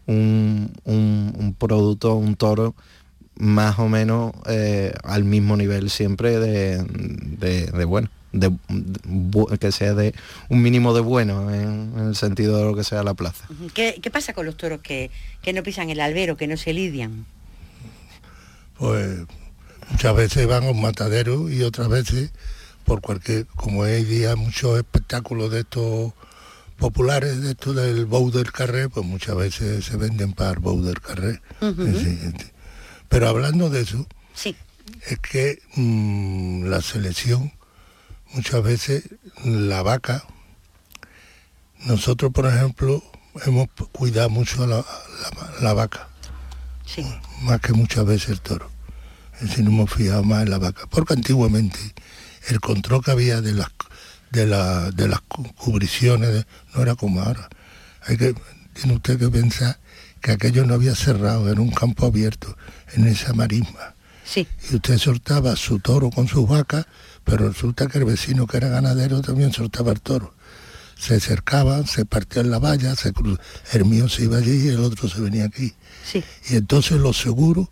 un, 0.08 0.72
un- 0.86 1.34
un 1.38 1.54
producto, 1.54 2.16
un 2.16 2.36
toro 2.36 2.76
más 3.36 3.80
o 3.80 3.88
menos 3.88 4.34
eh, 4.48 4.94
al 5.04 5.24
mismo 5.24 5.58
nivel 5.58 5.90
siempre 5.90 6.38
de, 6.40 6.84
de- 6.84 7.68
de 7.68 7.86
bueno, 7.86 8.10
de, 8.34 8.52
que 9.60 9.72
sea 9.72 9.94
de 9.94 10.14
un 10.50 10.62
mínimo 10.62 10.94
de 10.94 11.02
bueno 11.02 11.52
en, 11.54 11.94
en 11.98 12.08
el 12.10 12.16
sentido 12.16 12.58
de 12.58 12.64
lo 12.66 12.76
que 12.76 12.84
sea 12.84 13.04
la 13.04 13.14
plaza. 13.14 13.48
¿Qué, 13.74 14.00
qué 14.02 14.12
pasa 14.12 14.34
con 14.34 14.46
los 14.46 14.58
toros 14.58 14.82
que, 14.82 15.10
que 15.42 15.54
no 15.54 15.64
pisan 15.64 15.90
el 15.90 16.00
albero, 16.00 16.38
que 16.38 16.48
no 16.48 16.56
se 16.58 16.74
lidian? 16.74 17.26
Pues 18.78 19.20
muchas 19.92 20.16
veces 20.16 20.48
van 20.48 20.64
a 20.66 20.72
un 20.72 20.82
matadero 20.82 21.50
y 21.50 21.62
otras 21.64 21.88
veces 21.90 22.32
por 22.86 23.02
cualquier, 23.02 23.46
como 23.56 23.84
hay 23.84 24.04
día 24.04 24.36
muchos 24.36 24.78
espectáculos 24.78 25.52
de 25.52 25.60
estos 25.62 26.14
populares, 26.92 27.40
de 27.42 27.52
estos 27.52 27.76
del 27.76 28.08
Bow 28.08 28.32
del 28.32 28.52
Carré, 28.52 28.90
pues 28.90 29.06
muchas 29.06 29.36
veces 29.36 29.86
se 29.86 29.98
venden 29.98 30.34
para 30.34 30.50
el 30.54 30.60
Bow 30.60 30.82
del 30.82 31.00
Carré. 31.00 31.40
Sí. 31.62 32.20
Pero 33.08 33.30
hablando 33.30 33.70
de 33.70 33.82
eso, 33.82 34.08
Sí. 34.34 34.56
es 35.08 35.20
que 35.20 35.62
mm, 35.76 36.64
la 36.66 36.82
selección, 36.82 37.54
muchas 38.34 38.64
veces 38.64 39.04
la 39.46 39.84
vaca, 39.84 40.24
nosotros 41.86 42.32
por 42.34 42.48
ejemplo 42.48 43.04
hemos 43.46 43.68
cuidado 43.92 44.30
mucho 44.32 44.66
la, 44.66 44.78
la- 44.78 45.62
la 45.62 45.74
vaca, 45.74 46.10
Sí. 46.86 47.06
más 47.44 47.62
que 47.62 47.74
muchas 47.74 48.04
veces 48.06 48.30
el 48.30 48.42
toro. 48.42 48.70
Es 49.36 49.42
decir, 49.50 49.64
nos 49.66 49.74
hemos 49.74 49.94
fijado 49.94 50.24
más 50.24 50.44
en 50.44 50.50
la 50.50 50.58
vaca, 50.58 50.82
porque 50.90 51.14
antiguamente 51.14 51.78
el 52.50 52.60
control 52.60 53.04
que 53.04 53.12
había 53.12 53.40
de 53.42 53.54
las 53.54 53.70
de, 54.32 54.46
la- 54.48 54.92
de 54.92 55.08
las 55.08 55.22
cu- 55.22 55.54
cubriciones 55.56 56.46
no 56.74 56.82
era 56.82 56.96
como 56.96 57.22
ahora. 57.22 57.50
Hay 58.08 58.18
que, 58.18 58.34
tiene 58.74 58.96
usted 58.96 59.20
que 59.20 59.30
pensar 59.30 59.80
que 60.22 60.32
aquello 60.32 60.66
no 60.66 60.74
había 60.76 60.96
cerrado, 60.96 61.52
era 61.52 61.62
un 61.62 61.72
campo 61.72 62.06
abierto 62.06 62.56
en 62.94 63.08
esa 63.08 63.34
marisma 63.34 63.96
Sí. 64.24 64.48
y 64.72 64.76
usted 64.76 64.98
soltaba 64.98 65.56
su 65.56 65.80
toro 65.80 66.10
con 66.10 66.28
sus 66.28 66.48
vacas, 66.48 66.86
pero 67.24 67.50
resulta 67.50 67.88
que 67.88 67.98
el 67.98 68.06
vecino 68.06 68.48
que 68.48 68.58
era 68.58 68.70
ganadero 68.70 69.22
también 69.22 69.52
soltaba 69.52 69.92
el 69.92 70.02
toro. 70.02 70.34
Se 70.98 71.20
cercaban, 71.20 71.88
se 71.88 72.06
partían 72.06 72.52
la 72.52 72.60
valla, 72.60 72.96
se 72.96 73.12
cru- 73.14 73.40
el 73.74 73.86
mío 73.86 74.08
se 74.08 74.24
iba 74.24 74.38
allí 74.38 74.66
y 74.66 74.68
el 74.70 74.80
otro 74.80 75.10
se 75.10 75.20
venía 75.20 75.46
aquí. 75.46 75.74
Sí. 76.10 76.24
Y 76.50 76.56
entonces 76.56 77.00
los 77.00 77.18
seguros, 77.20 77.68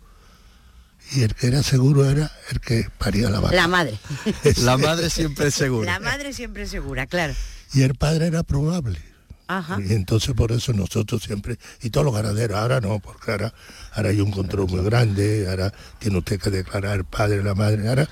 y 1.11 1.23
el 1.23 1.33
que 1.35 1.47
era 1.47 1.63
seguro 1.63 2.09
era 2.09 2.31
el 2.51 2.59
que 2.59 2.87
paría 2.97 3.29
la 3.29 3.39
vaca. 3.39 3.55
La 3.55 3.67
madre. 3.67 3.97
La 4.63 4.77
madre 4.77 5.09
siempre 5.09 5.47
es 5.47 5.55
segura. 5.55 5.93
La 5.93 5.99
madre 5.99 6.33
siempre 6.33 6.65
segura, 6.67 7.07
claro. 7.07 7.33
Y 7.73 7.81
el 7.81 7.95
padre 7.95 8.27
era 8.27 8.43
probable. 8.43 8.99
Ajá. 9.47 9.79
Y 9.83 9.93
entonces 9.93 10.35
por 10.35 10.51
eso 10.51 10.73
nosotros 10.73 11.23
siempre, 11.23 11.57
y 11.81 11.89
todos 11.89 12.05
los 12.05 12.13
ganaderos, 12.13 12.55
ahora 12.57 12.81
no, 12.81 12.99
porque 12.99 13.31
ahora, 13.31 13.53
ahora 13.93 14.09
hay 14.09 14.21
un 14.21 14.29
control 14.29 14.67
muy 14.69 14.83
grande, 14.83 15.47
ahora 15.49 15.73
tiene 15.97 16.19
usted 16.19 16.39
que 16.39 16.51
declarar 16.51 16.97
el 16.97 17.05
padre, 17.05 17.43
la 17.43 17.55
madre, 17.55 17.87
ahora... 17.89 18.07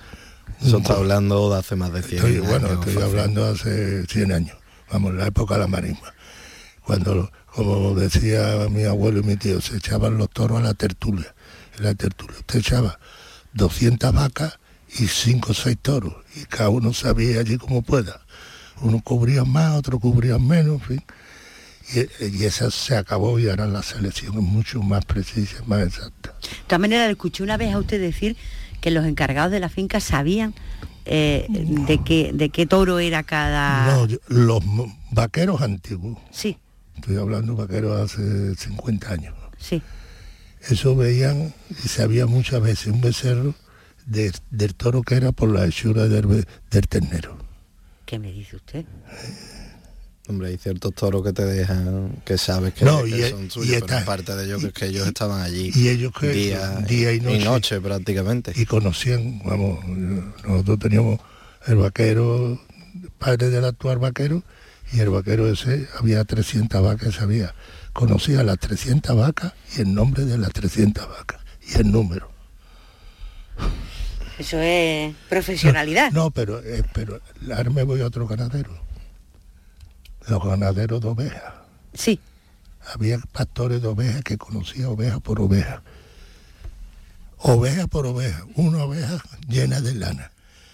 Eso 0.66 0.78
está 0.80 0.94
hablando 0.94 1.52
de 1.52 1.60
hace 1.60 1.76
más 1.76 1.94
de 1.94 2.02
100 2.02 2.16
Estoy, 2.16 2.36
años. 2.38 2.48
bueno, 2.48 2.68
estoy 2.74 2.94
fácil. 2.94 3.04
hablando 3.04 3.46
hace 3.46 4.06
100 4.08 4.32
años, 4.32 4.58
vamos, 4.92 5.14
la 5.14 5.28
época 5.28 5.54
de 5.56 5.60
la 5.60 5.68
marisma. 5.68 6.14
Cuando, 6.84 7.32
como 7.54 7.94
decía 7.94 8.68
mi 8.72 8.86
abuelo 8.86 9.20
y 9.20 9.24
mi 9.24 9.36
tío, 9.36 9.62
se 9.62 9.78
echaban 9.78 10.18
los 10.18 10.30
toros 10.32 10.58
a 10.58 10.64
la 10.64 10.74
tertulia. 10.74 11.36
En 11.78 11.84
la 11.84 11.94
tertulia 11.96 12.38
usted 12.40 12.60
echaba 12.60 13.00
200 13.54 14.14
vacas 14.14 14.60
y 15.00 15.08
5 15.08 15.52
o 15.52 15.54
6 15.54 15.78
toros, 15.82 16.14
y 16.36 16.46
cada 16.46 16.70
uno 16.70 16.94
sabía 16.94 17.40
allí 17.40 17.58
como 17.58 17.82
pueda. 17.82 18.22
Uno 18.82 19.02
cubría 19.04 19.44
más, 19.44 19.76
otro 19.76 20.00
cubría 20.00 20.38
menos, 20.40 20.76
en 20.76 20.82
fin. 20.82 21.04
Y, 22.22 22.26
y 22.40 22.44
esa 22.46 22.70
se 22.72 22.96
acabó 22.96 23.40
y 23.40 23.50
ahora 23.50 23.66
la 23.68 23.82
selección 23.84 24.36
es 24.36 24.42
mucho 24.44 24.82
más 24.82 25.06
precisa, 25.06 25.64
más 25.66 25.82
exacta. 25.88 26.36
De 26.42 26.48
todas 26.68 26.80
maneras, 26.82 27.10
escuché 27.10 27.44
una 27.44 27.58
vez 27.58 27.74
a 27.74 27.80
usted 27.80 28.00
decir 28.00 28.36
que 28.82 28.92
los 28.92 29.06
encargados 29.06 29.52
de 29.52 29.60
la 29.60 29.70
finca 29.70 30.00
sabían 30.00 30.54
eh, 31.06 31.48
de, 31.50 32.04
qué, 32.04 32.32
de 32.34 32.50
qué 32.50 32.66
toro 32.66 33.00
era 33.00 33.24
cada... 33.24 33.88
No, 33.96 34.06
yo- 34.06 34.18
los 34.28 34.62
vaqueros 35.12 35.62
antiguos, 35.62 36.18
Sí, 36.32 36.58
estoy 36.96 37.16
hablando 37.18 37.54
de 37.56 37.62
vaqueros 37.62 38.12
hace 38.12 38.56
50 38.56 39.10
años, 39.12 39.34
sí. 39.58 39.82
Eso 40.70 40.96
veían 40.96 41.54
y 41.84 41.88
sabía 41.88 42.26
muchas 42.26 42.62
veces 42.62 42.88
un 42.88 43.02
becerro 43.02 43.56
de- 44.06 44.32
del 44.52 44.76
toro 44.76 45.02
que 45.04 45.16
era 45.16 45.32
por 45.32 45.50
la 45.50 45.66
hechura 45.66 46.08
del, 46.08 46.46
del 46.72 46.88
ternero. 46.88 47.38
¿Qué 48.06 48.18
me 48.20 48.32
dice 48.32 48.56
usted? 48.56 48.86
Hombre, 50.30 50.50
hay 50.50 50.58
ciertos 50.58 50.94
toros 50.94 51.24
que 51.24 51.32
te 51.32 51.46
dejan, 51.46 52.22
que 52.26 52.38
sabes 52.38 52.74
que, 52.74 52.84
No, 52.84 53.04
que 53.04 53.10
y- 53.12 53.30
son 53.30 53.46
y 53.46 53.50
suyos, 53.50 53.74
pero 53.76 53.86
está- 53.86 54.02
aparte 54.02 54.36
de 54.36 54.46
ellos, 54.46 54.60
que 54.62 54.68
es 54.68 54.74
que 54.74 54.86
ellos 54.88 55.08
estaban 55.08 55.42
allí 55.42 55.72
y 55.74 55.88
ellos 55.88 56.12
que- 56.20 56.28
día, 56.30 56.70
día 56.82 57.14
y 57.14 57.20
noche. 57.22 57.80
prácticamente. 57.80 58.52
Y 58.56 58.66
conocían, 58.66 59.40
vamos, 59.46 59.86
nosotros 60.46 60.80
teníamos 60.80 61.20
el 61.66 61.76
vaquero, 61.78 62.62
padre 63.20 63.50
del 63.50 63.64
actual 63.64 64.00
vaquero, 64.00 64.44
y 64.92 65.00
el 65.00 65.10
vaquero 65.10 65.50
ese 65.50 65.88
había 65.98 66.24
300 66.26 66.82
vacas, 66.84 67.16
sabía, 67.16 67.54
conocía 67.98 68.44
las 68.44 68.60
300 68.60 69.18
vacas 69.18 69.54
y 69.76 69.82
el 69.82 69.92
nombre 69.96 70.24
de 70.24 70.38
las 70.38 70.54
300 70.54 71.10
vacas 71.10 71.42
y 71.68 71.80
el 71.80 71.92
número. 71.92 72.30
Eso 74.38 74.60
es 74.60 75.16
profesionalidad. 75.28 76.12
No, 76.12 76.30
pero, 76.30 76.60
eh, 76.64 76.84
pero 76.94 77.20
ahora 77.52 77.72
me 77.72 77.82
voy 77.82 78.02
a 78.02 78.06
otro 78.06 78.28
ganadero. 78.28 78.70
Los 80.28 80.44
ganaderos 80.44 81.02
de 81.02 81.08
ovejas. 81.08 81.54
Sí, 81.96 82.20
Había 82.94 83.18
pastores 83.32 83.82
de 83.82 83.88
ovejas 83.88 84.22
que 84.22 84.38
conocía 84.38 84.90
oveja 84.90 85.20
por 85.20 85.42
oveja. 85.42 85.82
Oveja 87.40 87.88
por 87.88 88.06
oveja. 88.06 88.46
Una 88.54 88.84
oveja 88.84 89.18
llena 89.50 89.82
de 89.82 89.96
lana. 89.96 90.32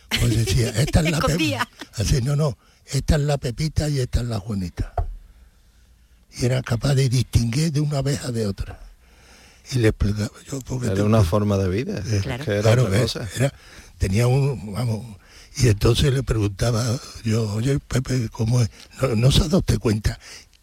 Pues 0.09 0.45
decía, 0.45 0.71
esta 0.71 0.99
es 0.99 1.11
la 1.11 1.19
pepita. 1.25 1.69
Así, 1.93 2.21
no, 2.21 2.35
no, 2.35 2.57
esta 2.85 3.15
es 3.15 3.21
la 3.21 3.37
pepita 3.37 3.87
y 3.87 3.99
esta 3.99 4.19
es 4.19 4.27
la 4.27 4.39
juanita. 4.39 4.93
Y 6.39 6.45
era 6.45 6.61
capaz 6.61 6.95
de 6.95 7.09
distinguir 7.09 7.71
de 7.71 7.79
una 7.79 7.99
oveja 7.99 8.31
de 8.31 8.47
otra. 8.47 8.79
Y 9.71 9.79
le 9.79 9.89
explicaba 9.89 10.29
yo 10.49 10.59
porque 10.61 10.87
Era 10.87 10.95
te- 10.95 11.01
una 11.03 11.23
forma 11.23 11.57
de 11.57 11.69
vida, 11.69 12.01
eh, 12.05 12.19
Claro. 12.21 12.43
que 12.43 12.51
era 12.51 12.61
Claro, 12.61 12.83
otra 12.85 12.97
eh, 12.97 13.01
cosa. 13.01 13.29
era- 13.35 13.53
tenía 13.97 14.27
un, 14.27 14.73
vamos, 14.73 15.05
y 15.57 15.67
entonces 15.69 16.11
le 16.13 16.23
preguntaba 16.23 16.83
yo, 17.23 17.49
oye 17.53 17.79
Pepe, 17.79 18.27
¿cómo 18.31 18.61
es? 18.61 18.69
¿No, 19.01 19.15
no 19.15 19.31
se 19.31 19.41
ha 19.41 19.43
dado 19.45 19.59
usted 19.59 19.79
cuenta 19.79 20.19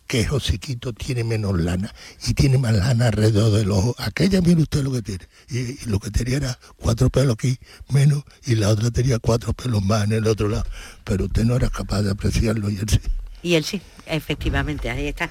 que 0.06 0.26
Josiquito 0.26 0.92
tiene 0.92 1.22
menos 1.22 1.58
lana 1.60 1.94
y 2.26 2.34
tiene 2.34 2.58
más 2.58 2.74
lana 2.74 3.06
alrededor 3.06 3.52
del 3.52 3.70
ojo? 3.70 3.94
Aquella 3.98 4.40
mire 4.42 4.62
usted 4.62 4.82
lo 4.82 4.90
que 4.92 5.02
tiene. 5.02 5.24
Y, 5.48 5.58
y 5.58 5.78
lo 5.86 5.98
que 6.00 6.10
tenía 6.10 6.36
era 6.38 6.58
cuatro 6.76 7.08
pelos 7.08 7.34
aquí 7.34 7.56
menos 7.88 8.24
y 8.44 8.56
la 8.56 8.68
otra 8.68 8.90
tenía 8.90 9.18
cuatro 9.20 9.52
pelos 9.54 9.82
más 9.84 10.04
en 10.04 10.12
el 10.12 10.26
otro 10.26 10.48
lado. 10.48 10.66
Pero 11.04 11.24
usted 11.26 11.44
no 11.44 11.54
era 11.56 11.70
capaz 11.70 12.02
de 12.02 12.10
apreciarlo 12.10 12.68
y 12.68 12.76
él 12.76 12.86
sí. 12.90 12.98
Y 13.42 13.54
él 13.54 13.64
sí, 13.64 13.80
efectivamente, 14.06 14.90
ahí 14.90 15.06
está. 15.06 15.28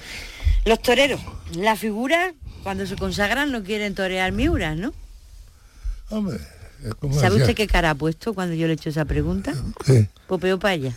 Los 0.65 0.81
toreros, 0.81 1.21
la 1.55 1.75
figura, 1.75 2.33
cuando 2.63 2.85
se 2.85 2.95
consagran 2.95 3.51
no 3.51 3.63
quieren 3.63 3.95
torear 3.95 4.31
miuras, 4.31 4.77
¿no? 4.77 4.93
Hombre, 6.09 6.39
¿Sabe 7.19 7.37
usted 7.37 7.55
qué 7.55 7.67
cara 7.67 7.91
ha 7.91 7.95
puesto 7.95 8.33
cuando 8.33 8.55
yo 8.55 8.65
le 8.67 8.73
he 8.73 8.75
hecho 8.75 8.89
esa 8.89 9.05
pregunta? 9.05 9.53
¿qué? 9.85 10.07
Popeo 10.27 10.59
Paya. 10.59 10.93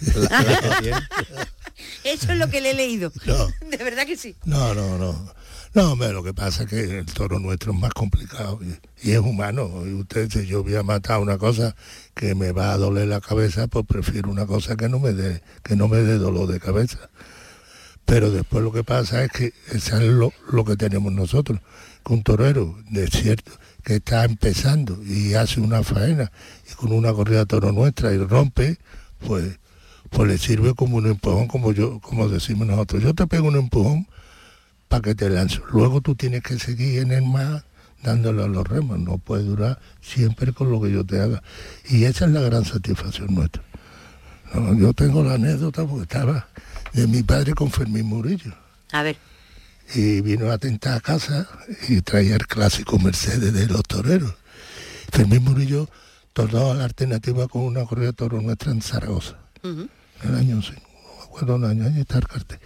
Eso 2.04 2.32
es 2.32 2.38
lo 2.38 2.48
que 2.48 2.60
le 2.60 2.70
he 2.70 2.74
leído. 2.74 3.12
No. 3.24 3.48
De 3.68 3.76
verdad 3.78 4.06
que 4.06 4.16
sí. 4.16 4.36
No, 4.44 4.74
no, 4.74 4.96
no. 4.98 5.32
No, 5.74 5.92
hombre, 5.92 6.12
lo 6.12 6.22
que 6.22 6.34
pasa 6.34 6.64
es 6.64 6.68
que 6.68 6.98
el 6.98 7.06
toro 7.06 7.38
nuestro 7.38 7.72
es 7.72 7.78
más 7.78 7.94
complicado 7.94 8.60
y, 9.02 9.12
es 9.12 9.18
humano. 9.18 9.86
Y 9.86 9.94
usted, 9.94 10.30
si 10.30 10.46
yo 10.46 10.62
voy 10.62 10.76
a 10.76 10.82
matar 10.82 11.20
una 11.20 11.38
cosa 11.38 11.74
que 12.14 12.34
me 12.34 12.52
va 12.52 12.72
a 12.72 12.76
doler 12.76 13.08
la 13.08 13.22
cabeza, 13.22 13.66
pues 13.68 13.86
prefiero 13.86 14.30
una 14.30 14.44
cosa 14.44 14.76
que 14.76 14.90
no 14.90 14.98
me 14.98 15.14
dé, 15.14 15.42
que 15.62 15.74
no 15.74 15.88
me 15.88 15.98
dé 15.98 16.18
dolor 16.18 16.46
de 16.46 16.60
cabeza. 16.60 16.98
Pero 18.04 18.30
después 18.30 18.62
lo 18.62 18.70
que 18.70 18.84
pasa 18.84 19.24
es 19.24 19.32
que 19.32 19.54
eso 19.72 19.96
es 19.96 20.08
lo, 20.08 20.32
lo 20.50 20.64
que 20.66 20.76
tenemos 20.76 21.10
nosotros, 21.10 21.60
que 22.04 22.12
un 22.12 22.22
torero 22.22 22.76
de 22.90 23.06
cierto 23.06 23.52
que 23.82 23.96
está 23.96 24.24
empezando 24.24 25.02
y 25.02 25.34
hace 25.34 25.60
una 25.60 25.82
faena 25.82 26.30
y 26.70 26.74
con 26.74 26.92
una 26.92 27.14
corrida 27.14 27.46
toro 27.46 27.72
nuestra 27.72 28.12
y 28.12 28.18
rompe, 28.18 28.78
pues 29.26 29.58
pues 30.10 30.28
le 30.28 30.36
sirve 30.36 30.74
como 30.74 30.98
un 30.98 31.06
empujón, 31.06 31.48
como 31.48 31.72
yo, 31.72 31.98
como 32.00 32.28
decimos 32.28 32.66
nosotros. 32.66 33.02
Yo 33.02 33.14
te 33.14 33.26
pego 33.26 33.48
un 33.48 33.56
empujón 33.56 34.06
para 34.92 35.00
que 35.00 35.14
te 35.14 35.30
lanzo. 35.30 35.62
Luego 35.72 36.02
tú 36.02 36.14
tienes 36.14 36.42
que 36.42 36.58
seguir 36.58 36.98
en 36.98 37.12
el 37.12 37.22
mar 37.22 37.64
dándole 38.02 38.44
a 38.44 38.46
los 38.46 38.68
remos. 38.68 38.98
No 38.98 39.16
puede 39.16 39.42
durar 39.42 39.80
siempre 40.02 40.52
con 40.52 40.70
lo 40.70 40.82
que 40.82 40.92
yo 40.92 41.02
te 41.02 41.18
haga. 41.18 41.42
Y 41.88 42.04
esa 42.04 42.26
es 42.26 42.32
la 42.32 42.42
gran 42.42 42.66
satisfacción 42.66 43.34
nuestra. 43.34 43.62
No, 44.52 44.74
yo 44.74 44.92
tengo 44.92 45.24
la 45.24 45.34
anécdota 45.34 45.86
porque 45.86 46.02
estaba 46.02 46.46
de 46.92 47.06
mi 47.06 47.22
padre 47.22 47.54
con 47.54 47.70
Fermín 47.70 48.04
Murillo. 48.04 48.52
A 48.92 49.02
ver, 49.02 49.16
Y 49.94 50.20
vino 50.20 50.50
a 50.50 50.58
tentar 50.58 50.98
a 50.98 51.00
casa 51.00 51.48
y 51.88 52.02
traía 52.02 52.34
el 52.34 52.46
clásico 52.46 52.98
Mercedes 52.98 53.54
de 53.54 53.66
los 53.68 53.82
toreros. 53.84 54.34
Fermín 55.10 55.42
Murillo 55.42 55.88
tornó 56.34 56.70
a 56.70 56.74
la 56.74 56.84
alternativa 56.84 57.48
con 57.48 57.62
una 57.62 57.86
corrida 57.86 58.08
de 58.08 58.12
toros 58.12 58.42
nuestra 58.42 58.72
en 58.72 58.82
Zaragoza 58.82 59.38
en 59.62 59.88
el 60.22 60.34
año 60.34 60.62
sí, 60.62 60.74
cuatro 61.30 61.54
años, 61.66 61.86
ahí 61.86 62.00
está 62.00 62.18
el 62.18 62.26
cartel. 62.26 62.58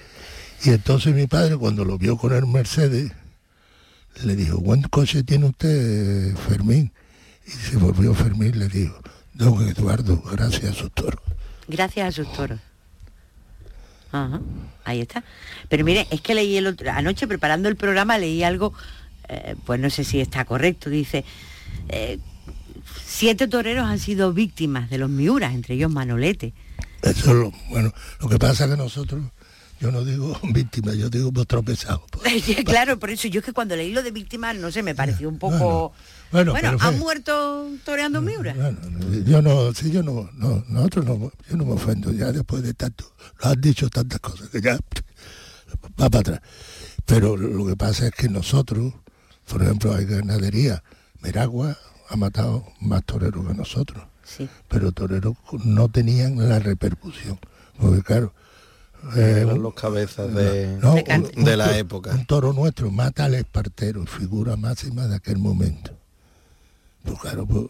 Y 0.64 0.70
entonces 0.70 1.14
mi 1.14 1.26
padre, 1.26 1.56
cuando 1.56 1.84
lo 1.84 1.98
vio 1.98 2.16
con 2.16 2.32
el 2.32 2.46
Mercedes, 2.46 3.12
le 4.24 4.36
dijo, 4.36 4.58
¿buen 4.58 4.82
coche 4.82 5.22
tiene 5.22 5.46
usted, 5.46 6.34
Fermín? 6.36 6.92
Y 7.46 7.50
se 7.50 7.76
volvió 7.76 8.14
Fermín 8.14 8.52
y 8.54 8.58
le 8.58 8.68
dijo, 8.68 8.98
don 9.34 9.68
Eduardo, 9.68 10.22
gracias 10.32 10.72
a 10.72 10.74
sus 10.74 10.92
toros. 10.92 11.20
Gracias 11.68 12.08
a 12.08 12.12
sus 12.12 12.32
toros. 12.32 12.58
Ajá, 14.12 14.40
ahí 14.84 15.00
está. 15.00 15.24
Pero 15.68 15.84
mire, 15.84 16.06
es 16.10 16.20
que 16.20 16.34
leí 16.34 16.56
el 16.56 16.66
otro, 16.66 16.90
anoche 16.90 17.26
preparando 17.26 17.68
el 17.68 17.76
programa 17.76 18.18
leí 18.18 18.42
algo, 18.42 18.72
eh, 19.28 19.56
pues 19.64 19.78
no 19.80 19.90
sé 19.90 20.04
si 20.04 20.20
está 20.20 20.44
correcto, 20.44 20.88
dice, 20.90 21.24
eh, 21.88 22.18
siete 23.04 23.48
toreros 23.48 23.86
han 23.86 23.98
sido 23.98 24.32
víctimas 24.32 24.88
de 24.90 24.98
los 24.98 25.10
Miuras, 25.10 25.54
entre 25.54 25.74
ellos 25.74 25.90
Manolete. 25.90 26.54
Eso 27.02 27.30
es 27.30 27.36
lo, 27.36 27.52
bueno, 27.68 27.92
lo 28.20 28.28
que 28.28 28.38
pasa 28.38 28.64
es 28.64 28.70
que 28.70 28.76
nosotros, 28.76 29.24
yo 29.80 29.92
no 29.92 30.04
digo 30.04 30.38
víctima, 30.52 30.94
yo 30.94 31.10
digo 31.10 31.30
tropezados. 31.44 32.02
claro, 32.64 32.98
por 32.98 33.10
eso 33.10 33.28
yo 33.28 33.40
es 33.40 33.46
que 33.46 33.52
cuando 33.52 33.76
leí 33.76 33.92
lo 33.92 34.02
de 34.02 34.10
víctimas, 34.10 34.56
no 34.56 34.70
sé, 34.70 34.82
me 34.82 34.94
pareció 34.94 35.28
un 35.28 35.38
poco... 35.38 35.92
Bueno, 36.32 36.54
¿han 36.80 36.98
muerto 36.98 37.68
toreando 37.84 38.20
Miuras? 38.20 38.56
Bueno, 38.56 38.78
yo 39.24 39.40
no, 39.42 39.72
sí, 39.72 39.92
yo 39.92 40.02
no, 40.02 40.28
no, 40.34 40.64
nosotros 40.68 41.04
no, 41.06 41.32
yo 41.48 41.56
no 41.56 41.64
me 41.64 41.72
ofendo, 41.72 42.12
ya 42.12 42.32
después 42.32 42.62
de 42.64 42.74
tanto, 42.74 43.04
lo 43.42 43.50
han 43.50 43.60
dicho 43.60 43.88
tantas 43.88 44.18
cosas 44.18 44.48
que 44.48 44.60
ya 44.60 44.76
va 46.02 46.10
para 46.10 46.18
atrás. 46.20 46.40
Pero 47.04 47.36
lo 47.36 47.64
que 47.66 47.76
pasa 47.76 48.08
es 48.08 48.12
que 48.12 48.28
nosotros, 48.28 48.92
por 49.48 49.62
ejemplo, 49.62 49.94
hay 49.94 50.04
ganadería, 50.04 50.82
Meragua 51.20 51.78
ha 52.08 52.16
matado 52.16 52.66
más 52.80 53.04
toreros 53.04 53.46
que 53.46 53.54
nosotros, 53.54 54.04
Sí. 54.24 54.48
pero 54.68 54.90
toreros 54.90 55.36
no 55.64 55.88
tenían 55.88 56.36
la 56.48 56.58
repercusión, 56.58 57.38
porque 57.78 58.02
claro, 58.02 58.34
eh, 59.14 59.42
Eran 59.42 59.62
los 59.62 59.74
cabezas 59.74 60.32
de, 60.34 60.78
no, 60.82 60.94
De 60.94 61.04
un- 61.36 61.44
de 61.44 61.56
la 61.56 61.76
época. 61.78 62.10
Un 62.12 62.26
toro 62.26 62.52
nuestro 62.52 62.90
mata 62.90 63.24
al 63.26 63.34
espartero, 63.34 64.04
figura 64.06 64.56
máxima 64.56 65.06
de 65.06 65.16
aquel 65.16 65.38
momento. 65.38 65.92
Pues 67.04 67.18
claro, 67.20 67.46
pues, 67.46 67.66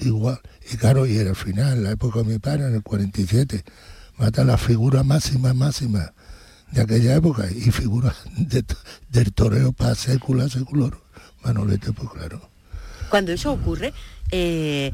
igual. 0.00 0.40
Y 0.72 0.76
claro, 0.76 1.06
y 1.06 1.18
al 1.18 1.36
final, 1.36 1.74
en 1.78 1.84
la 1.84 1.90
época 1.92 2.20
de 2.20 2.24
mi 2.24 2.38
padre, 2.38 2.66
en 2.66 2.74
el 2.74 2.82
47, 2.82 3.64
mata 4.18 4.44
la 4.44 4.56
figura 4.58 5.02
máxima, 5.02 5.54
máxima 5.54 6.12
de 6.72 6.82
aquella 6.82 7.14
época 7.14 7.46
y 7.50 7.70
figura 7.70 8.14
de 8.36 8.64
del 9.10 9.32
toreo 9.32 9.72
para 9.72 9.94
sécula, 9.94 10.48
secular. 10.48 10.92
Manolete, 11.44 11.92
pues 11.92 12.08
claro. 12.10 12.40
Cuando 13.08 13.30
eso 13.32 13.52
ocurre, 13.52 13.92
eh, 14.32 14.90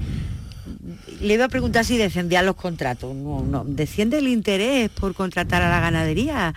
le 1.20 1.34
iba 1.34 1.44
a 1.46 1.48
preguntar 1.48 1.84
si 1.84 1.96
descendían 1.96 2.46
los 2.46 2.56
contratos. 2.56 3.14
No, 3.14 3.42
no. 3.44 3.64
¿Desciende 3.66 4.18
el 4.18 4.28
interés 4.28 4.90
por 4.90 5.14
contratar 5.14 5.62
a 5.62 5.70
la 5.70 5.80
ganadería? 5.80 6.54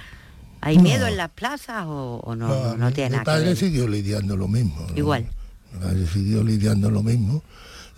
¿Hay 0.61 0.77
No. 0.77 0.83
miedo 0.83 1.07
en 1.07 1.17
las 1.17 1.29
plazas 1.31 1.85
o, 1.85 2.21
o 2.23 2.35
no, 2.35 2.47
no, 2.47 2.77
no 2.77 2.87
mi- 2.87 2.93
tiene 2.93 3.09
mi 3.09 3.11
nada 3.13 3.23
que 3.23 3.25
padre 3.25 3.45
ver? 3.47 3.57
siguió 3.57 3.87
lidiando 3.87 4.35
lo 4.37 4.47
mismo. 4.47 4.85
Igual. 4.95 5.27
Mi 5.73 5.79
padre 5.79 6.07
siguió 6.07 6.43
lidiando 6.43 6.89
lo 6.89 7.03
mismo. 7.03 7.43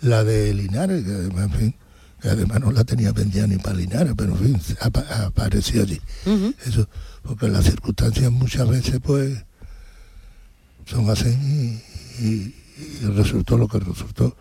La 0.00 0.22
de 0.24 0.52
Linares, 0.54 1.04
que 1.04 1.12
además, 1.12 1.44
en 1.44 1.58
fin, 1.58 1.74
que 2.20 2.28
además 2.28 2.60
no 2.60 2.72
la 2.72 2.84
tenía 2.84 3.12
vendida 3.12 3.46
ni 3.46 3.56
para 3.58 3.76
Linares, 3.76 4.12
pero 4.16 4.32
en 4.36 4.38
fin, 4.38 4.76
apa- 4.80 5.24
apareció 5.26 5.82
allí. 5.82 6.00
Eso, 6.66 6.88
porque 7.22 7.48
las 7.48 7.64
circunstancias 7.64 8.30
muchas 8.30 8.68
veces 8.68 9.00
pues 9.02 9.44
son 10.86 11.08
así 11.10 11.28
y, 11.28 12.24
y- 12.24 12.54
y 13.02 13.06
resultó 13.06 13.56
lo 13.58 13.66
que 13.68 13.78
resultó. 13.78 14.36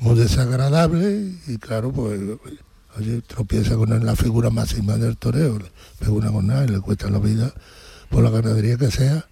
Muy 0.00 0.16
desagradable 0.16 1.32
y 1.46 1.58
claro, 1.58 1.92
pues 1.92 2.20
oye, 2.98 3.22
tropieza 3.22 3.76
con 3.76 4.04
la 4.04 4.16
figura 4.16 4.50
máxima 4.50 4.96
del 4.96 5.16
toreo, 5.16 5.58
le 5.58 5.66
pega 5.98 6.12
una 6.12 6.30
con 6.30 6.46
nada 6.46 6.64
y 6.64 6.68
le 6.68 6.80
cuesta 6.80 7.10
la 7.10 7.18
vida 7.18 7.52
por 8.10 8.22
la 8.22 8.30
ganadería 8.30 8.76
que 8.76 8.90
sea, 8.90 9.26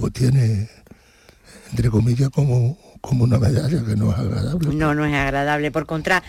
pues 0.00 0.12
tiene, 0.12 0.68
entre 1.70 1.90
comillas, 1.90 2.30
como, 2.30 2.78
como 3.00 3.24
una 3.24 3.38
medalla 3.38 3.84
que 3.84 3.96
no 3.96 4.10
es 4.10 4.18
agradable. 4.18 4.74
No, 4.74 4.94
no 4.94 5.04
es 5.04 5.14
agradable. 5.14 5.70
Por 5.70 5.86
contra, 5.86 6.22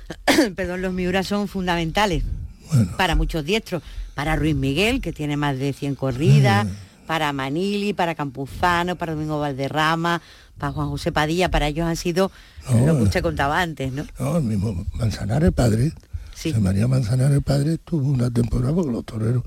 perdón, 0.56 0.82
los 0.82 0.92
Miuras 0.92 1.26
son 1.26 1.48
fundamentales 1.48 2.24
Bueno, 2.70 2.96
para 2.96 3.14
muchos 3.14 3.44
diestros. 3.44 3.82
Para 4.14 4.36
Ruiz 4.36 4.54
Miguel, 4.54 5.00
que 5.00 5.12
tiene 5.12 5.36
más 5.36 5.58
de 5.58 5.72
100 5.72 5.94
corridas, 5.94 6.66
para 7.06 7.32
Manili, 7.32 7.92
para 7.92 8.14
Campuzano, 8.14 8.96
para 8.96 9.12
Domingo 9.12 9.40
Valderrama, 9.40 10.20
para 10.62 10.72
Juan 10.72 10.90
José 10.90 11.10
Padilla, 11.10 11.50
para 11.50 11.66
ellos 11.66 11.84
han 11.88 11.96
sido 11.96 12.30
No, 12.70 12.86
lo 12.86 12.96
que 12.96 13.02
usted 13.02 13.20
contaba 13.20 13.60
antes, 13.60 13.92
¿no? 13.92 14.04
no, 14.20 14.36
el 14.36 14.44
mismo 14.44 14.86
Manzanares 14.94 15.50
padre, 15.50 15.92
Sí. 16.36 16.50
José 16.50 16.62
María 16.62 16.86
Manzanares 16.86 17.42
padre 17.42 17.78
tuvo 17.78 18.08
una 18.08 18.30
temporada, 18.30 18.72
porque 18.72 18.92
los 18.92 19.04
toreros, 19.04 19.42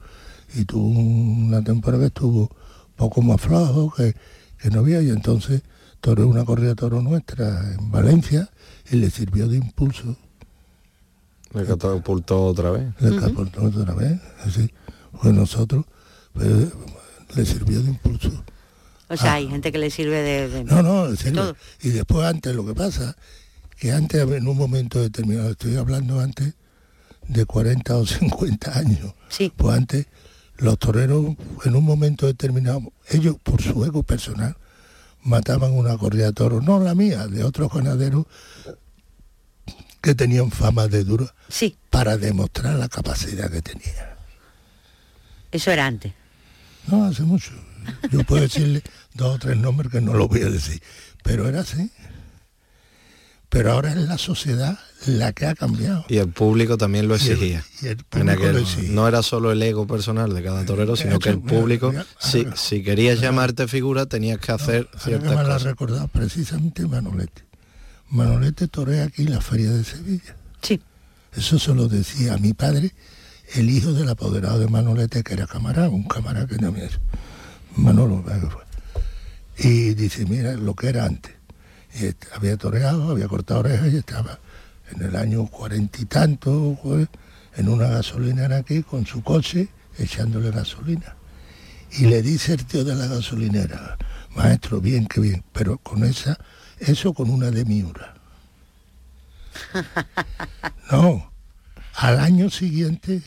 y 0.55 0.65
tuvo 0.65 0.89
una 0.89 1.63
temporada 1.63 2.01
que 2.03 2.07
estuvo 2.07 2.49
poco 2.97 3.21
más 3.21 3.39
flojo, 3.39 3.93
que, 3.95 4.13
que 4.59 4.69
no 4.71 4.79
había, 4.81 5.01
y 5.01 5.07
entonces 5.09 5.61
toreó 6.01 6.27
una 6.27 6.43
corrida 6.43 6.69
de 6.69 6.75
toro 6.75 7.01
nuestra 7.01 7.73
en 7.73 7.89
Valencia 7.91 8.49
y 8.91 8.97
le 8.97 9.09
sirvió 9.09 9.47
de 9.47 9.55
impulso, 9.55 10.17
Le 11.53 11.63
catapultó 11.65 12.43
otra 12.47 12.71
vez. 12.71 12.93
le 12.99 13.15
catapultó 13.15 13.63
otra 13.63 13.93
vez, 13.93 14.19
así, 14.45 14.69
porque 15.13 15.29
nosotros 15.31 15.85
pues, 16.33 16.45
le 17.37 17.45
sirvió 17.45 17.81
de 17.81 17.89
impulso. 17.91 18.43
O 19.09 19.17
sea, 19.17 19.33
Ah. 19.33 19.35
hay 19.35 19.47
gente 19.47 19.71
que 19.71 19.77
le 19.77 19.89
sirve 19.91 20.21
de... 20.21 20.49
de- 20.49 20.63
No, 20.63 20.81
no, 20.81 21.15
sirve. 21.15 21.33
todo. 21.33 21.55
Y 21.81 21.89
después 21.89 22.25
antes 22.25 22.55
lo 22.55 22.65
que 22.65 22.73
pasa, 22.73 23.15
que 23.77 23.91
antes 23.91 24.21
en 24.21 24.47
un 24.47 24.57
momento 24.57 24.99
determinado, 25.01 25.51
estoy 25.51 25.75
hablando 25.75 26.19
antes 26.19 26.53
de 27.27 27.45
40 27.45 27.97
o 27.97 28.05
50 28.05 28.77
años, 28.77 29.13
Sí. 29.29 29.51
pues 29.55 29.75
antes 29.77 30.07
los 30.57 30.79
toreros 30.79 31.35
en 31.65 31.75
un 31.75 31.83
momento 31.83 32.25
determinado, 32.27 32.81
ellos 33.09 33.35
por 33.43 33.61
su 33.61 33.83
ego 33.85 34.03
personal, 34.03 34.55
mataban 35.21 35.71
una 35.73 35.97
corrida 35.97 36.27
de 36.27 36.33
toros, 36.33 36.63
no 36.63 36.79
la 36.79 36.95
mía, 36.95 37.27
de 37.27 37.43
otros 37.43 37.71
ganaderos 37.71 38.25
que 40.01 40.13
tenían 40.15 40.51
fama 40.51 40.87
de 40.87 41.03
duro, 41.03 41.29
Sí, 41.49 41.75
para 41.89 42.15
demostrar 42.17 42.75
la 42.75 42.87
capacidad 42.89 43.49
que 43.51 43.61
tenía. 43.61 44.15
eso 45.51 45.71
era 45.71 45.85
antes. 45.87 46.13
No, 46.87 47.05
hace 47.05 47.23
mucho. 47.23 47.51
Yo 48.11 48.23
puedo 48.23 48.41
decirle 48.43 48.81
dos 49.13 49.35
o 49.35 49.39
tres 49.39 49.57
nombres 49.57 49.91
que 49.91 50.01
no 50.01 50.13
los 50.13 50.27
voy 50.27 50.41
a 50.41 50.49
decir, 50.49 50.81
pero 51.23 51.47
era 51.47 51.61
así. 51.61 51.91
Pero 53.49 53.71
ahora 53.71 53.91
es 53.91 53.97
la 53.97 54.17
sociedad 54.17 54.77
la 55.05 55.31
que 55.31 55.45
ha 55.45 55.55
cambiado. 55.55 56.03
Y 56.09 56.17
el 56.17 56.29
público 56.29 56.77
también 56.77 57.07
lo 57.07 57.15
Y 57.15 57.19
el- 57.19 57.31
exigía. 57.31 57.63
y 57.81 57.87
el 57.87 57.97
público 57.97 58.31
aquel- 58.31 58.51
lo 58.53 58.59
exigía. 58.59 58.91
no 58.91 59.07
era 59.07 59.21
solo 59.23 59.51
el 59.51 59.61
ego 59.61 59.87
personal 59.87 60.33
de 60.33 60.43
cada 60.43 60.65
torero, 60.65 60.95
sino 60.95 61.19
que 61.19 61.29
el 61.29 61.37
mira, 61.37 61.49
público, 61.49 61.91
mira, 61.91 62.05
si, 62.19 62.39
ahora- 62.39 62.55
si 62.57 62.83
querías 62.83 63.21
llamarte 63.21 63.67
figura, 63.67 64.07
tenías 64.07 64.39
que 64.39 64.51
hacer 64.51 64.87
que 64.87 64.99
ciertas 64.99 65.29
me 65.29 65.35
lo 65.35 65.39
ha 65.41 65.43
cosas. 65.45 65.63
recordado 65.63 66.07
precisamente 66.09 66.85
Manolete. 66.87 67.43
Manolete 68.09 68.67
torea 68.67 69.05
aquí 69.05 69.23
en 69.23 69.31
la 69.31 69.41
feria 69.41 69.71
de 69.71 69.83
Sevilla. 69.83 70.35
Sí. 70.61 70.81
Eso 71.35 71.59
se 71.59 71.73
lo 71.73 71.87
decía 71.87 72.33
a 72.33 72.37
mi 72.37 72.53
padre, 72.53 72.93
el 73.53 73.69
hijo 73.69 73.93
del 73.93 74.09
apoderado 74.09 74.59
de 74.59 74.67
Manolete, 74.67 75.23
que 75.23 75.33
era 75.33 75.47
camarada, 75.47 75.87
un 75.89 76.03
camarada 76.03 76.47
que 76.47 76.57
no 76.57 76.71
me 76.71 76.81
Manolo, 77.75 78.23
¿verdad 78.23 78.41
que 78.41 78.49
fue? 78.49 78.63
Y 79.57 79.93
dice, 79.93 80.25
mira 80.25 80.53
lo 80.53 80.75
que 80.75 80.89
era 80.89 81.05
antes. 81.05 81.33
Y 81.93 82.13
había 82.35 82.57
toreado, 82.57 83.11
había 83.11 83.27
cortado 83.27 83.61
orejas 83.61 83.93
y 83.93 83.97
estaba 83.97 84.39
en 84.91 85.01
el 85.01 85.15
año 85.15 85.45
cuarenta 85.47 86.01
y 86.01 86.05
tanto, 86.05 86.77
en 87.55 87.69
una 87.69 87.87
gasolinera 87.87 88.57
aquí 88.57 88.83
con 88.83 89.05
su 89.05 89.23
coche 89.23 89.69
echándole 89.97 90.51
gasolina. 90.51 91.15
Y 91.91 92.07
le 92.07 92.21
dice 92.21 92.53
el 92.53 92.65
tío 92.65 92.83
de 92.83 92.95
la 92.95 93.07
gasolinera, 93.07 93.97
maestro, 94.35 94.81
bien, 94.81 95.07
que 95.07 95.21
bien, 95.21 95.43
pero 95.53 95.77
con 95.77 96.03
esa, 96.03 96.37
eso 96.79 97.13
con 97.13 97.29
una 97.29 97.51
de 97.51 97.65
Miura. 97.65 98.15
No, 100.91 101.31
al 101.95 102.19
año 102.19 102.51
siguiente 102.51 103.23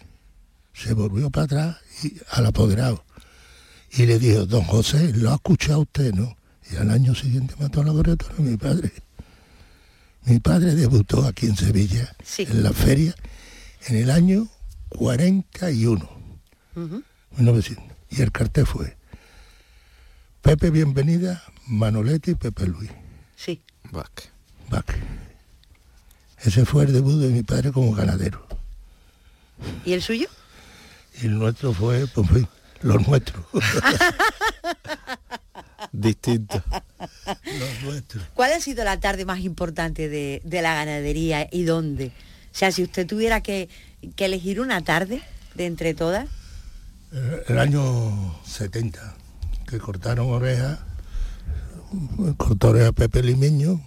se 0.73 0.95
volvió 0.95 1.29
para 1.29 1.45
atrás 1.45 1.77
y, 2.05 2.15
al 2.31 2.47
apoderado 2.47 3.05
y 3.99 4.07
le 4.07 4.19
dijo, 4.19 4.47
don 4.47 4.63
José, 4.65 5.13
¿lo 5.15 5.31
ha 5.33 5.35
escuchado 5.35 5.81
usted, 5.81 6.15
no? 6.15 6.37
Y 6.71 6.77
al 6.77 6.91
año 6.91 7.15
siguiente 7.15 7.55
mató 7.59 7.81
a 7.81 7.85
la 7.85 7.93
corredora 7.93 8.35
mi 8.39 8.57
padre. 8.57 8.93
Mi 10.25 10.39
padre 10.41 10.75
debutó 10.75 11.27
aquí 11.27 11.47
en 11.47 11.57
Sevilla, 11.57 12.15
Sí. 12.23 12.43
en 12.49 12.63
la 12.63 12.73
feria, 12.73 13.15
en 13.87 13.97
el 13.97 14.11
año 14.11 14.47
41, 14.91 16.09
Ujú. 16.77 17.03
1900. 17.37 17.85
Y 18.11 18.23
el 18.23 18.31
cartel 18.33 18.67
fue 18.67 18.97
Pepe 20.43 20.71
Bienvenida, 20.71 21.43
Manolete 21.67 22.33
y 22.33 22.35
Pepe 22.35 22.67
Luis. 22.67 22.91
Sí. 23.37 23.63
Bac. 23.91 24.31
Bac. 24.71 24.97
Ese 26.45 26.65
fue 26.65 26.85
el 26.85 26.93
debut 26.93 27.21
de 27.21 27.29
mi 27.31 27.43
padre 27.43 27.73
como 27.73 27.93
ganadero. 27.93 28.47
¿Y 29.85 29.93
el 29.93 30.03
suyo? 30.03 30.29
Y 31.21 31.27
el 31.27 31.39
nuestro 31.39 31.73
fue, 31.73 32.07
pues, 32.07 32.29
los 32.83 33.07
nuestros. 33.07 33.45
Distinto. 35.93 36.63
los 37.27 37.83
nuestros. 37.83 38.25
¿Cuál 38.35 38.53
ha 38.53 38.61
sido 38.61 38.85
la 38.85 39.01
tarde 39.01 39.25
más 39.25 39.41
importante 39.41 40.09
de, 40.09 40.41
de 40.45 40.63
la 40.63 40.75
ganadería 40.75 41.49
y 41.51 41.65
dónde? 41.65 42.07
O 42.07 42.59
sea, 42.59 42.73
si 42.73 42.83
usted 42.83 43.07
tuviera 43.07 43.43
que 43.43 43.69
que 44.17 44.25
elegir 44.25 44.61
una 44.61 44.83
tarde 44.83 45.23
de 45.55 45.67
entre 45.67 45.95
todas. 45.95 46.29
El, 47.13 47.43
el 47.49 47.59
año 47.59 48.41
70, 48.45 49.17
que 49.67 49.79
cortaron 49.79 50.31
orejas, 50.31 50.79
cortó 52.37 52.69
oreja 52.69 52.93
Pepe 52.93 53.23
Limeño, 53.23 53.81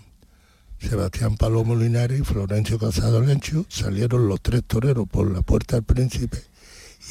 Sebastián 0.79 1.37
Palomo 1.37 1.75
Linares 1.75 2.19
y 2.19 2.23
Florencio 2.23 2.79
Casado 2.79 3.21
Lencho, 3.21 3.65
salieron 3.69 4.27
los 4.27 4.41
tres 4.41 4.63
toreros 4.65 5.07
por 5.07 5.31
la 5.31 5.41
puerta 5.41 5.75
del 5.75 5.83
príncipe 5.83 6.43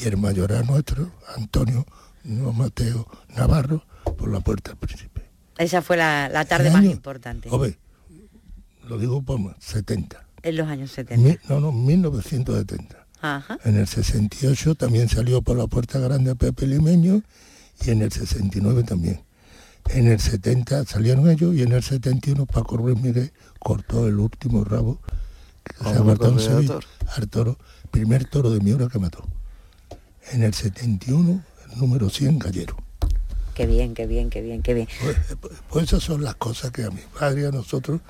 y 0.02 0.06
el 0.08 0.16
mayoral 0.16 0.66
nuestro, 0.66 1.10
Antonio 1.36 1.86
no, 2.24 2.52
Mateo 2.52 3.06
Navarro, 3.36 3.84
por 4.18 4.30
la 4.30 4.40
puerta 4.40 4.70
del 4.70 4.78
príncipe. 4.78 5.28
Esa 5.58 5.82
fue 5.82 5.96
la, 5.96 6.28
la 6.28 6.44
tarde 6.44 6.70
más 6.70 6.80
año- 6.80 6.90
importante 6.90 7.48
Ove, 7.50 7.78
lo 8.88 8.98
digo 8.98 9.22
por 9.22 9.38
más, 9.38 9.56
70. 9.60 10.26
en 10.42 10.56
los 10.56 10.68
años 10.68 10.90
70. 10.92 11.28
Mi- 11.28 11.38
no, 11.48 11.60
no, 11.60 11.72
1970. 11.72 13.06
Ajá. 13.22 13.58
En 13.64 13.76
el 13.76 13.86
68 13.86 14.74
también 14.74 15.08
salió 15.08 15.42
por 15.42 15.56
la 15.56 15.66
puerta 15.66 15.98
grande 15.98 16.34
Pepe 16.34 16.66
Limeño 16.66 17.22
y 17.84 17.90
en 17.90 18.00
el 18.02 18.10
69 18.12 18.82
también. 18.84 19.22
En 19.90 20.06
el 20.06 20.18
70 20.20 20.84
salieron 20.86 21.28
ellos 21.28 21.54
y 21.54 21.62
en 21.62 21.72
el 21.72 21.82
71 21.82 22.46
Paco 22.46 22.76
Ruiz 22.78 22.98
Miguel 23.00 23.32
cortó 23.58 24.06
el 24.08 24.18
último 24.18 24.64
rabo 24.64 25.00
que 25.64 25.74
se 25.84 25.90
en 25.90 26.38
Sevilla, 26.40 26.74
toro. 26.74 26.86
al 27.16 27.28
toro, 27.28 27.58
primer 27.90 28.24
toro 28.24 28.50
de 28.50 28.60
Miura 28.60 28.88
que 28.88 28.98
mató. 28.98 29.26
En 30.32 30.42
el 30.42 30.54
71, 30.54 31.42
el 31.72 31.78
número 31.78 32.08
100 32.10 32.38
Gallero. 32.38 32.76
Qué 33.54 33.66
bien, 33.66 33.94
qué 33.94 34.06
bien, 34.06 34.30
qué 34.30 34.40
bien, 34.42 34.62
qué 34.62 34.74
bien. 34.74 34.88
Pues, 35.00 35.16
pues- 35.68 35.84
esas 35.84 36.02
son 36.02 36.22
las 36.22 36.34
cosas 36.36 36.70
que 36.70 36.84
a 36.84 36.90
mi 36.90 37.00
padre 37.18 37.42
y 37.42 37.44
a 37.46 37.50
nosotros 37.50 38.00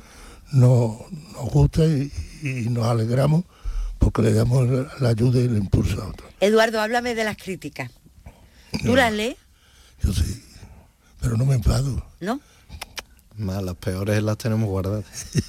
nos, 0.53 0.99
nos 1.33 1.51
gusta 1.51 1.85
y, 1.87 2.13
y 2.43 2.69
nos 2.69 2.87
alegramos 2.87 3.45
porque 3.99 4.23
le 4.23 4.33
damos 4.33 4.67
la, 5.01 5.09
ayuda 5.09 5.41
y 5.41 5.45
el 5.45 5.57
impulso 5.57 6.03
a 6.03 6.09
otros. 6.09 6.31
Eduardo, 6.41 6.81
háblame 6.81 7.15
de 7.15 7.25
las 7.25 7.37
críticas. 7.37 7.91
¿Tú 8.85 8.95
las 8.97 9.13
lees? 9.13 9.37
Yo 10.03 10.13
sí, 10.13 10.43
pero 11.21 11.37
no 11.37 11.45
me 11.45 11.55
enfado. 11.55 12.05
¿No? 12.21 12.41
Más, 13.37 13.63
las 13.63 13.75
peores 13.77 14.23
las 14.23 14.39
tenemos 14.39 14.69
guardadas. 14.69 15.05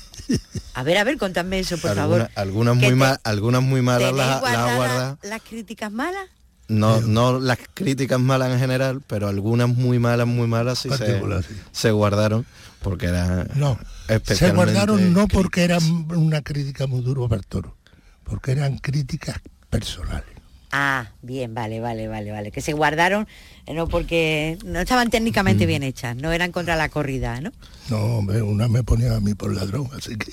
A 0.74 0.84
ver, 0.84 0.98
a 0.98 1.04
ver, 1.04 1.18
contadme 1.18 1.60
eso, 1.60 1.78
por 1.78 1.92
Algunas, 1.92 2.30
favor. 2.30 2.32
algunas 2.36 2.74
¿Que 2.76 2.80
muy 2.80 2.90
te- 2.92 2.96
mal, 2.96 3.20
algunas 3.26 3.62
muy 3.62 3.82
malas 3.82 4.12
¿Tenéis 4.12 4.18
las, 4.18 4.42
las 4.42 4.76
guardadas. 4.78 5.18
las 5.24 5.42
críticas 5.42 5.92
malas? 5.92 6.30
No, 6.72 7.02
no 7.02 7.40
las 7.40 7.58
críticas 7.74 8.20
malas 8.20 8.52
en 8.54 8.60
general, 8.60 9.02
pero 9.06 9.28
algunas 9.28 9.68
muy 9.68 10.00
malas, 10.00 10.26
muy 10.28 10.48
malas 10.48 10.80
sí 10.80 10.90
se, 10.90 11.20
sí. 11.20 11.56
se 11.72 11.92
guardaron 11.92 12.46
porque 12.82 13.08
era 13.08 13.46
No, 13.56 13.78
se 14.26 14.52
guardaron 14.52 15.14
no 15.14 15.28
porque 15.28 15.64
eran 15.64 15.84
una 16.16 16.42
crítica 16.42 16.88
muy 16.88 17.02
duro 17.02 17.28
para 17.28 17.40
el 17.40 17.46
toro, 17.46 17.76
porque 18.24 18.52
eran 18.54 18.78
críticas 18.78 19.38
personales. 19.70 20.30
Ah, 20.74 21.12
bien, 21.22 21.54
vale, 21.54 21.82
vale, 21.82 22.08
vale, 22.08 22.32
vale. 22.32 22.50
Que 22.50 22.62
se 22.62 22.72
guardaron, 22.72 23.28
eh, 23.66 23.74
no 23.74 23.88
porque 23.90 24.58
no 24.64 24.80
estaban 24.80 25.08
Mm. 25.10 25.12
técnicamente 25.12 25.66
bien 25.66 25.84
hechas, 25.84 26.16
no 26.16 26.32
eran 26.32 26.54
contra 26.54 26.78
la 26.78 26.88
corrida, 26.88 27.42
¿no? 27.42 27.52
No, 27.90 27.98
hombre, 28.20 28.42
una 28.42 28.70
me 28.70 28.82
ponía 28.82 29.18
a 29.18 29.20
mí 29.20 29.34
por 29.34 29.54
ladrón, 29.54 29.90
así 29.98 30.16
que 30.16 30.32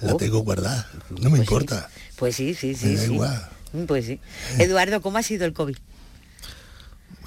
la 0.00 0.14
Oh. 0.14 0.16
tengo 0.16 0.38
guardada. 0.38 0.88
No 1.10 1.28
me 1.28 1.30
Pues 1.30 1.32
sí. 1.32 1.40
importa. 1.40 1.90
Pues 2.16 2.34
sí, 2.36 2.54
sí, 2.54 2.74
sí, 2.74 2.86
Me 2.86 2.94
da 2.94 3.02
sí. 3.04 3.12
igual. 3.12 3.48
Mm, 3.74 3.84
Pues 3.84 4.06
sí. 4.06 4.20
Eduardo, 4.58 5.02
¿cómo 5.02 5.18
ha 5.18 5.22
sido 5.22 5.44
el 5.44 5.52
COVID? 5.52 5.76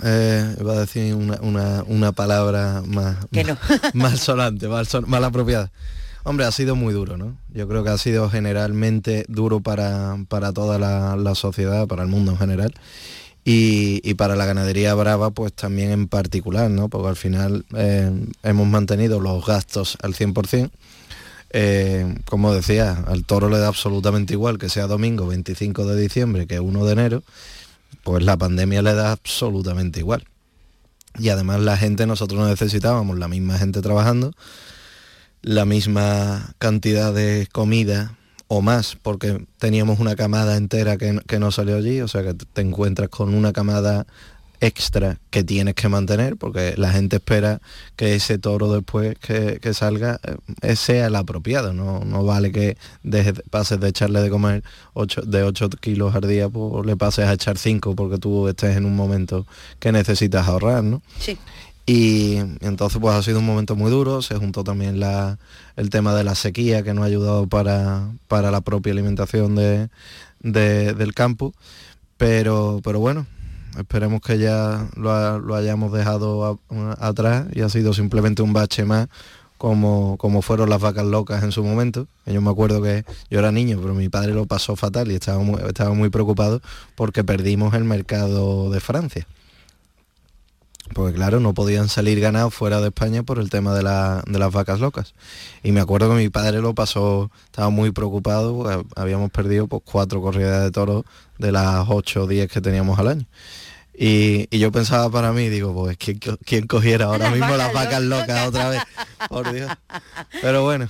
Eh, 0.03 0.55
iba 0.59 0.73
a 0.73 0.79
decir 0.81 1.13
una, 1.15 1.39
una- 1.41 1.83
una 1.87 2.11
palabra 2.11 2.83
más, 2.85 3.17
Que 3.31 3.43
no. 3.43 3.57
más 3.93 4.19
sonante, 4.19 4.67
más, 4.67 4.87
son- 4.87 5.09
más 5.09 5.23
apropiada. 5.23 5.71
Hombre, 6.23 6.45
ha 6.45 6.51
sido 6.51 6.75
muy 6.75 6.93
duro, 6.93 7.17
¿no? 7.17 7.37
Yo 7.53 7.67
creo 7.67 7.83
que 7.83 7.89
ha 7.89 7.97
sido 7.97 8.29
generalmente 8.29 9.25
duro 9.29 9.61
para, 9.61 10.17
para 10.27 10.51
toda 10.51 10.77
la, 10.77 11.15
la 11.15 11.35
sociedad, 11.35 11.87
para 11.87 12.03
el 12.03 12.09
mundo 12.09 12.31
en 12.33 12.37
general. 12.37 12.73
Y, 13.45 14.01
y 14.03 14.15
para 14.15 14.35
la 14.35 14.45
ganadería 14.45 14.93
brava, 14.93 15.31
pues 15.31 15.53
también 15.53 15.91
en 15.91 16.07
particular, 16.09 16.69
¿no? 16.69 16.89
Porque 16.89 17.07
al 17.07 17.15
final 17.15 17.65
eh, 17.77 18.11
hemos 18.43 18.67
mantenido 18.67 19.21
los 19.21 19.45
gastos 19.45 19.97
al 20.03 20.13
100%. 20.15 20.69
Eh, 21.51 22.15
como 22.25 22.53
decía, 22.53 23.03
al 23.07 23.25
toro 23.25 23.49
le 23.49 23.57
da 23.57 23.67
absolutamente 23.67 24.33
igual 24.33 24.57
que 24.57 24.69
sea 24.69 24.87
domingo 24.87 25.27
25 25.27 25.85
de 25.85 26.01
diciembre 26.01 26.47
que 26.47 26.59
1 26.59 26.85
de 26.85 26.91
enero, 26.91 27.23
pues 28.03 28.23
la 28.23 28.37
pandemia 28.37 28.81
le 28.81 28.93
da 28.93 29.11
absolutamente 29.11 29.99
igual. 29.99 30.25
Y 31.17 31.29
además 31.29 31.61
la 31.61 31.77
gente, 31.77 32.05
nosotros 32.05 32.39
no 32.39 32.47
necesitábamos 32.47 33.17
la 33.17 33.27
misma 33.27 33.57
gente 33.57 33.81
trabajando, 33.81 34.33
la 35.41 35.65
misma 35.65 36.53
cantidad 36.57 37.13
de 37.13 37.47
comida 37.51 38.15
o 38.47 38.61
más, 38.61 38.97
porque 39.01 39.45
teníamos 39.57 39.99
una 39.99 40.15
camada 40.15 40.57
entera 40.57 40.97
que, 40.97 41.19
que 41.27 41.39
no 41.39 41.51
salió 41.51 41.75
allí, 41.75 42.01
o 42.01 42.07
sea 42.07 42.23
que 42.23 42.33
te 42.33 42.61
encuentras 42.61 43.09
con 43.09 43.33
una 43.33 43.51
camada 43.51 44.05
extra 44.61 45.19
que 45.29 45.43
tienes 45.43 45.75
que 45.75 45.87
mantener, 45.89 46.35
porque 46.37 46.73
la 46.77 46.91
gente 46.91 47.17
espera 47.17 47.61
que 47.95 48.15
ese 48.15 48.37
toro 48.39 48.71
después 48.73 49.15
que, 49.19 49.59
que 49.61 49.73
salga 49.73 50.19
eh, 50.61 50.75
sea 50.75 51.07
el 51.07 51.15
apropiado, 51.15 51.73
no, 51.73 51.99
no 52.05 52.23
vale 52.23 52.51
que 52.51 52.77
dejes 53.03 53.35
de- 53.35 53.43
pases 53.49 53.79
de 53.79 53.89
echarle 53.89 54.21
de 54.21 54.29
comer 54.29 54.63
ocho- 54.93 55.21
de 55.21 55.43
8 55.43 55.69
kilos 55.69 56.15
al 56.15 56.27
día, 56.27 56.49
pues 56.49 56.85
le 56.85 56.95
pases 56.97 57.25
a 57.25 57.33
echar 57.33 57.57
5 57.57 57.95
porque 57.95 58.17
tú 58.17 58.47
estés 58.47 58.75
en 58.77 58.85
un 58.85 58.95
momento 58.95 59.45
que 59.79 59.91
necesitas 59.91 60.47
ahorrar, 60.47 60.83
¿no? 60.83 61.01
Sí. 61.19 61.37
Y 61.89 62.35
entonces 62.59 62.99
pues 62.99 63.15
ha 63.15 63.23
sido 63.23 63.39
un 63.39 63.45
momento 63.45 63.75
muy 63.77 63.89
duro, 63.89 64.21
se 64.21 64.35
juntó 64.35 64.63
también 64.65 64.99
la, 64.99 65.37
el 65.77 65.89
tema 65.89 66.13
de 66.15 66.25
la 66.25 66.35
sequía 66.35 66.83
que 66.83 66.93
nos 66.93 67.03
ha 67.03 67.07
ayudado 67.07 67.47
para, 67.47 68.09
para 68.27 68.51
la 68.51 68.59
propia 68.59 68.91
alimentación 68.91 69.55
de, 69.55 69.87
de- 70.41 70.93
del 70.93 71.13
campo, 71.13 71.53
pero, 72.17 72.81
pero 72.83 72.99
bueno, 72.99 73.25
esperemos 73.77 74.21
que 74.21 74.37
ya 74.39 74.87
lo, 74.95 75.39
lo 75.39 75.55
hayamos 75.55 75.91
dejado 75.91 76.59
atrás 76.99 77.45
y 77.53 77.61
ha 77.61 77.69
sido 77.69 77.93
simplemente 77.93 78.41
un 78.41 78.53
bache 78.53 78.85
más 78.85 79.07
como, 79.57 80.17
como 80.17 80.41
fueron 80.41 80.69
las 80.69 80.81
vacas 80.81 81.05
locas 81.05 81.43
en 81.43 81.51
su 81.51 81.63
momento. 81.63 82.07
Yo 82.25 82.41
me 82.41 82.49
acuerdo 82.51 82.81
que 82.81 83.05
yo 83.29 83.39
era 83.39 83.51
niño, 83.51 83.79
pero 83.81 83.93
mi 83.95 84.09
padre 84.09 84.33
lo 84.33 84.45
pasó 84.45 84.75
fatal 84.75 85.11
y 85.11 85.15
estaba 85.15 85.39
muy, 85.39 85.59
estaba 85.67 85.93
muy 85.93 86.09
preocupado 86.09 86.61
porque 86.95 87.23
perdimos 87.23 87.73
el 87.73 87.83
mercado 87.83 88.69
de 88.69 88.79
Francia. 88.79 89.27
Porque 90.93 91.13
claro, 91.15 91.41
no 91.41 91.53
podían 91.53 91.89
salir 91.89 92.19
ganados 92.21 92.53
fuera 92.53 92.79
de 92.79 92.87
España 92.87 93.21
por 93.21 93.39
el 93.39 93.49
tema 93.49 93.73
de, 93.75 93.83
la- 93.83 94.23
de 94.25 94.39
las 94.39 94.53
vacas 94.53 94.79
locas. 94.79 95.15
Y 95.61 95.73
me 95.73 95.81
acuerdo 95.81 96.09
que 96.09 96.15
mi 96.15 96.29
padre 96.29 96.61
lo 96.61 96.73
pasó, 96.75 97.29
estaba 97.45 97.69
muy 97.69 97.91
preocupado, 97.91 98.55
porque 98.55 98.85
habíamos 98.95 99.29
perdido 99.31 99.67
pues, 99.67 99.81
cuatro 99.85 100.21
corridas 100.21 100.63
de 100.63 100.71
toros 100.71 101.03
de 101.39 101.51
las 101.51 101.85
8 101.89 102.23
o 102.23 102.27
10 102.27 102.49
que 102.49 102.61
teníamos 102.61 102.97
al 102.99 103.09
año. 103.09 103.25
Y, 103.99 104.47
y 104.55 104.59
yo 104.59 104.71
pensaba 104.71 105.09
para 105.09 105.31
mí, 105.33 105.49
digo, 105.49 105.73
pues 105.73 105.97
¿quién, 105.97 106.19
quién 106.45 106.67
cogiera 106.67 107.05
ahora 107.05 107.29
Las 107.29 107.31
mismo 107.33 107.57
las 107.57 107.73
vacas 107.73 108.01
locas 108.03 108.47
otra 108.47 108.69
vez? 108.69 108.81
Por 109.27 109.51
Dios. 109.51 109.71
Pero 110.41 110.63
bueno, 110.63 110.87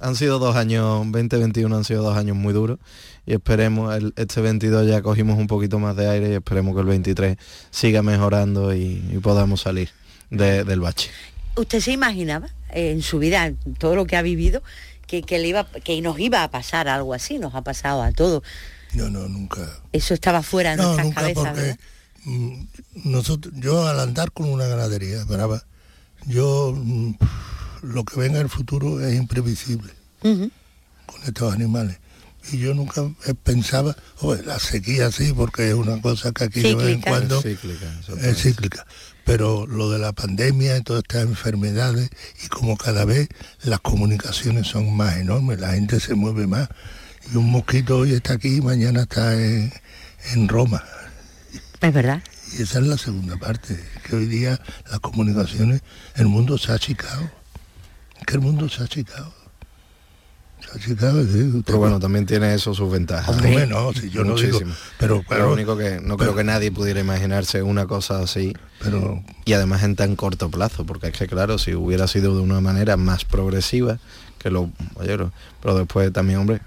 han 0.00 0.16
sido 0.16 0.38
dos 0.38 0.56
años, 0.56 1.00
2021 1.12 1.76
han 1.76 1.84
sido 1.84 2.02
dos 2.02 2.16
años 2.16 2.34
muy 2.36 2.54
duros 2.54 2.78
y 3.26 3.34
esperemos, 3.34 3.94
el, 3.94 4.14
este 4.16 4.40
22 4.40 4.86
ya 4.88 5.02
cogimos 5.02 5.38
un 5.38 5.46
poquito 5.46 5.78
más 5.78 5.96
de 5.96 6.08
aire 6.08 6.30
y 6.30 6.32
esperemos 6.34 6.74
que 6.74 6.80
el 6.80 6.86
23 6.86 7.36
siga 7.70 8.02
mejorando 8.02 8.74
y, 8.74 9.04
y 9.12 9.18
podamos 9.18 9.60
salir 9.60 9.90
de- 10.30 10.64
del 10.64 10.80
bache. 10.80 11.10
¿Usted 11.56 11.80
se 11.80 11.92
imaginaba 11.92 12.48
eh, 12.70 12.90
en 12.90 13.02
su 13.02 13.18
vida, 13.18 13.46
en 13.46 13.56
todo 13.78 13.96
lo 13.96 14.06
que 14.06 14.16
ha 14.16 14.22
vivido, 14.22 14.62
que, 15.06 15.20
que 15.22 15.38
le 15.38 15.48
iba, 15.48 15.64
que 15.66 16.00
nos 16.00 16.18
iba 16.18 16.42
a 16.42 16.50
pasar 16.50 16.88
algo 16.88 17.12
así? 17.12 17.38
Nos 17.38 17.54
ha 17.54 17.60
pasado 17.62 18.02
a 18.02 18.12
todos. 18.12 18.42
No, 18.94 19.10
no, 19.10 19.28
nunca. 19.28 19.60
Eso 19.92 20.14
estaba 20.14 20.42
fuera 20.42 20.70
de 20.70 20.76
No, 20.78 20.82
nuestras 20.84 21.06
nunca 21.06 21.20
cabezas, 21.20 21.44
porque 21.44 21.60
¿verdad? 21.60 21.78
Mm, 22.24 22.66
nosotros, 23.04 23.52
yo 23.56 23.86
al 23.86 24.00
andar 24.00 24.32
con 24.32 24.48
una 24.48 24.66
ganadería 24.66 25.24
brava, 25.24 25.64
yo 26.26 26.72
mm, 26.76 27.12
lo 27.82 28.04
que 28.04 28.18
venga 28.20 28.36
en 28.38 28.44
el 28.44 28.48
futuro 28.50 29.04
es 29.04 29.14
imprevisible 29.14 29.92
con 31.06 31.22
estos 31.26 31.52
animales. 31.52 31.98
Y 32.52 32.58
yo 32.58 32.74
nunca 32.74 33.02
eh, 33.26 33.34
pensaba, 33.34 33.96
"Oye, 34.20 34.42
la 34.42 34.58
sequía 34.58 35.10
sí, 35.10 35.32
porque 35.34 35.68
es 35.68 35.74
una 35.74 36.00
cosa 36.02 36.32
que 36.32 36.44
aquí 36.44 36.60
de 36.60 36.74
vez 36.74 36.94
en 36.94 37.00
cuando 37.00 37.38
Es 37.38 37.42
cíclica, 37.44 37.86
exactamente. 37.98 38.30
es 38.30 38.42
cíclica. 38.42 38.86
Pero 39.24 39.66
lo 39.66 39.90
de 39.90 39.98
la 39.98 40.12
pandemia 40.12 40.76
y 40.76 40.82
todas 40.82 41.02
estas 41.02 41.22
enfermedades, 41.22 42.10
y 42.44 42.48
como 42.48 42.76
cada 42.76 43.06
vez 43.06 43.28
las 43.62 43.80
comunicaciones 43.80 44.66
son 44.66 44.94
más 44.94 45.16
enormes, 45.16 45.58
la 45.58 45.72
gente 45.72 45.98
se 46.00 46.14
mueve 46.14 46.46
más. 46.46 46.68
Y 47.32 47.36
un 47.38 47.50
mosquito 47.50 47.96
hoy 47.98 48.12
está 48.12 48.34
aquí 48.34 48.56
y 48.56 48.60
mañana 48.60 49.02
está 49.02 49.34
en, 49.34 49.72
en 50.34 50.48
Roma. 50.48 50.84
Es 51.84 51.92
verdad. 51.92 52.22
Y 52.58 52.62
esa 52.62 52.78
es 52.78 52.86
la 52.86 52.96
segunda 52.96 53.36
parte, 53.36 53.78
que 54.08 54.16
hoy 54.16 54.26
día 54.26 54.58
las 54.90 55.00
comunicaciones, 55.00 55.82
el 56.16 56.26
mundo 56.26 56.56
se 56.58 56.72
ha 56.72 56.76
achicado. 56.76 57.30
Es 58.18 58.24
que 58.26 58.34
el 58.34 58.40
mundo 58.40 58.68
se 58.68 58.82
ha 58.82 58.84
achicado. 58.86 59.32
Se 60.60 60.70
ha 60.70 60.74
achicado, 60.76 61.22
sí, 61.24 61.42
usted 61.42 61.62
Pero 61.66 61.78
bueno, 61.78 62.00
también 62.00 62.24
tiene 62.24 62.54
eso 62.54 62.72
sus 62.74 62.90
ventajas. 62.90 63.28
Hombre, 63.36 63.66
no, 63.66 63.92
si 63.92 64.08
yo 64.08 64.24
no 64.24 64.34
digo, 64.34 64.60
pero 64.60 64.70
Pero 64.98 65.22
claro, 65.24 65.46
lo 65.48 65.52
único 65.52 65.76
que 65.76 66.00
no 66.00 66.16
creo 66.16 66.34
que 66.34 66.44
nadie 66.44 66.72
pudiera 66.72 67.00
imaginarse 67.00 67.62
una 67.62 67.86
cosa 67.86 68.20
así 68.20 68.54
pero 68.80 69.22
y 69.44 69.52
además 69.52 69.82
en 69.82 69.94
tan 69.96 70.16
corto 70.16 70.50
plazo, 70.50 70.86
porque 70.86 71.08
es 71.08 71.12
que 71.18 71.26
claro, 71.26 71.58
si 71.58 71.74
hubiera 71.74 72.08
sido 72.08 72.34
de 72.34 72.40
una 72.42 72.60
manera 72.62 72.96
más 72.96 73.24
progresiva, 73.26 73.98
que 74.38 74.50
lo, 74.50 74.70
oye, 74.94 75.16
lo- 75.18 75.32
pero 75.60 75.76
después 75.76 76.10
también, 76.12 76.38
hombre, 76.38 76.60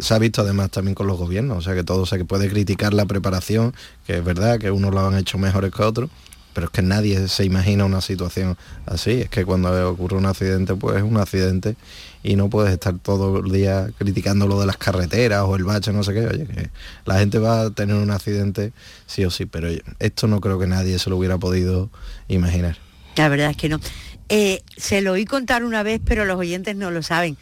se 0.00 0.14
ha 0.14 0.18
visto 0.18 0.42
además 0.42 0.70
también 0.70 0.94
con 0.94 1.06
los 1.06 1.18
gobiernos, 1.18 1.58
o 1.58 1.60
sea 1.62 1.74
que 1.74 1.84
todo 1.84 2.06
se 2.06 2.24
puede 2.24 2.48
criticar 2.48 2.94
la 2.94 3.06
preparación, 3.06 3.74
que 4.06 4.18
es 4.18 4.24
verdad 4.24 4.58
que 4.58 4.70
unos 4.70 4.92
lo 4.92 5.06
han 5.06 5.16
hecho 5.16 5.38
mejores 5.38 5.72
que 5.72 5.82
otros, 5.82 6.10
pero 6.52 6.66
es 6.66 6.70
que 6.70 6.82
nadie 6.82 7.28
se 7.28 7.44
imagina 7.44 7.84
una 7.84 8.00
situación 8.00 8.56
así, 8.86 9.22
es 9.22 9.28
que 9.28 9.44
cuando 9.44 9.90
ocurre 9.90 10.16
un 10.16 10.26
accidente 10.26 10.74
pues 10.74 10.96
es 10.96 11.02
un 11.02 11.18
accidente 11.18 11.76
y 12.22 12.34
no 12.34 12.48
puedes 12.48 12.72
estar 12.72 12.98
todo 12.98 13.40
el 13.40 13.52
día 13.52 13.90
criticando 13.98 14.46
lo 14.46 14.58
de 14.58 14.66
las 14.66 14.76
carreteras 14.76 15.42
o 15.42 15.54
el 15.54 15.64
bache, 15.64 15.92
no 15.92 16.02
sé 16.02 16.14
qué, 16.14 16.26
oye, 16.26 16.46
que 16.46 16.70
la 17.04 17.18
gente 17.18 17.38
va 17.38 17.62
a 17.62 17.70
tener 17.70 17.96
un 17.96 18.10
accidente 18.10 18.72
sí 19.06 19.24
o 19.24 19.30
sí, 19.30 19.46
pero 19.46 19.68
esto 19.98 20.26
no 20.26 20.40
creo 20.40 20.58
que 20.58 20.66
nadie 20.66 20.98
se 20.98 21.10
lo 21.10 21.16
hubiera 21.18 21.38
podido 21.38 21.90
imaginar. 22.28 22.78
La 23.16 23.28
verdad 23.28 23.50
es 23.50 23.56
que 23.56 23.68
no. 23.68 23.80
Eh, 24.28 24.62
se 24.76 25.02
lo 25.02 25.12
oí 25.12 25.24
contar 25.24 25.64
una 25.64 25.82
vez, 25.82 26.00
pero 26.04 26.24
los 26.24 26.36
oyentes 26.36 26.74
no 26.76 26.90
lo 26.90 27.02
saben. 27.02 27.36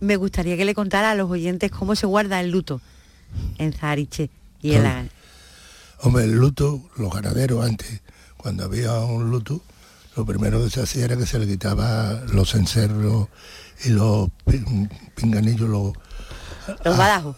Me 0.00 0.16
gustaría 0.16 0.56
que 0.56 0.64
le 0.64 0.74
contara 0.74 1.10
a 1.10 1.14
los 1.14 1.30
oyentes 1.30 1.70
cómo 1.70 1.94
se 1.96 2.06
guarda 2.06 2.40
el 2.40 2.50
luto 2.50 2.80
en 3.58 3.72
Zariche 3.72 4.30
y 4.62 4.74
en 4.74 4.84
la... 4.84 5.04
Hombre, 6.00 6.24
el 6.24 6.36
luto, 6.36 6.88
los 6.96 7.12
ganaderos 7.12 7.64
antes, 7.64 8.00
cuando 8.36 8.64
había 8.64 8.96
un 9.00 9.30
luto, 9.30 9.60
lo 10.16 10.24
primero 10.24 10.62
que 10.62 10.70
se 10.70 10.80
hacía 10.80 11.06
era 11.06 11.16
que 11.16 11.26
se 11.26 11.38
le 11.38 11.46
quitaba 11.46 12.22
los 12.32 12.54
encerros 12.54 13.28
y 13.84 13.90
los 13.90 14.28
pinganillos, 15.16 15.68
los, 15.68 15.92
los 16.84 16.94
ah, 16.94 16.98
badajos. 16.98 17.36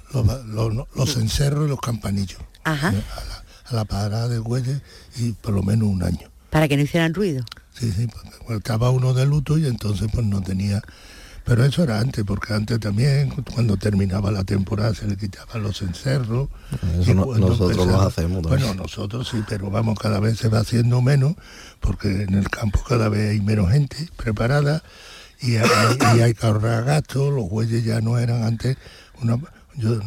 Los, 0.94 1.16
encerros 1.16 1.66
y 1.66 1.68
los 1.68 1.80
campanillos. 1.80 2.40
Ajá. 2.64 2.92
Eh, 2.92 3.02
a, 3.70 3.74
la, 3.74 3.84
parada 3.84 4.28
de 4.28 4.38
güeyes 4.38 4.82
y 5.16 5.32
por 5.32 5.54
lo 5.54 5.62
menos 5.62 5.88
un 5.88 6.02
año. 6.02 6.30
Para 6.50 6.68
que 6.68 6.76
no 6.76 6.82
hicieran 6.82 7.14
ruido. 7.14 7.44
Sí, 7.72 7.92
sí, 7.92 8.08
porque 8.40 8.56
estaba 8.56 8.90
uno 8.90 9.14
de 9.14 9.24
luto 9.24 9.56
y 9.56 9.66
entonces 9.66 10.08
pues 10.12 10.26
no 10.26 10.42
tenía... 10.42 10.82
Pero 11.44 11.64
eso 11.64 11.82
era 11.82 12.00
antes, 12.00 12.24
porque 12.24 12.54
antes 12.54 12.78
también, 12.78 13.30
cuando 13.54 13.76
terminaba 13.76 14.30
la 14.30 14.44
temporada, 14.44 14.94
se 14.94 15.06
le 15.06 15.16
quitaban 15.16 15.62
los 15.62 15.82
encerros. 15.82 16.48
nosotros 17.06 17.86
lo 17.86 18.00
hacemos. 18.00 18.42
Bueno, 18.42 18.74
nosotros 18.74 19.28
sí, 19.28 19.42
pero 19.48 19.70
vamos, 19.70 19.98
cada 19.98 20.20
vez 20.20 20.38
se 20.38 20.48
va 20.48 20.60
haciendo 20.60 21.00
menos, 21.02 21.34
porque 21.80 22.22
en 22.22 22.34
el 22.34 22.48
campo 22.48 22.80
cada 22.86 23.08
vez 23.08 23.30
hay 23.30 23.40
menos 23.40 23.70
gente 23.70 24.08
preparada 24.16 24.82
y 25.40 25.56
hay, 25.56 26.34
que 26.34 26.46
ahorrar 26.46 26.84
gastos, 26.84 27.32
los 27.32 27.48
bueyes 27.48 27.84
ya 27.84 28.00
no 28.00 28.18
eran 28.18 28.42
antes, 28.42 28.76
una, 29.22 29.38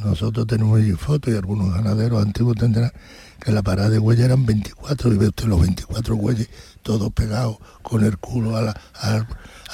nosotros 0.06 0.46
tenemos 0.46 0.80
allí 0.80 0.92
fotos 0.92 1.34
y 1.34 1.38
algunos 1.38 1.74
ganaderos 1.74 2.22
antiguos 2.22 2.56
tendrán 2.56 2.92
que 3.40 3.52
la 3.52 3.64
parada 3.64 3.90
de 3.90 3.98
bueyes 3.98 4.26
eran 4.26 4.46
24 4.46 5.14
y 5.14 5.18
ve 5.18 5.28
usted 5.28 5.46
los 5.46 5.60
24 5.60 6.16
bueyes 6.16 6.50
todos 6.84 7.12
pegados 7.12 7.58
con 7.82 8.04
el 8.04 8.18
culo 8.18 8.56
a 8.56 8.62
la, 8.62 8.82
a, 8.96 9.28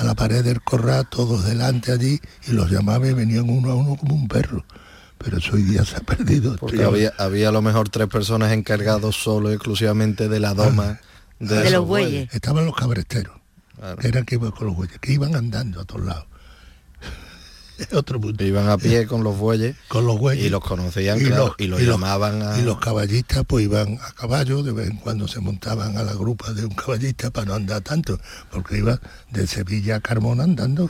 la 0.04 0.16
pared 0.16 0.43
del 0.43 0.62
corral, 0.62 1.08
todos 1.10 1.45
delante 1.45 1.91
allí 1.91 2.20
y 2.47 2.52
los 2.52 2.72
llamaba 2.72 3.08
y 3.08 3.14
venían 3.14 3.50
uno 3.50 3.72
a 3.72 3.76
uno 3.76 3.95
como 3.95 4.16
un 4.16 4.28
perro 4.28 4.66
pero 5.22 5.38
eso 5.38 5.56
hoy 5.56 5.64
día 5.64 5.84
se 5.84 5.97
ha 5.97 6.00
perdido. 6.00 6.56
Porque 6.56 6.82
había, 6.82 7.12
había 7.18 7.50
a 7.50 7.52
lo 7.52 7.62
mejor 7.62 7.89
tres 7.89 8.08
personas 8.08 8.54
encargados 8.54 9.18
solo 9.18 9.52
exclusivamente 9.52 10.30
de 10.30 10.39
la 10.39 10.54
doma 10.54 10.97
ah, 11.02 11.06
de, 11.39 11.70
los 11.72 11.86
bueyes. 11.86 12.34
Estaban 12.34 12.66
los 12.66 12.74
cabresteros 12.74 13.39
eran 14.02 14.26
que 14.26 14.36
iban 14.36 14.52
con 14.52 14.68
los 14.68 14.76
bueyes, 14.76 15.00
que 15.00 15.14
iban 15.14 15.36
andando 15.36 15.82
a 15.82 15.86
todos 15.86 16.06
lados. 16.06 16.26
otro 17.94 18.20
punto. 18.20 18.44
Iban 18.44 18.70
a 18.70 18.78
pie 18.78 19.08
con 19.08 19.24
los 19.24 19.38
bueyes. 19.38 19.76
con 19.88 20.06
los 20.06 20.20
bueyes. 20.20 20.46
Y 20.46 20.50
los 20.50 20.64
conocían, 20.64 21.20
y, 21.20 21.26
los, 21.26 21.54
y 21.58 21.68
los 21.68 21.82
llamaban 21.82 22.42
a... 22.42 22.60
Y 22.60 22.64
los 22.64 22.80
caballistas 22.80 23.44
pues 23.48 23.66
iban 23.66 24.00
a 24.02 24.12
caballo, 24.14 24.64
de 24.64 24.72
vez 24.72 24.90
en 24.90 24.98
cuando 24.98 25.28
se 25.28 25.40
montaban 25.40 25.98
a 25.98 26.04
la 26.04 26.14
grupa 26.14 26.52
de 26.54 26.66
un 26.66 26.74
caballista 26.74 27.30
para 27.32 27.48
no 27.48 27.54
andar 27.56 27.82
tanto, 27.82 28.20
porque 28.52 28.78
iba 28.78 29.00
de 29.32 29.48
Sevilla 29.48 29.98
a 29.98 30.00
Carmona 30.00 30.44
andando 30.44 30.90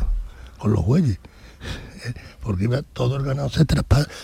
con 0.57 0.73
los 0.73 0.85
bueyes. 0.85 1.19
Porque 2.41 2.63
iba 2.63 2.81
todo 2.81 3.17
el 3.17 3.23
ganado 3.23 3.49
se, 3.49 3.65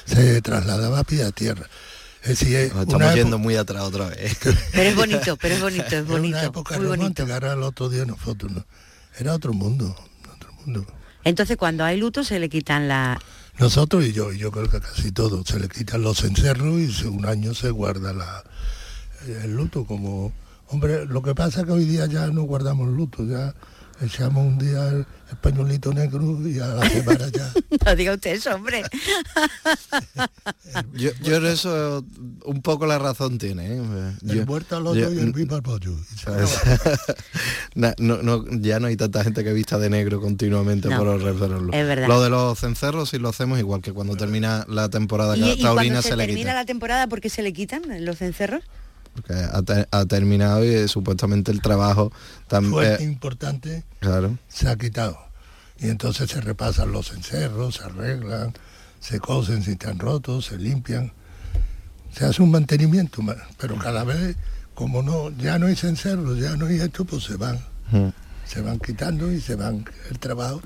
se 0.05 0.41
trasladaba 0.41 0.99
a 0.99 1.03
pie 1.03 1.23
a 1.23 1.31
tierra. 1.31 1.67
Es 2.25 2.41
estamos 2.41 3.13
yendo 3.13 3.37
muy 3.37 3.55
atrás 3.55 3.83
otra 3.83 4.07
vez. 4.07 4.37
Pero 4.71 4.89
es 4.89 4.95
bonito, 4.95 5.37
pero 5.37 5.55
es 5.55 5.61
bonito, 5.61 5.95
es 5.95 6.07
bonito. 6.07 6.37
Era 6.37 6.47
época 6.47 6.77
muy 6.77 6.87
bonito. 6.87 7.23
el 7.23 7.63
otro 7.63 7.87
día 7.87 8.03
nosotros, 8.05 8.51
¿no? 8.51 8.65
Era 9.19 9.35
otro 9.35 9.53
mundo, 9.53 9.95
otro 10.33 10.51
mundo. 10.53 10.87
Entonces 11.25 11.57
cuando 11.57 11.83
hay 11.83 11.97
luto 11.97 12.23
se 12.23 12.39
le 12.39 12.47
quitan 12.47 12.87
la... 12.87 13.19
Nosotros 13.57 14.05
y 14.05 14.13
yo, 14.13 14.31
y 14.31 14.37
yo 14.37 14.51
creo 14.51 14.69
que 14.69 14.79
casi 14.79 15.11
todos, 15.11 15.45
se 15.47 15.59
le 15.59 15.67
quitan 15.67 16.03
los 16.03 16.23
encerros 16.23 16.79
y 16.79 17.05
un 17.05 17.25
año 17.25 17.53
se 17.53 17.71
guarda 17.71 18.13
la, 18.13 18.43
el 19.43 19.53
luto 19.55 19.85
como... 19.85 20.31
Hombre, 20.69 21.05
lo 21.05 21.21
que 21.21 21.35
pasa 21.35 21.61
es 21.61 21.65
que 21.65 21.71
hoy 21.71 21.85
día 21.85 22.05
ya 22.05 22.27
no 22.27 22.43
guardamos 22.43 22.89
luto, 22.89 23.23
ya 23.23 23.53
echamos 24.01 24.45
un 24.45 24.57
día 24.57 24.87
el, 24.89 25.05
pañuelito 25.41 25.91
negro 25.91 26.37
y 26.47 26.59
a 26.59 26.67
la 26.67 26.89
semana 26.89 27.27
ya. 27.29 27.51
no 27.85 27.95
diga 27.95 28.13
usted 28.13 28.33
eso, 28.33 28.53
hombre. 28.55 28.83
yo, 30.93 31.11
yo, 31.23 31.35
en 31.37 31.45
eso 31.47 32.05
un 32.45 32.61
poco 32.61 32.85
la 32.85 32.99
razón 32.99 33.37
tiene. 33.37 33.67
¿eh? 33.67 34.13
El 34.27 34.45
muerto 34.45 34.77
al 34.77 34.87
otro 34.87 35.11
y 35.11 35.19
el 35.19 35.33
vivo 35.33 35.55
al 35.55 35.63
pollo. 35.63 35.95
no, 37.75 38.45
ya 38.59 38.79
no 38.79 38.87
hay 38.87 38.95
tanta 38.95 39.23
gente 39.23 39.43
que 39.43 39.51
vista 39.51 39.77
de 39.77 39.89
negro 39.89 40.21
continuamente 40.21 40.89
por 40.95 41.07
el 41.07 41.27
Es 41.27 41.87
verdad. 41.87 42.07
Lo 42.07 42.21
de 42.21 42.29
los 42.29 42.59
cencerros 42.59 43.09
sí 43.09 43.17
lo 43.17 43.29
hacemos 43.29 43.59
igual 43.59 43.81
que 43.81 43.91
cuando 43.91 44.15
termina 44.15 44.65
la 44.69 44.89
temporada 44.89 45.35
¿Y, 45.35 45.61
taurina 45.61 46.01
se, 46.01 46.15
le 46.15 46.27
termina 46.27 46.53
la 46.53 46.65
temporada 46.65 47.07
porque 47.07 47.29
se 47.29 47.41
le 47.41 47.51
quitan 47.51 48.05
los 48.05 48.17
cencerros? 48.17 48.63
Porque 49.15 49.33
ha, 49.91 50.05
terminado 50.05 50.63
y 50.65 50.69
eh, 50.69 50.87
supuestamente 50.89 51.51
el 51.51 51.61
trabajo 51.61 52.11
también 52.47 53.01
importante 53.01 53.83
claro. 53.99 54.37
se 54.49 54.67
ha 54.67 54.75
quitado. 54.75 55.17
Y 55.79 55.87
entonces 55.87 56.29
se 56.29 56.41
repasan 56.41 56.91
los 56.91 57.11
encerros, 57.11 57.75
se 57.75 57.83
arreglan, 57.83 58.53
se 58.99 59.19
cosen 59.19 59.63
si 59.63 59.71
están 59.71 59.99
rotos, 59.99 60.45
se 60.45 60.57
limpian, 60.57 61.13
se 62.13 62.25
hace 62.25 62.41
un 62.41 62.51
mantenimiento, 62.51 63.21
pero 63.57 63.77
cada 63.77 64.03
vez 64.03 64.35
como 64.73 65.01
no 65.01 65.31
ya 65.31 65.57
no 65.57 65.67
hay 65.67 65.77
encerros, 65.81 66.37
ya 66.37 66.57
no 66.57 66.65
hay 66.65 66.79
esto, 66.79 67.05
pues 67.05 67.23
se 67.23 67.37
van, 67.37 67.59
se 68.45 68.61
van 68.61 68.79
quitando 68.79 69.31
y 69.31 69.39
se 69.39 69.55
van 69.55 69.85
el 70.09 70.19
trabajo 70.19 70.61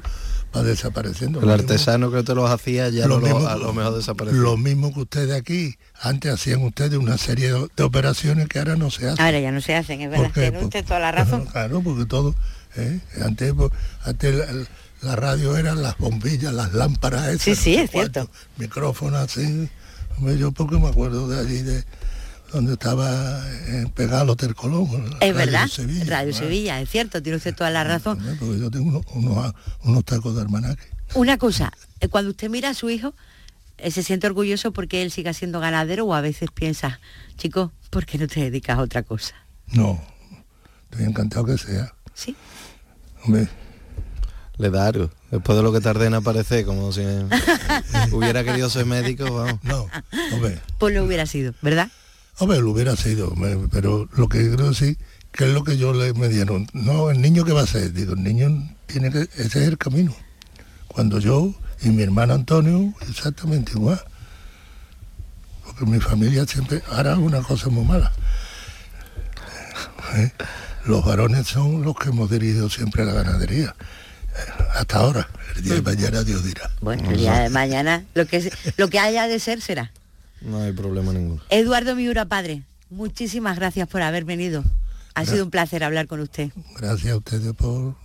va 0.55 0.63
desapareciendo. 0.63 1.41
El 1.41 1.49
artesano 1.49 2.11
que 2.11 2.23
te 2.23 2.33
los 2.35 2.49
hacía 2.49 2.89
ya 2.89 3.07
lo, 3.07 3.17
a 3.47 3.55
lo 3.55 3.73
mejor 3.73 3.95
desapareció. 3.95 4.41
Lo 4.41 4.57
mismo 4.57 4.93
que 4.93 5.01
ustedes 5.01 5.39
aquí, 5.39 5.75
antes 6.01 6.33
hacían 6.33 6.63
ustedes 6.63 6.97
una 6.97 7.17
serie 7.17 7.53
de, 7.75 7.83
operaciones 7.83 8.47
que 8.47 8.59
ahora 8.59 8.75
no 8.75 8.89
se 8.89 9.09
hacen. 9.09 9.23
Ahora 9.23 9.39
ya 9.39 9.51
no 9.51 9.61
se 9.61 9.75
hacen, 9.75 10.01
es 10.01 10.09
verdad, 10.09 10.31
tiene 10.33 10.63
usted 10.63 10.85
toda 10.85 10.99
la 10.99 11.11
razón. 11.11 11.45
Claro, 11.45 11.81
porque 11.81 12.05
todo, 12.05 12.35
¿eh? 12.75 12.99
antes, 13.23 13.53
pues, 13.53 13.71
antes 14.03 14.67
la, 15.01 15.15
radio 15.15 15.57
eran 15.57 15.81
las 15.81 15.97
bombillas, 15.97 16.53
las 16.53 16.73
lámparas 16.73 17.27
esas. 17.27 17.41
Sí, 17.41 17.55
sí, 17.55 17.75
es 17.75 17.91
cierto. 17.91 18.29
Micrófonos 18.57 19.19
así. 19.19 19.69
Yo 20.37 20.51
porque 20.51 20.77
me 20.77 20.89
acuerdo 20.89 21.29
de 21.29 21.39
allí 21.39 21.61
de 21.61 21.83
donde 22.51 22.73
estaba 22.73 23.41
eh, 23.67 23.85
pegado 23.93 24.23
el 24.23 24.29
Hotel 24.31 24.55
Colón. 24.55 25.17
Es 25.21 25.35
verdad, 25.35 25.67
Radio 26.05 26.33
Sevilla, 26.33 26.81
es 26.81 26.89
cierto, 26.89 27.21
tiene 27.21 27.37
usted 27.37 27.55
toda 27.55 27.69
la 27.69 27.83
razón. 27.83 28.19
Porque 28.39 28.59
yo 28.59 28.71
tengo 28.71 29.01
unos, 29.13 30.05
tacos 30.05 30.35
de 30.35 30.41
hermanaque. 30.41 30.83
Una 31.15 31.37
cosa, 31.37 31.71
eh, 31.99 32.07
cuando 32.07 32.31
usted 32.31 32.49
mira 32.49 32.69
a 32.69 32.73
su 32.73 32.89
hijo, 32.89 33.13
eh, 33.77 33.91
¿se 33.91 34.03
siente 34.03 34.27
orgulloso 34.27 34.71
porque 34.71 35.01
él 35.01 35.11
siga 35.11 35.33
siendo 35.33 35.59
ganadero 35.59 36.05
o 36.05 36.13
a 36.13 36.21
veces 36.21 36.49
piensa, 36.53 36.99
chico, 37.37 37.71
¿por 37.89 38.05
qué 38.05 38.17
no 38.17 38.27
te 38.27 38.41
dedicas 38.41 38.77
a 38.77 38.81
otra 38.81 39.03
cosa? 39.03 39.35
No, 39.67 40.01
estoy 40.89 41.05
encantado 41.05 41.45
que 41.45 41.57
sea. 41.57 41.93
¿Sí? 42.13 42.35
Hombre, 43.23 43.47
le 44.57 44.69
da 44.69 44.87
algo. 44.87 45.09
Después 45.31 45.55
de 45.55 45.63
lo 45.63 45.71
que 45.71 45.81
tardé 45.81 46.07
en 46.07 46.15
aparecer, 46.15 46.65
como 46.65 46.91
si 46.91 47.01
hubiera 48.11 48.43
querido 48.43 48.69
ser 48.69 48.85
médico, 48.85 49.31
vamos. 49.31 49.63
No, 49.63 49.87
hombre. 50.33 50.59
Pues 50.79 50.95
lo 50.95 51.03
hubiera 51.03 51.25
sido, 51.25 51.53
¿verdad? 51.61 51.91
Hombre, 52.39 52.59
lo 52.59 52.71
hubiera 52.71 52.95
sido, 52.95 53.33
pero 53.69 54.07
lo 54.13 54.29
que 54.29 54.49
creo 54.49 54.73
sí, 54.73 54.97
que 55.31 55.45
es 55.45 55.53
lo 55.53 55.63
que 55.65 55.77
yo 55.77 55.93
le 55.93 56.13
me 56.13 56.29
dieron. 56.29 56.67
No, 56.73 57.11
el 57.11 57.21
niño 57.21 57.43
que 57.43 57.51
va 57.51 57.61
a 57.61 57.67
ser, 57.67 57.91
digo, 57.91 58.13
el 58.13 58.23
niño 58.23 58.75
tiene 58.85 59.11
que, 59.11 59.23
ese 59.23 59.61
es 59.61 59.67
el 59.67 59.77
camino. 59.77 60.15
Cuando 60.87 61.19
yo 61.19 61.53
y 61.81 61.89
mi 61.89 62.03
hermano 62.03 62.33
Antonio, 62.33 62.93
exactamente 63.09 63.73
igual. 63.73 64.01
Porque 65.65 65.85
mi 65.85 65.99
familia 65.99 66.45
siempre 66.45 66.81
hará 66.91 67.17
una 67.17 67.41
cosa 67.41 67.69
muy 67.69 67.83
mala. 67.83 68.11
¿Eh? 70.15 70.31
Los 70.85 71.05
varones 71.05 71.47
son 71.47 71.83
los 71.83 71.95
que 71.95 72.09
hemos 72.09 72.29
dirigido 72.29 72.69
siempre 72.69 73.03
a 73.03 73.05
la 73.05 73.13
ganadería. 73.13 73.75
Hasta 74.75 74.97
ahora. 74.97 75.29
El 75.57 75.63
día 75.63 75.73
de 75.75 75.81
mañana 75.81 76.23
Dios 76.23 76.43
dirá. 76.43 76.71
Bueno, 76.79 77.09
el 77.11 77.17
día 77.17 77.39
de 77.39 77.49
mañana 77.49 78.05
lo 78.13 78.25
que, 78.25 78.51
lo 78.77 78.89
que 78.89 78.99
haya 78.99 79.27
de 79.27 79.39
ser 79.39 79.61
será. 79.61 79.91
No 80.41 80.61
hay 80.61 80.71
problema 80.71 81.13
ninguno. 81.13 81.41
Eduardo 81.49 81.95
Miura, 81.95 82.25
padre, 82.25 82.63
muchísimas 82.89 83.57
gracias 83.57 83.87
por 83.87 84.01
haber 84.01 84.25
venido. 84.25 84.63
Ha 85.15 85.25
sido 85.25 85.43
un 85.43 85.51
placer 85.51 85.83
hablar 85.83 86.07
con 86.07 86.21
usted. 86.21 86.51
Gracias 86.77 87.13
a 87.13 87.17
ustedes 87.17 87.53
por... 87.53 87.95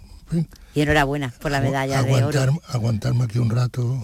Y 0.74 0.80
enhorabuena 0.80 1.32
por 1.41 1.53
la 1.53 1.61
medalla 1.61 2.03
de 2.03 2.24
oro. 2.24 2.61
Aguantarme 2.68 3.24
aquí 3.24 3.39
un 3.39 3.51
rato 3.51 3.97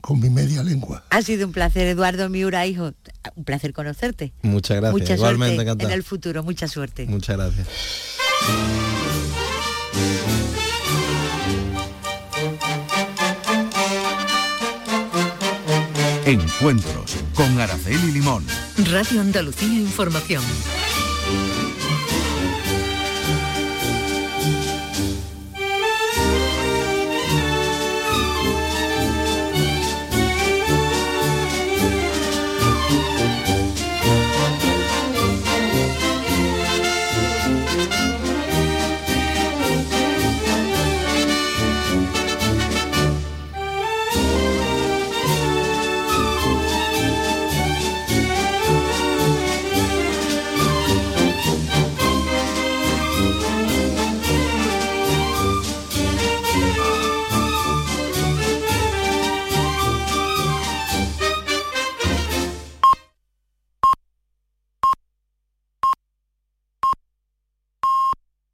con 0.00 0.20
mi 0.20 0.30
media 0.30 0.62
lengua. 0.62 1.04
Ha 1.10 1.22
sido 1.22 1.46
un 1.46 1.52
placer, 1.52 1.86
Eduardo 1.86 2.28
Miura, 2.28 2.66
hijo. 2.66 2.92
Un 3.34 3.44
placer 3.44 3.72
conocerte. 3.72 4.32
Muchas 4.42 4.78
gracias. 4.78 5.00
Mucha 5.00 5.14
Igualmente 5.14 5.64
suerte 5.64 5.84
en 5.84 5.90
el 5.90 6.02
futuro. 6.02 6.42
Mucha 6.42 6.68
suerte. 6.68 7.06
Muchas 7.06 7.36
gracias. 7.36 7.66
Encuentros 16.26 17.16
con 17.34 17.60
Araceli 17.60 18.12
Limón. 18.12 18.46
Radio 18.90 19.20
Andalucía 19.20 19.78
Información. 19.78 20.42